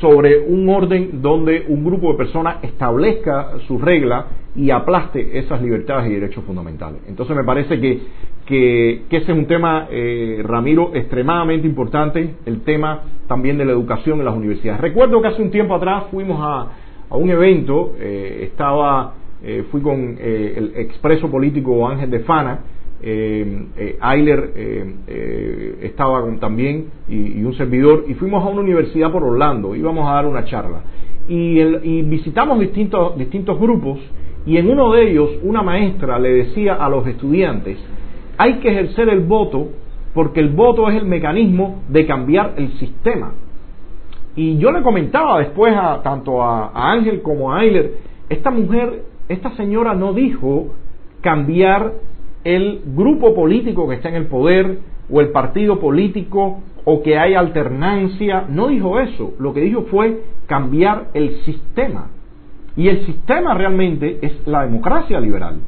sobre 0.00 0.36
un 0.40 0.68
orden 0.68 1.22
donde 1.22 1.64
un 1.68 1.84
grupo 1.84 2.10
de 2.10 2.18
personas 2.18 2.56
establezca 2.60 3.52
su 3.68 3.78
regla 3.78 4.26
y 4.56 4.68
aplaste 4.68 5.38
esas 5.38 5.62
libertades 5.62 6.10
y 6.10 6.14
derechos 6.14 6.42
fundamentales. 6.42 7.02
Entonces 7.06 7.36
me 7.36 7.44
parece 7.44 7.78
que, 7.78 8.00
que, 8.46 9.04
que 9.08 9.16
ese 9.18 9.30
es 9.30 9.38
un 9.38 9.46
tema, 9.46 9.86
Ramiro, 10.42 10.90
extremadamente 10.92 11.68
importante, 11.68 12.34
el 12.46 12.62
tema 12.62 13.02
también 13.28 13.58
de 13.58 13.64
la 13.64 13.70
educación 13.70 14.18
en 14.18 14.24
las 14.24 14.34
universidades. 14.34 14.80
Recuerdo 14.80 15.22
que 15.22 15.28
hace 15.28 15.40
un 15.40 15.52
tiempo 15.52 15.76
atrás 15.76 16.06
fuimos 16.10 16.40
a, 16.42 16.66
a 17.10 17.16
un 17.16 17.28
evento, 17.28 17.94
eh, 17.98 18.48
estaba, 18.50 19.14
eh, 19.42 19.64
fui 19.70 19.80
con 19.80 20.16
eh, 20.18 20.54
el 20.56 20.72
expreso 20.76 21.30
político 21.30 21.88
Ángel 21.88 22.10
de 22.10 22.20
Fana, 22.20 22.60
Ayler 24.00 24.52
estaba 25.80 26.20
con, 26.20 26.38
también 26.38 26.88
y, 27.08 27.42
un 27.42 27.54
servidor, 27.54 28.04
y 28.06 28.14
fuimos 28.14 28.44
a 28.44 28.48
una 28.48 28.60
universidad 28.60 29.10
por 29.10 29.22
Orlando, 29.22 29.74
íbamos 29.74 30.06
a 30.06 30.14
dar 30.16 30.26
una 30.26 30.44
charla. 30.44 30.82
Y, 31.26 31.60
y 31.60 32.02
visitamos 32.02 32.60
distintos, 32.60 33.16
distintos 33.16 33.58
grupos, 33.58 34.00
y 34.44 34.58
en 34.58 34.68
uno 34.68 34.92
de 34.92 35.10
ellos 35.10 35.30
una 35.42 35.62
maestra 35.62 36.18
le 36.18 36.30
decía 36.44 36.74
a 36.74 36.90
los 36.90 37.06
estudiantes 37.06 37.78
hay 38.40 38.54
que 38.54 38.70
ejercer 38.70 39.10
el 39.10 39.20
voto 39.20 39.68
porque 40.14 40.40
el 40.40 40.48
voto 40.48 40.88
es 40.88 40.96
el 40.96 41.04
mecanismo 41.06 41.82
de 41.88 42.06
cambiar 42.06 42.54
el 42.56 42.72
sistema. 42.78 43.34
Y 44.34 44.56
yo 44.56 44.72
le 44.72 44.82
comentaba 44.82 45.38
después 45.40 45.74
a 45.76 46.00
tanto 46.02 46.42
a, 46.42 46.92
Ángel 46.92 47.20
como 47.20 47.52
a 47.52 47.58
Ayler, 47.58 47.96
esta 48.30 48.50
mujer, 48.50 49.04
esta 49.30 49.52
señora 49.52 49.94
no 49.94 50.12
dijo 50.12 50.74
cambiar 51.20 51.92
el 52.42 52.82
grupo 52.84 53.32
político 53.32 53.88
que 53.88 53.94
está 53.94 54.08
en 54.08 54.16
el 54.16 54.26
poder 54.26 54.80
o 55.08 55.20
el 55.20 55.28
partido 55.28 55.78
político 55.78 56.62
o 56.84 57.00
que 57.02 57.16
hay 57.16 57.34
alternancia, 57.34 58.46
no 58.48 58.66
dijo 58.66 58.98
eso, 58.98 59.34
lo 59.38 59.54
que 59.54 59.60
dijo 59.60 59.82
fue 59.82 60.24
cambiar 60.46 61.10
el 61.14 61.36
sistema. 61.42 62.08
Y 62.74 62.88
el 62.88 63.06
sistema 63.06 63.54
realmente 63.54 64.18
es 64.20 64.46
la 64.48 64.62
democracia 64.62 65.20
liberal, 65.20 65.60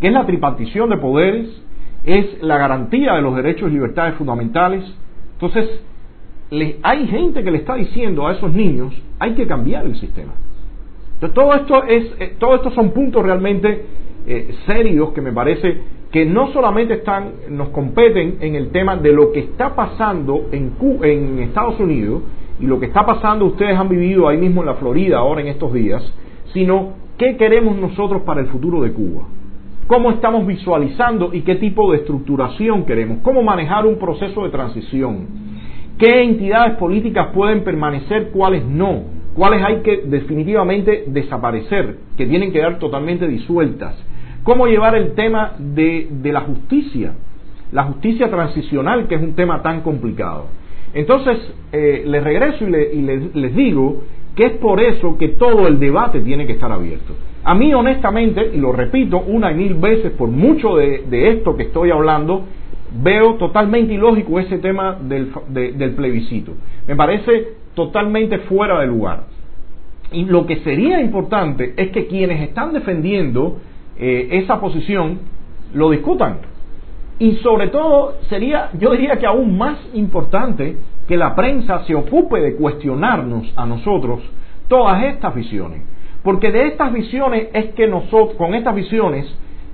que 0.00 0.06
es 0.06 0.12
la 0.12 0.24
tripartición 0.24 0.88
de 0.88 0.96
poderes, 0.96 1.62
es 2.04 2.42
la 2.42 2.56
garantía 2.56 3.12
de 3.12 3.20
los 3.20 3.36
derechos 3.36 3.70
y 3.70 3.74
libertades 3.74 4.14
fundamentales. 4.14 4.84
Entonces, 5.34 5.68
hay 6.82 7.06
gente 7.08 7.44
que 7.44 7.50
le 7.50 7.58
está 7.58 7.74
diciendo 7.74 8.26
a 8.26 8.32
esos 8.32 8.50
niños, 8.54 8.94
hay 9.18 9.34
que 9.34 9.46
cambiar 9.46 9.84
el 9.84 9.96
sistema. 9.96 10.32
Todo 11.30 11.54
esto, 11.54 11.84
es, 11.84 12.04
eh, 12.18 12.36
todo 12.38 12.56
esto 12.56 12.70
son 12.72 12.90
puntos 12.90 13.22
realmente 13.22 13.84
eh, 14.26 14.54
serios 14.66 15.10
que 15.10 15.20
me 15.20 15.32
parece 15.32 15.78
que 16.10 16.26
no 16.26 16.52
solamente 16.52 16.94
están, 16.94 17.32
nos 17.48 17.68
competen 17.68 18.36
en 18.40 18.54
el 18.54 18.70
tema 18.70 18.96
de 18.96 19.12
lo 19.12 19.32
que 19.32 19.40
está 19.40 19.74
pasando 19.74 20.48
en, 20.52 20.74
en 21.02 21.38
Estados 21.38 21.80
Unidos 21.80 22.22
y 22.60 22.66
lo 22.66 22.78
que 22.78 22.86
está 22.86 23.06
pasando, 23.06 23.46
ustedes 23.46 23.76
han 23.76 23.88
vivido 23.88 24.28
ahí 24.28 24.36
mismo 24.36 24.60
en 24.60 24.66
la 24.66 24.74
Florida 24.74 25.18
ahora 25.18 25.40
en 25.40 25.46
estos 25.46 25.72
días, 25.72 26.02
sino 26.52 26.92
qué 27.16 27.36
queremos 27.36 27.76
nosotros 27.76 28.22
para 28.22 28.40
el 28.40 28.48
futuro 28.48 28.82
de 28.82 28.92
Cuba. 28.92 29.22
Cómo 29.86 30.10
estamos 30.10 30.46
visualizando 30.46 31.30
y 31.32 31.40
qué 31.42 31.56
tipo 31.56 31.90
de 31.92 31.98
estructuración 31.98 32.84
queremos. 32.84 33.18
Cómo 33.22 33.42
manejar 33.42 33.86
un 33.86 33.96
proceso 33.96 34.44
de 34.44 34.50
transición. 34.50 35.26
¿Qué 35.98 36.22
entidades 36.22 36.76
políticas 36.76 37.28
pueden 37.34 37.64
permanecer, 37.64 38.30
cuáles 38.30 38.64
no? 38.64 39.02
¿Cuáles 39.34 39.62
hay 39.64 39.76
que 39.80 40.02
definitivamente 40.04 41.04
desaparecer, 41.06 41.96
que 42.16 42.26
tienen 42.26 42.52
que 42.52 42.58
quedar 42.58 42.78
totalmente 42.78 43.26
disueltas? 43.26 43.96
¿Cómo 44.42 44.66
llevar 44.66 44.94
el 44.94 45.14
tema 45.14 45.54
de, 45.58 46.08
la 46.24 46.40
justicia? 46.40 47.14
La 47.70 47.84
justicia 47.84 48.28
transicional, 48.28 49.06
que 49.08 49.14
es 49.14 49.22
un 49.22 49.34
tema 49.34 49.62
tan 49.62 49.80
complicado. 49.80 50.46
Entonces, 50.92 51.38
eh, 51.72 52.02
les 52.06 52.22
regreso 52.22 52.66
y, 52.66 53.00
les 53.32 53.54
digo 53.54 54.02
que 54.36 54.46
es 54.46 54.52
por 54.52 54.80
eso 54.80 55.16
que 55.16 55.28
todo 55.28 55.66
el 55.66 55.78
debate 55.78 56.20
tiene 56.20 56.46
que 56.46 56.52
estar 56.52 56.70
abierto. 56.70 57.14
A 57.44 57.54
mí, 57.54 57.72
honestamente, 57.72 58.50
y 58.54 58.58
lo 58.58 58.72
repito 58.72 59.18
una 59.18 59.50
y 59.50 59.54
mil 59.54 59.74
veces, 59.74 60.12
por 60.12 60.28
mucho 60.28 60.76
de, 60.76 61.30
esto 61.30 61.56
que 61.56 61.64
estoy 61.64 61.90
hablando, 61.90 62.44
veo 63.02 63.34
totalmente 63.34 63.94
ilógico 63.94 64.38
ese 64.38 64.58
tema 64.58 64.98
del, 65.00 65.32
del 65.48 65.92
plebiscito. 65.92 66.52
Me 66.86 66.94
parece 66.94 67.61
totalmente 67.74 68.38
fuera 68.40 68.80
de 68.80 68.86
lugar. 68.86 69.24
Y 70.12 70.24
lo 70.24 70.46
que 70.46 70.56
sería 70.56 71.00
importante 71.00 71.74
es 71.76 71.90
que 71.90 72.06
quienes 72.06 72.40
están 72.42 72.72
defendiendo 72.72 73.58
eh, 73.98 74.28
esa 74.32 74.60
posición 74.60 75.20
lo 75.74 75.90
discutan. 75.90 76.38
Y 77.18 77.36
sobre 77.36 77.68
todo 77.68 78.16
sería, 78.28 78.70
yo 78.78 78.90
diría 78.90 79.16
que 79.16 79.26
aún 79.26 79.56
más 79.56 79.78
importante, 79.94 80.76
que 81.06 81.16
la 81.16 81.34
prensa 81.34 81.84
se 81.84 81.94
ocupe 81.94 82.40
de 82.40 82.56
cuestionarnos 82.56 83.52
a 83.56 83.66
nosotros 83.66 84.20
todas 84.68 85.04
estas 85.04 85.34
visiones. 85.34 85.82
Porque 86.22 86.52
de 86.52 86.68
estas 86.68 86.92
visiones 86.92 87.48
es 87.52 87.74
que 87.74 87.86
nosotros, 87.86 88.34
con 88.36 88.54
estas 88.54 88.74
visiones 88.74 89.26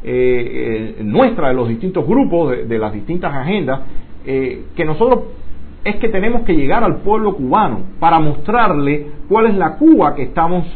eh, 0.02 0.94
eh, 0.98 1.02
nuestras, 1.02 1.50
de 1.50 1.54
los 1.54 1.68
distintos 1.68 2.06
grupos, 2.06 2.68
de, 2.68 2.78
las 2.78 2.92
distintas 2.92 3.34
agendas, 3.34 3.80
eh, 4.24 4.64
que 4.74 4.84
nosotros 4.84 5.24
es 5.88 5.96
que 5.96 6.08
tenemos 6.08 6.42
que 6.42 6.54
llegar 6.54 6.84
al 6.84 6.98
pueblo 6.98 7.34
cubano 7.34 7.80
para 7.98 8.18
mostrarle 8.20 9.06
cuál 9.28 9.46
es 9.46 9.54
la 9.54 9.76
Cuba 9.76 10.14
que 10.14 10.24
estamos 10.24 10.66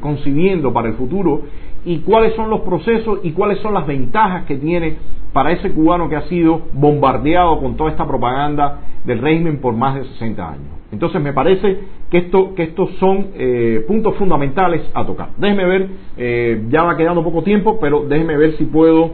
concibiendo 0.00 0.72
para 0.72 0.88
el 0.88 0.94
futuro 0.94 1.42
y 1.84 1.98
cuáles 1.98 2.34
son 2.34 2.50
los 2.50 2.60
procesos 2.60 3.20
y 3.22 3.32
cuáles 3.32 3.58
son 3.60 3.74
las 3.74 3.86
ventajas 3.86 4.44
que 4.44 4.56
tiene 4.56 4.96
para 5.32 5.52
ese 5.52 5.70
cubano 5.70 6.08
que 6.08 6.16
ha 6.16 6.22
sido 6.22 6.62
bombardeado 6.72 7.60
con 7.60 7.76
toda 7.76 7.90
esta 7.90 8.06
propaganda 8.06 8.80
del 9.04 9.18
régimen 9.20 9.58
por 9.58 9.74
más 9.74 9.94
de 9.94 10.04
60 10.04 10.48
años. 10.48 10.80
Entonces 10.92 11.22
me 11.22 11.32
parece 11.32 11.78
que, 12.10 12.18
esto, 12.18 12.54
que 12.54 12.64
estos 12.64 12.90
son 12.98 13.28
eh, 13.34 13.84
puntos 13.86 14.16
fundamentales 14.16 14.82
a 14.92 15.06
tocar. 15.06 15.30
Déjeme 15.36 15.64
ver, 15.64 15.88
eh, 16.16 16.64
ya 16.68 16.82
va 16.82 16.96
quedando 16.96 17.22
poco 17.22 17.42
tiempo, 17.42 17.78
pero 17.80 18.04
déjeme 18.06 18.36
ver 18.36 18.56
si 18.56 18.64
puedo 18.64 19.12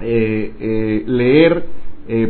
eh, 0.00 1.02
leer 1.06 1.64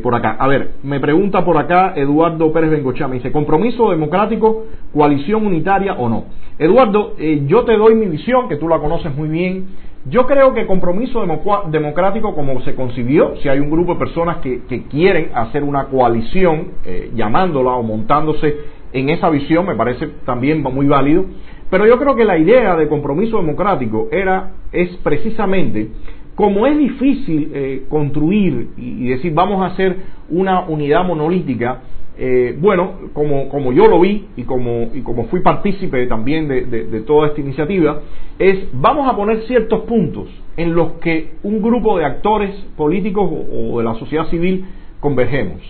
por 0.02 0.14
acá. 0.14 0.36
A 0.38 0.48
ver, 0.48 0.72
me 0.82 0.98
pregunta 1.00 1.44
por 1.44 1.56
acá 1.56 1.92
Eduardo 1.94 2.52
Pérez 2.52 2.70
Bengochá, 2.70 3.06
me 3.06 3.16
dice, 3.16 3.30
¿compromiso 3.30 3.90
democrático, 3.90 4.66
coalición 4.92 5.46
unitaria 5.46 5.94
o 5.94 6.08
no? 6.08 6.24
Eduardo, 6.58 7.14
yo 7.46 7.64
te 7.64 7.76
doy 7.76 7.94
mi 7.94 8.06
visión, 8.06 8.48
que 8.48 8.56
tú 8.56 8.68
la 8.68 8.78
conoces 8.80 9.14
muy 9.14 9.28
bien. 9.28 9.68
Yo 10.06 10.26
creo 10.26 10.54
que 10.54 10.66
compromiso 10.66 11.24
democrático 11.70 12.34
como 12.34 12.60
se 12.62 12.74
concibió, 12.74 13.36
si 13.42 13.48
hay 13.48 13.58
un 13.58 13.70
grupo 13.70 13.94
de 13.94 13.98
personas 13.98 14.38
que, 14.38 14.62
quieren 14.88 15.30
hacer 15.34 15.62
una 15.62 15.86
coalición, 15.86 16.68
eh, 16.84 17.10
llamándola 17.14 17.72
o 17.72 17.82
montándose 17.82 18.56
en 18.92 19.10
esa 19.10 19.28
visión, 19.28 19.66
me 19.66 19.74
parece 19.74 20.06
también 20.24 20.62
muy 20.62 20.86
válido. 20.86 21.26
Pero 21.68 21.86
yo 21.86 21.98
creo 21.98 22.14
que 22.14 22.24
la 22.24 22.38
idea 22.38 22.76
de 22.76 22.88
compromiso 22.88 23.36
democrático 23.36 24.08
era, 24.10 24.52
es 24.72 24.88
precisamente, 25.02 25.90
como 26.38 26.68
es 26.68 26.78
difícil 26.78 27.50
eh, 27.52 27.82
construir 27.88 28.68
y 28.76 29.08
decir 29.08 29.34
vamos 29.34 29.60
a 29.60 29.72
hacer 29.72 29.96
una 30.30 30.68
unidad 30.68 31.04
monolítica, 31.04 31.80
eh, 32.16 32.56
bueno, 32.60 32.92
como, 33.12 33.72
yo 33.72 33.88
lo 33.88 33.98
vi 33.98 34.24
y 34.36 34.44
como, 34.44 34.88
y 34.94 35.00
como 35.00 35.24
fui 35.24 35.40
partícipe 35.40 36.06
también 36.06 36.46
de, 36.46 36.64
de, 36.64 37.00
toda 37.00 37.26
esta 37.26 37.40
iniciativa, 37.40 38.02
es 38.38 38.68
vamos 38.72 39.12
a 39.12 39.16
poner 39.16 39.40
ciertos 39.48 39.80
puntos 39.80 40.28
en 40.56 40.76
los 40.76 40.92
que 41.00 41.32
un 41.42 41.60
grupo 41.60 41.98
de 41.98 42.04
actores 42.04 42.54
políticos 42.76 43.28
o, 43.52 43.78
de 43.78 43.84
la 43.84 43.94
sociedad 43.94 44.28
civil 44.28 44.64
convergemos. 45.00 45.60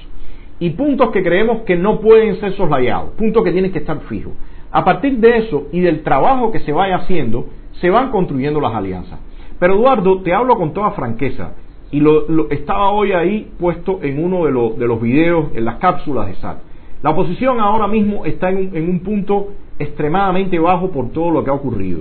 Y 0.60 0.68
puntos 0.70 1.12
que 1.12 1.22
creemos 1.22 1.62
que 1.62 1.76
no 1.76 1.98
pueden 1.98 2.38
ser 2.40 2.52
soslayados, 2.52 3.12
puntos 3.12 3.42
que 3.42 3.52
tienen 3.52 3.72
que 3.72 3.78
estar 3.78 3.98
fijos. 4.00 4.34
A 4.70 4.84
partir 4.84 5.16
de 5.16 5.38
eso 5.38 5.68
y 5.72 5.80
del 5.80 6.02
trabajo 6.02 6.52
que 6.52 6.60
se 6.60 6.72
vaya 6.72 6.96
haciendo, 6.96 7.46
se 7.80 7.88
van 7.88 8.10
construyendo 8.10 8.60
las 8.60 8.74
alianzas. 8.74 9.18
Pero 9.58 9.74
Eduardo, 9.74 10.20
te 10.22 10.32
hablo 10.32 10.56
con 10.56 10.72
toda 10.72 10.92
franqueza 10.92 11.54
y 11.90 12.00
lo, 12.00 12.50
estaba 12.50 12.90
hoy 12.90 13.12
ahí 13.12 13.50
puesto 13.58 14.00
en 14.02 14.22
uno 14.22 14.44
de, 14.44 14.78
de, 14.78 14.86
los 14.86 15.00
videos, 15.00 15.46
en 15.54 15.64
las 15.64 15.76
cápsulas 15.76 16.26
de 16.26 16.34
SAT. 16.36 16.58
La 17.02 17.10
oposición 17.10 17.60
ahora 17.60 17.86
mismo 17.86 18.24
está 18.24 18.50
en, 18.50 18.88
un 18.88 19.00
punto 19.00 19.48
extremadamente 19.78 20.58
bajo 20.58 20.90
por 20.90 21.12
todo 21.12 21.30
lo 21.30 21.44
que 21.44 21.50
ha 21.50 21.54
ocurrido. 21.54 22.00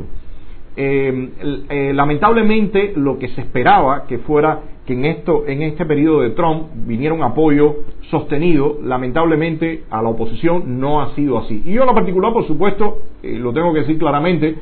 Eh, 0.76 1.30
eh, 1.70 1.92
lamentablemente 1.94 2.94
lo 2.96 3.18
que 3.18 3.30
se 3.30 3.42
esperaba 3.42 4.06
que 4.06 4.20
fuera 4.20 4.62
que 4.86 4.94
en 4.94 5.06
esto 5.06 5.44
en 5.48 5.64
este 5.64 5.86
periodo 5.88 6.22
de 6.22 6.30
Trump 6.32 6.68
viniera 6.86 7.16
un 7.16 7.24
apoyo 7.24 7.78
sostenido 8.12 8.78
lamentablemente 8.84 9.86
a 9.90 10.04
la 10.04 10.10
oposición 10.10 10.80
no 10.80 11.02
ha 11.02 11.16
sido 11.16 11.40
así 11.40 11.64
y 11.66 11.74
yo 11.74 11.82
en 11.82 11.88
lo 11.88 11.96
particular 11.96 12.32
por 12.32 12.46
supuesto 12.46 13.00
eh, 13.24 13.40
lo 13.40 13.54
tengo 13.54 13.74
que 13.74 13.80
decir 13.80 13.98
claramente 13.98 14.56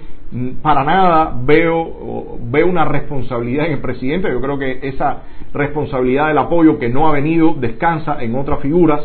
para 0.62 0.84
nada 0.84 1.34
veo, 1.44 2.38
veo 2.42 2.68
una 2.68 2.86
responsabilidad 2.86 3.68
en 3.68 3.74
el 3.74 3.80
presidente. 3.80 4.30
Yo 4.30 4.42
creo 4.42 4.58
que 4.58 4.80
esa 4.84 5.24
responsabilidad 5.54 6.28
del 6.28 6.38
apoyo 6.38 6.78
que 6.78 6.90
no 6.90 7.08
ha 7.08 7.12
venido 7.12 7.54
descansa 7.54 8.22
en 8.22 8.36
otras 8.36 8.60
figuras. 8.60 9.02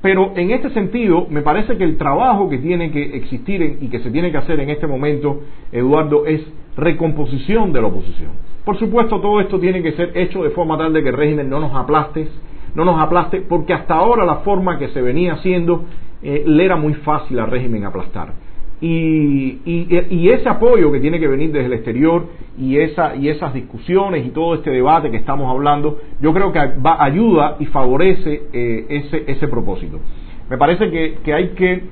Pero 0.00 0.32
en 0.36 0.50
este 0.50 0.70
sentido, 0.70 1.26
me 1.30 1.42
parece 1.42 1.78
que 1.78 1.84
el 1.84 1.96
trabajo 1.96 2.48
que 2.50 2.58
tiene 2.58 2.90
que 2.90 3.16
existir 3.16 3.78
y 3.80 3.88
que 3.88 4.00
se 4.00 4.10
tiene 4.10 4.30
que 4.30 4.36
hacer 4.36 4.60
en 4.60 4.68
este 4.70 4.86
momento, 4.86 5.40
Eduardo, 5.72 6.26
es 6.26 6.42
recomposición 6.76 7.72
de 7.72 7.80
la 7.80 7.86
oposición. 7.86 8.32
Por 8.64 8.78
supuesto, 8.78 9.20
todo 9.20 9.40
esto 9.40 9.58
tiene 9.58 9.82
que 9.82 9.92
ser 9.92 10.12
hecho 10.14 10.42
de 10.42 10.50
forma 10.50 10.76
tal 10.76 10.92
de 10.92 11.02
que 11.02 11.08
el 11.10 11.16
régimen 11.16 11.48
no 11.48 11.60
nos 11.60 11.74
aplaste, 11.74 12.28
no 12.74 12.84
nos 12.84 13.00
aplaste, 13.00 13.42
porque 13.42 13.72
hasta 13.72 13.94
ahora 13.94 14.24
la 14.24 14.36
forma 14.36 14.78
que 14.78 14.88
se 14.88 15.00
venía 15.00 15.34
haciendo 15.34 15.84
eh, 16.22 16.42
le 16.46 16.64
era 16.64 16.76
muy 16.76 16.94
fácil 16.94 17.38
al 17.38 17.50
régimen 17.50 17.84
aplastar. 17.84 18.32
Y, 18.80 19.60
y, 19.64 20.28
ese 20.28 20.48
apoyo 20.48 20.92
que 20.92 21.00
tiene 21.00 21.18
que 21.18 21.28
venir 21.28 21.52
desde 21.52 21.66
el 21.66 21.72
exterior 21.74 22.26
y, 22.58 22.76
esa, 22.78 23.16
y 23.16 23.28
esas 23.28 23.54
discusiones 23.54 24.26
y 24.26 24.30
todo 24.30 24.56
este 24.56 24.70
debate 24.70 25.10
que 25.10 25.16
estamos 25.16 25.50
hablando, 25.50 26.00
yo 26.20 26.34
creo 26.34 26.52
que 26.52 26.58
va, 26.84 27.02
ayuda 27.02 27.56
y 27.60 27.66
favorece 27.66 28.42
eh, 28.52 28.86
ese, 28.88 29.24
ese 29.26 29.48
propósito. 29.48 30.00
Me 30.50 30.58
parece 30.58 30.90
que, 30.90 31.18
que 31.24 31.32
hay 31.32 31.48
que 31.50 31.84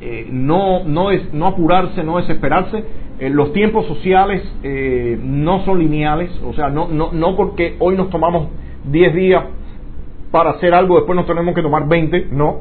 eh, 0.00 0.28
no, 0.30 0.84
no, 0.84 1.10
es, 1.10 1.32
no 1.32 1.46
apurarse, 1.46 2.04
no 2.04 2.18
desesperarse. 2.18 2.84
Eh, 3.18 3.30
los 3.30 3.52
tiempos 3.52 3.86
sociales 3.86 4.42
no 5.22 5.64
son 5.64 5.78
lineales, 5.78 6.30
o 6.46 6.52
sea, 6.52 6.68
no, 6.68 6.88
no, 6.88 7.10
no 7.12 7.34
porque 7.34 7.76
hoy 7.80 7.96
nos 7.96 8.10
tomamos 8.10 8.48
10 8.84 9.14
días 9.14 9.44
para 10.30 10.50
hacer 10.50 10.74
algo, 10.74 10.96
después 10.96 11.16
nos 11.16 11.26
tenemos 11.26 11.54
que 11.54 11.62
tomar 11.62 11.88
20, 11.88 12.28
no. 12.30 12.60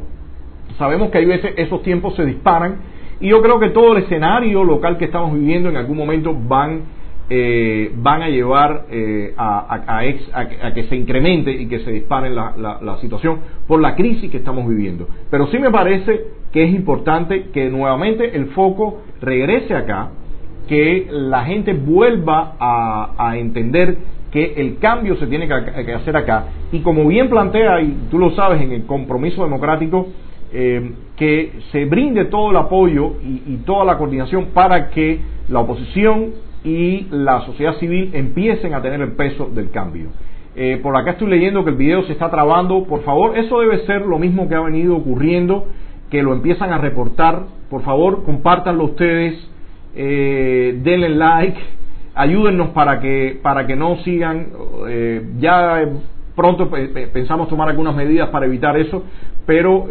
Sabemos 0.77 1.09
que 1.09 1.19
hay 1.19 1.25
veces 1.25 1.53
esos 1.57 1.83
tiempos 1.83 2.15
se 2.15 2.25
disparan 2.25 2.94
y 3.19 3.29
yo 3.29 3.41
creo 3.41 3.59
que 3.59 3.69
todo 3.69 3.95
el 3.95 4.03
escenario 4.03 4.63
local 4.63 4.97
que 4.97 5.05
estamos 5.05 5.33
viviendo 5.33 5.69
en 5.69 5.77
algún 5.77 5.97
momento 5.97 6.33
van 6.33 6.95
eh, 7.27 7.91
van 7.95 8.21
a 8.21 8.29
llevar 8.29 8.85
eh, 8.91 9.33
a, 9.35 10.71
que 10.75 10.83
se 10.83 10.95
incremente 10.95 11.51
y 11.51 11.65
que 11.67 11.79
se 11.79 11.91
dispare 11.91 12.29
la, 12.29 12.53
la, 12.79 12.97
situación 12.97 13.39
por 13.67 13.81
la 13.81 13.95
crisis 13.95 14.29
que 14.29 14.37
estamos 14.37 14.67
viviendo. 14.67 15.07
Pero 15.31 15.47
sí 15.47 15.57
me 15.57 15.71
parece 15.71 16.21
que 16.51 16.65
es 16.65 16.71
importante 16.71 17.49
que 17.49 17.67
nuevamente 17.71 18.35
el 18.37 18.47
foco 18.47 19.01
regrese 19.21 19.73
acá, 19.73 20.11
que 20.67 21.07
la 21.09 21.43
gente 21.45 21.73
vuelva 21.73 22.55
a, 22.59 23.35
entender 23.37 23.97
que 24.31 24.53
el 24.57 24.77
cambio 24.77 25.15
se 25.15 25.25
tiene 25.25 25.47
que, 25.47 25.93
hacer 25.93 26.15
acá. 26.15 26.45
Y 26.71 26.81
como 26.81 27.07
bien 27.07 27.27
plantea, 27.27 27.81
y 27.81 28.07
tú 28.11 28.19
lo 28.19 28.31
sabes, 28.31 28.61
en 28.61 28.71
el 28.71 28.85
compromiso 28.85 29.43
democrático, 29.43 30.09
eh, 30.57 30.91
que 31.17 31.51
se 31.73 31.83
brinde 31.83 32.25
todo 32.25 32.51
el 32.51 32.57
apoyo 32.57 33.15
y 33.21 33.57
toda 33.65 33.83
la 33.83 33.97
coordinación 33.97 34.47
para 34.53 34.89
que 34.89 35.19
la 35.49 35.59
oposición 35.59 36.31
y 36.63 37.07
la 37.11 37.41
sociedad 37.41 37.75
civil 37.75 38.11
empiecen 38.13 38.73
a 38.73 38.81
tener 38.81 39.01
el 39.01 39.11
peso 39.11 39.49
del 39.53 39.69
cambio. 39.69 40.11
Eh, 40.55 40.79
por 40.81 40.95
acá 40.95 41.11
estoy 41.11 41.27
leyendo 41.27 41.65
que 41.65 41.71
el 41.71 41.75
video 41.75 42.03
se 42.03 42.13
está 42.13 42.31
trabando. 42.31 42.85
Por 42.85 43.03
favor, 43.03 43.37
eso 43.37 43.59
debe 43.59 43.85
ser 43.85 44.05
lo 44.05 44.17
mismo 44.17 44.47
que 44.47 44.55
ha 44.55 44.61
venido 44.61 44.95
ocurriendo, 44.95 45.67
que 46.09 46.23
lo 46.23 46.33
empiezan 46.33 46.71
a 46.71 46.77
reportar. 46.77 47.43
Por 47.69 47.83
favor, 47.83 48.23
compártanlo 48.23 48.85
ustedes, 48.85 49.35
eh, 49.93 50.79
denle 50.83 51.09
like, 51.09 51.59
ayúdennos 52.15 52.69
para 52.69 53.01
que, 53.01 53.39
para 53.43 53.67
que 53.67 53.75
no 53.75 53.97
sigan. 53.97 54.47
Ya 55.39 55.83
pronto 56.35 56.69
pensamos 57.13 57.47
tomar 57.47 57.69
algunas 57.69 57.95
medidas 57.95 58.29
para 58.29 58.45
evitar 58.45 58.77
eso, 58.77 59.03
pero 59.45 59.87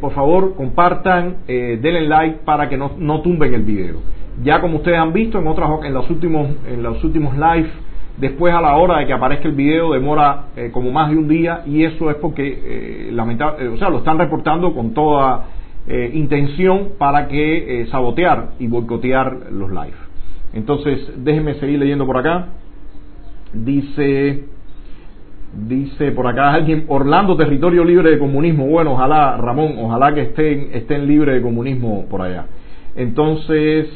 por 0.00 0.12
favor, 0.12 0.54
compartan, 0.56 1.36
denle 1.46 2.08
like 2.08 2.38
para 2.44 2.68
que 2.68 2.76
no, 2.76 2.92
no 2.98 3.20
tumben 3.22 3.54
el 3.54 3.62
video. 3.62 4.00
Ya 4.42 4.60
como 4.60 4.78
ustedes 4.78 4.98
han 4.98 5.12
visto 5.12 5.38
en 5.38 5.46
otras 5.46 5.70
en 5.84 5.94
los 5.94 6.10
últimos 6.10 6.48
en 6.68 6.82
los 6.82 7.02
últimos 7.02 7.34
live, 7.36 7.70
después 8.16 8.54
a 8.54 8.60
la 8.60 8.76
hora 8.76 8.98
de 8.98 9.06
que 9.06 9.12
aparezca 9.12 9.48
el 9.48 9.54
video 9.54 9.92
demora 9.92 10.46
eh, 10.56 10.70
como 10.72 10.90
más 10.90 11.10
de 11.10 11.16
un 11.16 11.28
día 11.28 11.62
y 11.66 11.84
eso 11.84 12.10
es 12.10 12.16
porque 12.16 12.46
eh, 12.46 13.10
lamentable, 13.12 13.64
eh, 13.64 13.68
o 13.68 13.76
sea, 13.76 13.90
lo 13.90 13.98
están 13.98 14.18
reportando 14.18 14.74
con 14.74 14.94
toda 14.94 15.50
intención 16.14 16.94
para 16.98 17.28
que 17.28 17.86
sabotear 17.92 18.54
y 18.58 18.66
boicotear 18.66 19.52
los 19.52 19.70
live. 19.70 19.94
Entonces, 20.52 21.12
déjenme 21.18 21.54
seguir 21.60 21.78
leyendo 21.78 22.04
por 22.04 22.16
acá. 22.16 22.48
Dice 23.52 24.46
Dice 25.56 26.12
por 26.12 26.26
acá 26.26 26.52
alguien, 26.52 26.84
Orlando, 26.88 27.34
territorio 27.34 27.82
libre 27.82 28.10
de 28.10 28.18
comunismo. 28.18 28.66
Bueno, 28.66 28.92
ojalá, 28.92 29.38
Ramón, 29.38 29.76
ojalá 29.78 30.14
que 30.14 30.22
estén, 30.22 30.68
estén 30.74 31.06
libres 31.06 31.34
de 31.34 31.40
comunismo 31.40 32.04
por 32.10 32.20
allá. 32.20 32.44
Entonces, 32.94 33.88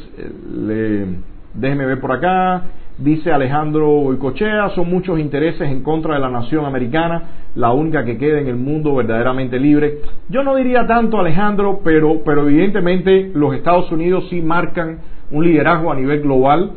le, 0.55 1.05
déjeme 1.53 1.85
ver 1.85 1.99
por 1.99 2.13
acá. 2.13 2.63
Dice 2.97 3.31
Alejandro 3.31 4.11
Icochea, 4.13 4.69
son 4.69 4.89
muchos 4.89 5.19
intereses 5.19 5.61
en 5.69 5.81
contra 5.81 6.15
de 6.15 6.19
la 6.19 6.29
nación 6.29 6.65
americana, 6.65 7.23
la 7.55 7.71
única 7.71 8.03
que 8.05 8.17
queda 8.17 8.39
en 8.39 8.47
el 8.47 8.57
mundo 8.57 8.95
verdaderamente 8.95 9.59
libre. 9.59 9.99
Yo 10.29 10.43
no 10.43 10.55
diría 10.55 10.87
tanto 10.87 11.19
Alejandro, 11.19 11.81
pero, 11.83 12.21
pero 12.25 12.47
evidentemente 12.47 13.31
los 13.33 13.53
Estados 13.53 13.91
Unidos 13.91 14.27
sí 14.29 14.41
marcan 14.41 14.99
un 15.29 15.43
liderazgo 15.43 15.91
a 15.91 15.95
nivel 15.95 16.21
global 16.21 16.71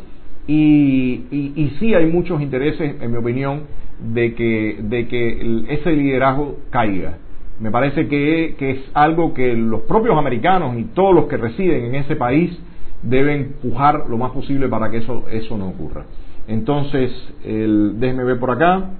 y, 0.46 1.24
y, 1.30 1.52
y 1.56 1.76
sí 1.78 1.94
hay 1.94 2.06
muchos 2.06 2.40
intereses, 2.40 2.96
en 3.00 3.10
mi 3.10 3.16
opinión, 3.16 3.62
de 4.00 4.34
que, 4.34 4.78
de 4.82 5.08
que 5.08 5.64
ese 5.68 5.92
liderazgo 5.92 6.58
caiga. 6.70 7.18
Me 7.60 7.70
parece 7.70 8.08
que, 8.08 8.56
es 8.58 8.78
algo 8.94 9.32
que 9.32 9.54
los 9.54 9.82
propios 9.82 10.18
americanos 10.18 10.76
y 10.76 10.84
todos 10.84 11.14
los 11.14 11.26
que 11.26 11.36
residen 11.36 11.84
en 11.84 11.94
ese 11.94 12.16
país 12.16 12.58
deben 13.02 13.54
pujar 13.62 14.06
lo 14.08 14.18
más 14.18 14.32
posible 14.32 14.68
para 14.68 14.90
que 14.90 14.98
eso, 14.98 15.24
eso 15.30 15.56
no 15.56 15.68
ocurra. 15.68 16.04
Entonces, 16.48 17.12
el, 17.44 18.00
déjeme 18.00 18.24
ver 18.24 18.38
por 18.38 18.50
acá. 18.50 18.90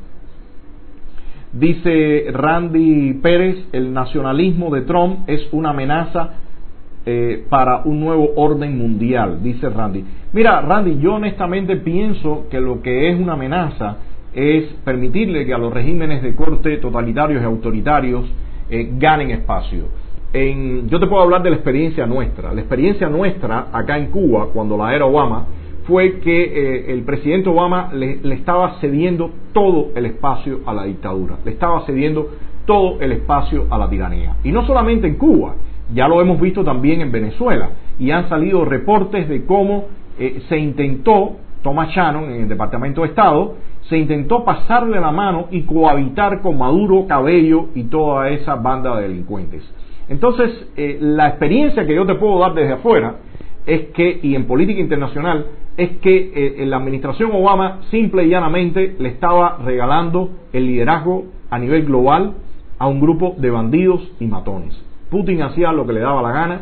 Dice 1.52 2.26
Randy 2.32 3.14
Pérez, 3.14 3.56
el 3.72 3.92
nacionalismo 3.92 4.74
de 4.74 4.82
Trump 4.82 5.28
es 5.28 5.46
una 5.52 5.70
amenaza 5.70 6.34
eh, 7.06 7.44
para 7.48 7.82
un 7.84 8.00
nuevo 8.00 8.30
orden 8.36 8.78
mundial, 8.78 9.42
dice 9.42 9.68
Randy. 9.68 10.04
Mira, 10.32 10.60
Randy, 10.60 10.98
yo 10.98 11.14
honestamente 11.14 11.76
pienso 11.76 12.46
que 12.50 12.60
lo 12.60 12.80
que 12.80 13.10
es 13.10 13.18
una 13.18 13.34
amenaza 13.34 13.98
es 14.34 14.64
permitirle 14.84 15.46
que 15.46 15.54
a 15.54 15.58
los 15.58 15.72
regímenes 15.72 16.22
de 16.22 16.34
corte 16.34 16.78
totalitarios 16.78 17.42
y 17.42 17.44
autoritarios 17.44 18.24
eh, 18.70 18.90
ganen 18.98 19.30
espacio. 19.30 19.84
En, 20.32 20.88
yo 20.88 20.98
te 20.98 21.06
puedo 21.06 21.22
hablar 21.22 21.42
de 21.42 21.50
la 21.50 21.56
experiencia 21.56 22.06
nuestra. 22.06 22.52
La 22.52 22.60
experiencia 22.60 23.08
nuestra 23.08 23.68
acá 23.72 23.98
en 23.98 24.06
Cuba, 24.06 24.48
cuando 24.52 24.76
la 24.76 24.94
era 24.94 25.04
Obama, 25.04 25.46
fue 25.86 26.18
que 26.20 26.44
eh, 26.44 26.92
el 26.92 27.02
presidente 27.02 27.48
Obama 27.50 27.90
le, 27.92 28.20
estaba 28.34 28.80
cediendo 28.80 29.30
todo 29.52 29.90
el 29.94 30.06
espacio 30.06 30.60
a 30.66 30.72
la 30.72 30.84
dictadura, 30.84 31.36
le 31.44 31.52
estaba 31.52 31.84
cediendo 31.84 32.30
todo 32.64 33.00
el 33.00 33.12
espacio 33.12 33.66
a 33.70 33.78
la 33.78 33.88
tiranía. 33.88 34.36
Y 34.42 34.50
no 34.50 34.66
solamente 34.66 35.06
en 35.06 35.16
Cuba, 35.16 35.54
ya 35.92 36.08
lo 36.08 36.20
hemos 36.20 36.40
visto 36.40 36.64
también 36.64 37.00
en 37.00 37.12
Venezuela, 37.12 37.70
y 37.98 38.10
han 38.10 38.28
salido 38.28 38.64
reportes 38.64 39.28
de 39.28 39.44
cómo 39.44 39.86
eh, 40.18 40.42
se 40.48 40.58
intentó, 40.58 41.36
Thomas 41.62 41.90
Shannon 41.90 42.24
en 42.30 42.42
el 42.42 42.48
Departamento 42.48 43.02
de 43.02 43.08
Estado, 43.08 43.56
se 43.88 43.98
intentó 43.98 44.44
pasarle 44.44 45.00
la 45.00 45.12
mano 45.12 45.48
y 45.50 45.62
cohabitar 45.62 46.40
con 46.40 46.58
Maduro, 46.58 47.06
Cabello 47.06 47.68
y 47.74 47.84
toda 47.84 48.30
esa 48.30 48.54
banda 48.54 48.96
de 48.96 49.08
delincuentes. 49.08 49.62
Entonces, 50.08 50.68
eh, 50.76 50.98
la 51.00 51.28
experiencia 51.28 51.86
que 51.86 51.94
yo 51.94 52.06
te 52.06 52.14
puedo 52.14 52.38
dar 52.38 52.54
desde 52.54 52.74
afuera 52.74 53.16
es 53.66 53.86
que, 53.94 54.20
y 54.22 54.34
en 54.34 54.46
política 54.46 54.80
internacional, 54.80 55.46
es 55.76 55.90
que 55.98 56.32
eh, 56.34 56.66
la 56.66 56.76
administración 56.76 57.30
Obama 57.32 57.80
simple 57.90 58.24
y 58.24 58.28
llanamente 58.28 58.94
le 58.98 59.08
estaba 59.08 59.58
regalando 59.64 60.30
el 60.52 60.66
liderazgo 60.66 61.24
a 61.50 61.58
nivel 61.58 61.84
global 61.84 62.34
a 62.78 62.86
un 62.86 63.00
grupo 63.00 63.34
de 63.38 63.50
bandidos 63.50 64.12
y 64.20 64.26
matones. 64.26 64.80
Putin 65.14 65.42
hacía 65.42 65.72
lo 65.72 65.86
que 65.86 65.92
le 65.92 66.00
daba 66.00 66.20
la 66.22 66.32
gana, 66.32 66.60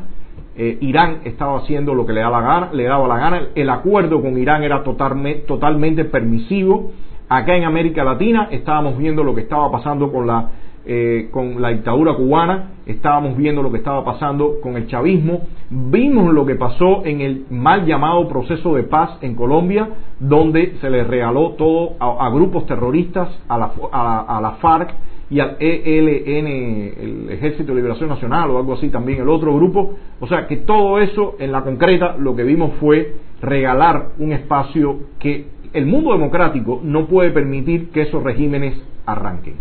eh, 0.57 0.77
Irán 0.83 1.21
estaba 1.25 1.57
haciendo 1.57 1.95
lo 1.95 2.05
que 2.05 2.13
le 2.13 2.21
daba 2.21 2.43
la 2.43 2.47
gana, 2.47 2.69
le 2.75 2.85
daba 2.85 3.09
la 3.09 3.17
gana, 3.17 3.43
el 3.55 3.71
acuerdo 3.71 4.21
con 4.21 4.37
Irán 4.37 4.63
era 4.63 4.83
totalmente 4.83 6.05
permisivo, 6.05 6.93
Acá 7.35 7.57
en 7.57 7.65
América 7.65 8.05
Latina 8.05 8.49
estábamos 8.51 8.99
viendo 8.99 9.25
lo 9.25 9.35
que 9.35 9.41
estaba 9.41 9.71
pasando 9.71 10.13
con 10.13 10.27
la, 10.27 10.51
eh, 10.85 11.31
con 11.33 11.63
la 11.63 11.71
dictadura 11.71 12.13
cubana, 12.13 12.73
estábamos 12.85 13.39
viendo 13.39 13.63
lo 13.63 13.73
que 13.73 13.79
estaba 13.79 14.05
pasando 14.05 14.61
con 14.63 14.77
el 14.77 14.87
chavismo, 14.87 15.41
vimos 15.71 16.31
lo 16.35 16.45
que 16.45 16.57
pasó 16.57 17.07
en 17.07 17.23
el 17.23 17.47
mal 17.49 17.87
llamado 17.87 18.29
proceso 18.29 18.75
de 18.75 18.83
paz 18.83 19.17
en 19.23 19.35
Colombia, 19.35 19.89
donde 20.21 20.77
se 20.83 20.91
le 20.91 21.05
regaló 21.05 21.53
todo 21.53 21.95
a, 21.99 22.29
grupos 22.29 22.67
terroristas, 22.67 23.31
a 23.49 23.57
la, 23.57 23.73
a, 23.91 24.39
la 24.43 24.51
FARC 24.61 24.95
y 25.33 25.41
al 25.41 25.57
ELN, 25.59 26.47
el 26.47 27.29
Ejército 27.31 27.73
de 27.73 27.77
Liberación 27.77 28.11
Nacional 28.11 28.51
o 28.51 28.59
algo 28.59 28.75
así 28.75 28.91
también, 28.91 29.23
el 29.23 29.31
otro 29.31 29.55
grupo. 29.57 29.95
O 30.21 30.27
sea 30.27 30.47
que 30.47 30.59
todo 30.59 30.99
eso 30.99 31.37
en 31.39 31.53
la 31.53 31.63
concreta 31.63 32.17
lo 32.19 32.37
que 32.37 32.43
vimos 32.45 32.75
fue 32.79 33.15
regalar 33.41 34.11
un 34.19 34.33
espacio 34.33 34.99
que 35.19 35.47
el 35.73 35.87
mundo 35.87 36.13
democrático 36.13 36.83
no 36.85 37.07
puede 37.07 37.31
permitir 37.31 37.89
que 37.93 38.03
esos 38.03 38.23
regímenes 38.23 38.75
arranquen. 39.07 39.55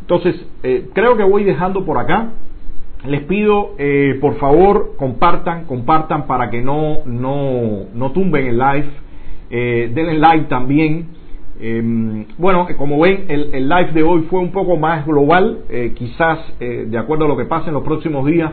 Entonces, 0.00 0.44
eh, 0.64 0.88
creo 0.92 1.16
que 1.16 1.22
voy 1.22 1.44
dejando 1.44 1.84
por 1.84 1.98
acá. 1.98 2.32
Les 3.06 3.22
pido, 3.22 3.74
eh, 3.78 4.18
por 4.20 4.38
favor, 4.38 4.94
compartan, 4.96 5.66
compartan 5.66 6.26
para 6.26 6.50
que 6.50 6.62
no, 6.62 7.04
no, 7.06 7.84
no 7.94 8.10
tumben 8.10 8.48
el 8.48 8.58
live. 8.58 8.88
Eh, 9.50 9.92
denle 9.94 10.18
like 10.18 10.46
también. 10.46 11.15
Em, 11.60 12.26
bueno, 12.38 12.66
como 12.76 13.00
ven, 13.00 13.24
el, 13.28 13.54
el, 13.54 13.68
live 13.68 13.92
de 13.92 14.02
hoy 14.02 14.22
fue 14.30 14.40
un 14.40 14.52
poco 14.52 14.76
más 14.76 15.06
global. 15.06 15.60
quizás, 15.94 16.38
de 16.58 16.98
acuerdo 16.98 17.24
a 17.24 17.28
lo 17.28 17.36
que 17.36 17.44
pase 17.44 17.68
en 17.68 17.74
los 17.74 17.82
próximos 17.82 18.26
días, 18.26 18.52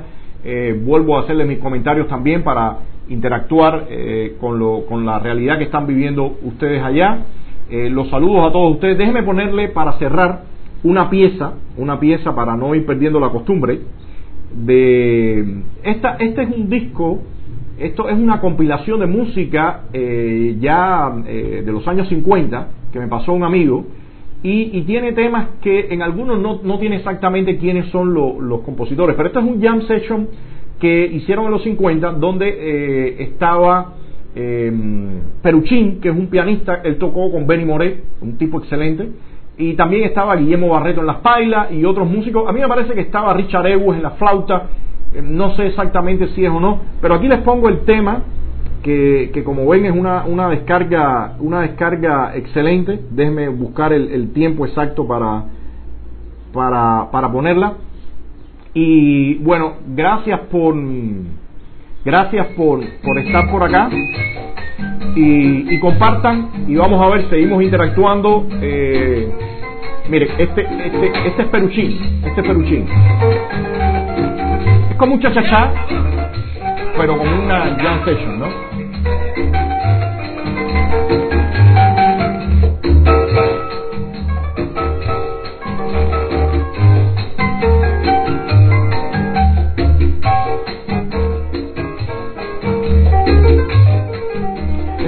vuelvo 0.84 1.18
a 1.18 1.22
hacerles 1.22 1.47
mis 1.47 1.60
comentarios 1.60 2.08
también 2.08 2.43
para 2.43 2.80
interactuar 3.10 3.88
eh, 3.89 4.36
con, 4.39 4.60
lo, 4.60 4.86
con 4.86 5.06
la 5.06 5.20
realidad 5.20 5.58
que 5.58 5.66
están 5.66 5.88
viviendo 5.88 6.38
ustedes 6.43 6.82
allá. 6.82 7.20
Eh, 7.70 7.89
los 7.89 8.10
saludos 8.10 8.49
a 8.49 8.51
todos 8.51 8.74
ustedes. 8.74 8.97
Déjenme 8.97 9.24
ponerle 9.24 9.70
para 9.70 9.93
cerrar 9.93 10.43
una 10.84 11.10
pieza, 11.10 11.54
una 11.78 11.99
pieza 11.99 12.36
para 12.36 12.56
no 12.56 12.76
ir 12.76 12.86
perdiendo 12.86 13.20
la 13.20 13.30
costumbre. 13.30 13.80
De 14.54 15.62
esta, 15.84 16.18
este 16.20 16.43
es 16.43 16.49
un 16.56 16.70
disco, 16.70 17.24
esto 17.80 18.08
es 18.10 18.18
una 18.18 18.39
compilación 18.39 18.99
de 18.99 19.08
música 19.08 19.86
eh, 19.93 20.58
ya 20.60 21.12
de 21.26 21.72
los 21.72 21.88
años 21.88 22.08
50 22.10 22.68
que 22.94 23.00
me 23.00 23.08
pasó 23.08 23.34
un 23.34 23.44
amigo 23.44 23.86
y, 24.44 24.82
tiene 24.82 25.14
temas 25.14 25.48
que 25.62 25.88
en 25.89 26.02
algunos 26.02 26.38
no, 26.38 26.60
no 26.64 26.78
tiene 26.78 26.98
exactamente 26.98 27.58
quiénes 27.58 27.88
son 27.88 28.14
los 28.14 28.60
compositores, 28.62 29.16
pero 29.16 29.28
esto 29.28 29.39
es 29.39 29.46
un 29.46 29.62
jam 29.62 29.82
session 29.84 30.28
que 30.80 31.06
hicieron 31.06 31.46
en 31.46 31.52
los 31.52 31.64
50, 31.64 32.12
donde 32.14 32.50
eh, 32.50 33.24
estaba 33.24 33.94
eh, 34.36 34.72
Peruchín, 35.41 36.02
que 36.02 36.10
es 36.10 36.16
un 36.16 36.28
pianista, 36.28 36.82
él 36.84 36.98
tocó 36.98 37.32
con 37.32 37.48
Benny 37.48 37.64
Moré, 37.64 38.02
un 38.22 38.38
tipo 38.38 38.60
excelente, 38.60 39.08
y 39.58 39.76
también 39.76 40.04
estaba 40.04 40.36
Guillermo 40.36 40.70
Barreto 40.70 41.00
en 41.00 41.08
las 41.08 41.18
pailas 41.18 41.72
y 41.72 41.86
otros 41.86 42.10
músicos. 42.10 42.48
A 42.48 42.52
mí 42.52 42.60
me 42.60 42.68
parece 42.68 42.94
que 42.94 43.02
estaba 43.02 43.34
Richard 43.34 43.66
Ewes 43.68 43.96
en 43.96 44.04
la 44.04 44.12
flauta, 44.12 44.68
eh, 45.14 45.22
no 45.24 45.56
sé 45.56 45.68
exactamente 45.68 46.28
si 46.30 46.44
es 46.44 46.52
o 46.52 46.60
no, 46.60 46.82
pero 47.02 47.16
aquí 47.16 47.30
les 47.30 47.39
pongo 47.39 47.70
el 47.70 47.86
tema 47.86 48.24
que, 48.84 49.32
que 49.34 49.44
como 49.44 49.66
ven 49.68 49.86
es 49.86 49.94
una, 49.94 50.26
una 50.26 50.50
descarga 50.50 51.36
una 51.40 51.62
descarga 51.62 52.36
excelente. 52.36 53.00
Déjenme 53.10 53.48
buscar 53.48 53.94
el, 53.94 54.32
tiempo 54.34 54.66
exacto 54.66 55.08
para, 55.08 55.46
para, 56.54 57.10
para 57.10 57.32
ponerla. 57.32 57.74
Y 58.76 59.36
bueno 59.36 59.76
gracias 59.88 60.40
por 60.52 60.76
gracias 62.06 62.48
por, 62.58 62.82
por 63.04 63.18
estar 63.18 63.50
por 63.50 63.64
acá. 63.64 63.90
Y, 65.16 65.76
y, 65.76 65.80
compartan 65.80 66.66
y 66.68 66.76
vamos 66.76 67.02
a 67.02 67.10
ver 67.16 67.30
seguimos 67.30 67.64
interactuando. 67.64 68.48
Eh, 68.62 69.32
mire 70.10 70.30
este 70.38 70.62
este 70.62 71.28
este 71.28 71.42
es 71.44 71.48
peruchín 71.48 72.22
este 72.26 72.42
es 72.42 72.48
peruchín. 72.48 72.88
Es 74.90 74.98
como 74.98 75.14
un 75.14 75.22
chachachá 75.22 75.72
pero 76.98 77.18
como 77.18 77.44
una 77.44 77.76
jam 77.80 78.06
session 78.06 78.40
¿no? 78.40 78.73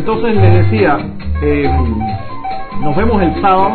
Entonces 0.05 0.35
les 0.35 0.53
decía, 0.71 0.97
eh, 1.41 1.69
nos 2.79 2.95
vemos 2.95 3.21
el 3.23 3.41
sábado, 3.41 3.71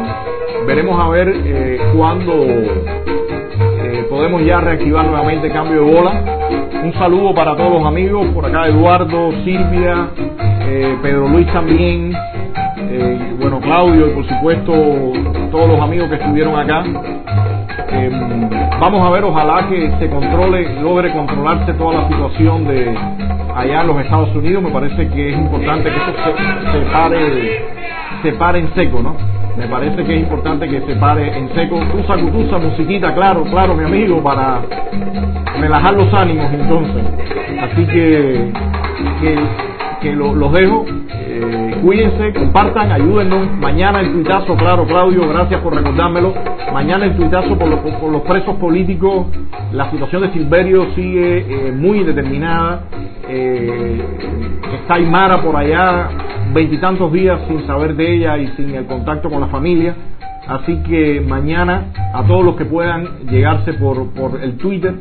veremos 0.64 1.04
a 1.04 1.08
ver 1.08 1.28
eh, 1.28 1.80
cuándo 1.96 2.32
eh, 2.44 4.06
podemos 4.08 4.44
ya 4.44 4.60
reactivar 4.60 5.06
nuevamente 5.06 5.50
cambio 5.50 5.84
de 5.84 5.92
bola. 5.92 6.24
Un 6.84 6.92
saludo 6.94 7.34
para 7.34 7.56
todos 7.56 7.72
los 7.72 7.84
amigos, 7.84 8.28
por 8.28 8.46
acá 8.46 8.68
Eduardo, 8.68 9.32
Silvia, 9.44 10.10
eh, 10.72 10.96
Pedro 11.02 11.26
Luis 11.26 11.46
también, 11.48 12.12
eh, 12.76 13.34
bueno 13.40 13.58
Claudio 13.60 14.06
y 14.06 14.10
por 14.10 14.26
supuesto 14.28 14.72
todos 15.50 15.68
los 15.68 15.80
amigos 15.80 16.08
que 16.08 16.14
estuvieron 16.14 16.56
acá. 16.56 16.84
Em, 17.88 18.48
vamos 18.78 19.04
a 19.04 19.10
ver, 19.10 19.24
ojalá 19.24 19.68
que 19.68 19.90
se 19.98 20.08
controle, 20.08 20.80
logre 20.80 21.12
controlarse 21.12 21.72
toda 21.74 22.02
la 22.02 22.08
situación 22.08 22.68
de 22.68 22.96
allá 23.54 23.80
en 23.80 23.86
los 23.88 24.00
Estados 24.00 24.34
Unidos. 24.36 24.62
Me 24.62 24.70
parece 24.70 25.08
que 25.08 25.30
es 25.30 25.36
importante 25.36 25.90
que 25.90 25.96
esto 25.96 26.12
se, 26.24 26.72
se 26.72 26.86
pare, 26.92 27.64
se 28.22 28.32
pare 28.34 28.58
en 28.60 28.74
seco, 28.74 29.02
¿no? 29.02 29.16
Me 29.56 29.66
parece 29.66 30.04
que 30.04 30.14
es 30.14 30.22
importante 30.22 30.68
que 30.68 30.80
se 30.82 30.94
pare 30.96 31.36
en 31.36 31.52
seco. 31.54 31.80
Usa 31.98 32.16
cutusa, 32.16 32.58
musiquita, 32.58 33.12
claro, 33.12 33.42
claro, 33.42 33.74
mi 33.74 33.84
amigo, 33.84 34.22
para 34.22 34.60
relajar 35.58 35.94
los 35.94 36.14
ánimos 36.14 36.46
entonces. 36.52 37.02
Así 37.60 37.86
que, 37.86 38.52
que, 39.20 39.38
que 40.00 40.14
lo, 40.14 40.34
los 40.34 40.52
dejo. 40.52 40.84
Eh, 41.12 41.78
cuídense, 41.82 42.32
compartan, 42.32 42.90
ayúdennos. 42.92 43.50
Mañana 43.58 44.00
el 44.00 44.12
tuitazo, 44.12 44.56
claro, 44.56 44.86
Claudio, 44.86 45.28
gracias 45.28 45.60
por 45.60 45.74
recordármelo. 45.74 46.34
Mañana 46.72 47.06
el 47.06 47.16
tuitazo 47.16 47.58
por, 47.58 47.68
los, 47.68 47.80
por 47.80 48.10
los 48.10 48.22
presos 48.22 48.56
políticos. 48.56 49.26
La 49.72 49.90
situación 49.90 50.22
de 50.22 50.32
Silverio 50.32 50.86
sigue 50.94 51.38
eh, 51.48 51.72
muy 51.72 51.98
indeterminada. 51.98 52.84
Eh, 53.28 54.02
está 54.80 54.94
Aymara 54.94 55.42
por 55.42 55.56
allá 55.56 56.08
veintitantos 56.52 57.12
días 57.12 57.40
sin 57.48 57.66
saber 57.66 57.94
de 57.94 58.14
ella 58.16 58.38
y 58.38 58.48
sin 58.56 58.74
el 58.74 58.86
contacto 58.86 59.30
con 59.30 59.40
la 59.40 59.46
familia. 59.46 59.94
Así 60.50 60.82
que 60.82 61.20
mañana 61.20 61.92
a 62.12 62.24
todos 62.24 62.44
los 62.44 62.56
que 62.56 62.64
puedan 62.64 63.20
llegarse 63.30 63.72
por, 63.74 64.12
por 64.14 64.42
el 64.42 64.56
Twitter, 64.56 64.94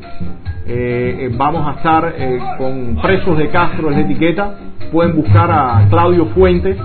eh, 0.68 1.32
vamos 1.36 1.68
a 1.68 1.78
estar 1.78 2.14
eh, 2.16 2.39
con 2.60 2.97
presos 3.02 3.36
de 3.36 3.50
Castro 3.50 3.88
en 3.89 3.95
la 3.95 4.02
etiqueta. 4.02 4.54
Pueden 4.91 5.16
buscar 5.16 5.50
a 5.50 5.88
Claudio 5.89 6.28
Fuentes. 6.28 6.78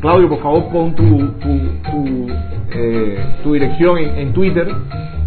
Claudio, 0.00 0.30
por 0.30 0.40
favor, 0.40 0.68
pon 0.72 0.94
tu, 0.94 1.04
tu, 1.42 2.26
eh, 2.70 3.18
tu 3.44 3.52
dirección 3.52 3.98
en, 3.98 4.18
en, 4.18 4.32
Twitter 4.32 4.66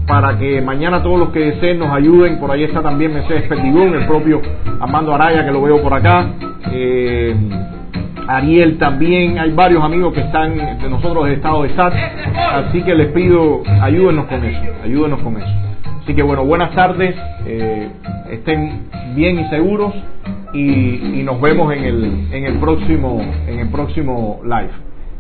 para 0.08 0.40
que 0.40 0.60
mañana 0.60 1.04
todos 1.04 1.20
los 1.20 1.30
que 1.30 1.42
deseen 1.42 1.78
nos 1.78 1.92
ayuden. 1.92 2.40
Por 2.40 2.50
ahí 2.50 2.64
está 2.64 2.82
también 2.82 3.14
Mercedes 3.14 3.44
Perdigón, 3.44 3.94
el 3.94 4.08
propio 4.08 4.42
Armando 4.80 5.14
Araya, 5.14 5.46
que 5.46 5.52
lo 5.52 5.62
veo 5.62 5.80
por 5.84 5.94
acá. 5.94 6.28
Eh, 8.30 8.32
Ariel 8.32 8.78
también, 8.78 9.40
hay 9.40 9.52
varios 9.52 9.84
amigos 9.84 10.14
que 10.14 10.22
están 10.22 10.56
de 10.56 10.90
nosotros 10.90 11.26
de 11.26 11.34
estado 11.34 11.64
de 11.64 11.76
SAT, 11.76 11.94
así 12.54 12.84
que 12.84 12.96
les 12.96 13.08
pido, 13.08 13.64
ayúdenos 13.82 14.26
con 14.26 14.44
eso, 14.44 14.62
ayúdenos 14.84 15.20
con 15.22 15.38
eso. 15.38 15.52
Así 16.04 16.14
que 16.14 16.24
bueno, 16.24 16.46
buenas 16.46 16.74
tardes, 16.74 17.16
eh, 17.46 17.90
estén 18.32 18.88
bien 19.16 19.40
y 19.40 19.50
seguros 19.50 19.94
y, 20.54 21.22
nos 21.24 21.40
vemos 21.42 21.72
en 21.74 21.84
el, 21.84 22.28
en 22.32 22.46
el 22.46 22.58
próximo, 22.60 23.22
en 23.48 23.60
el 23.60 23.70
próximo 23.70 24.42
live. 24.44 24.72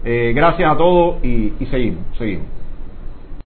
Eh, 0.03 0.34
gracias 0.36 0.72
a 0.72 0.78
todos 0.78 1.24
y 1.24 1.53
seguimos, 1.70 2.03
seguimos. 2.18 2.59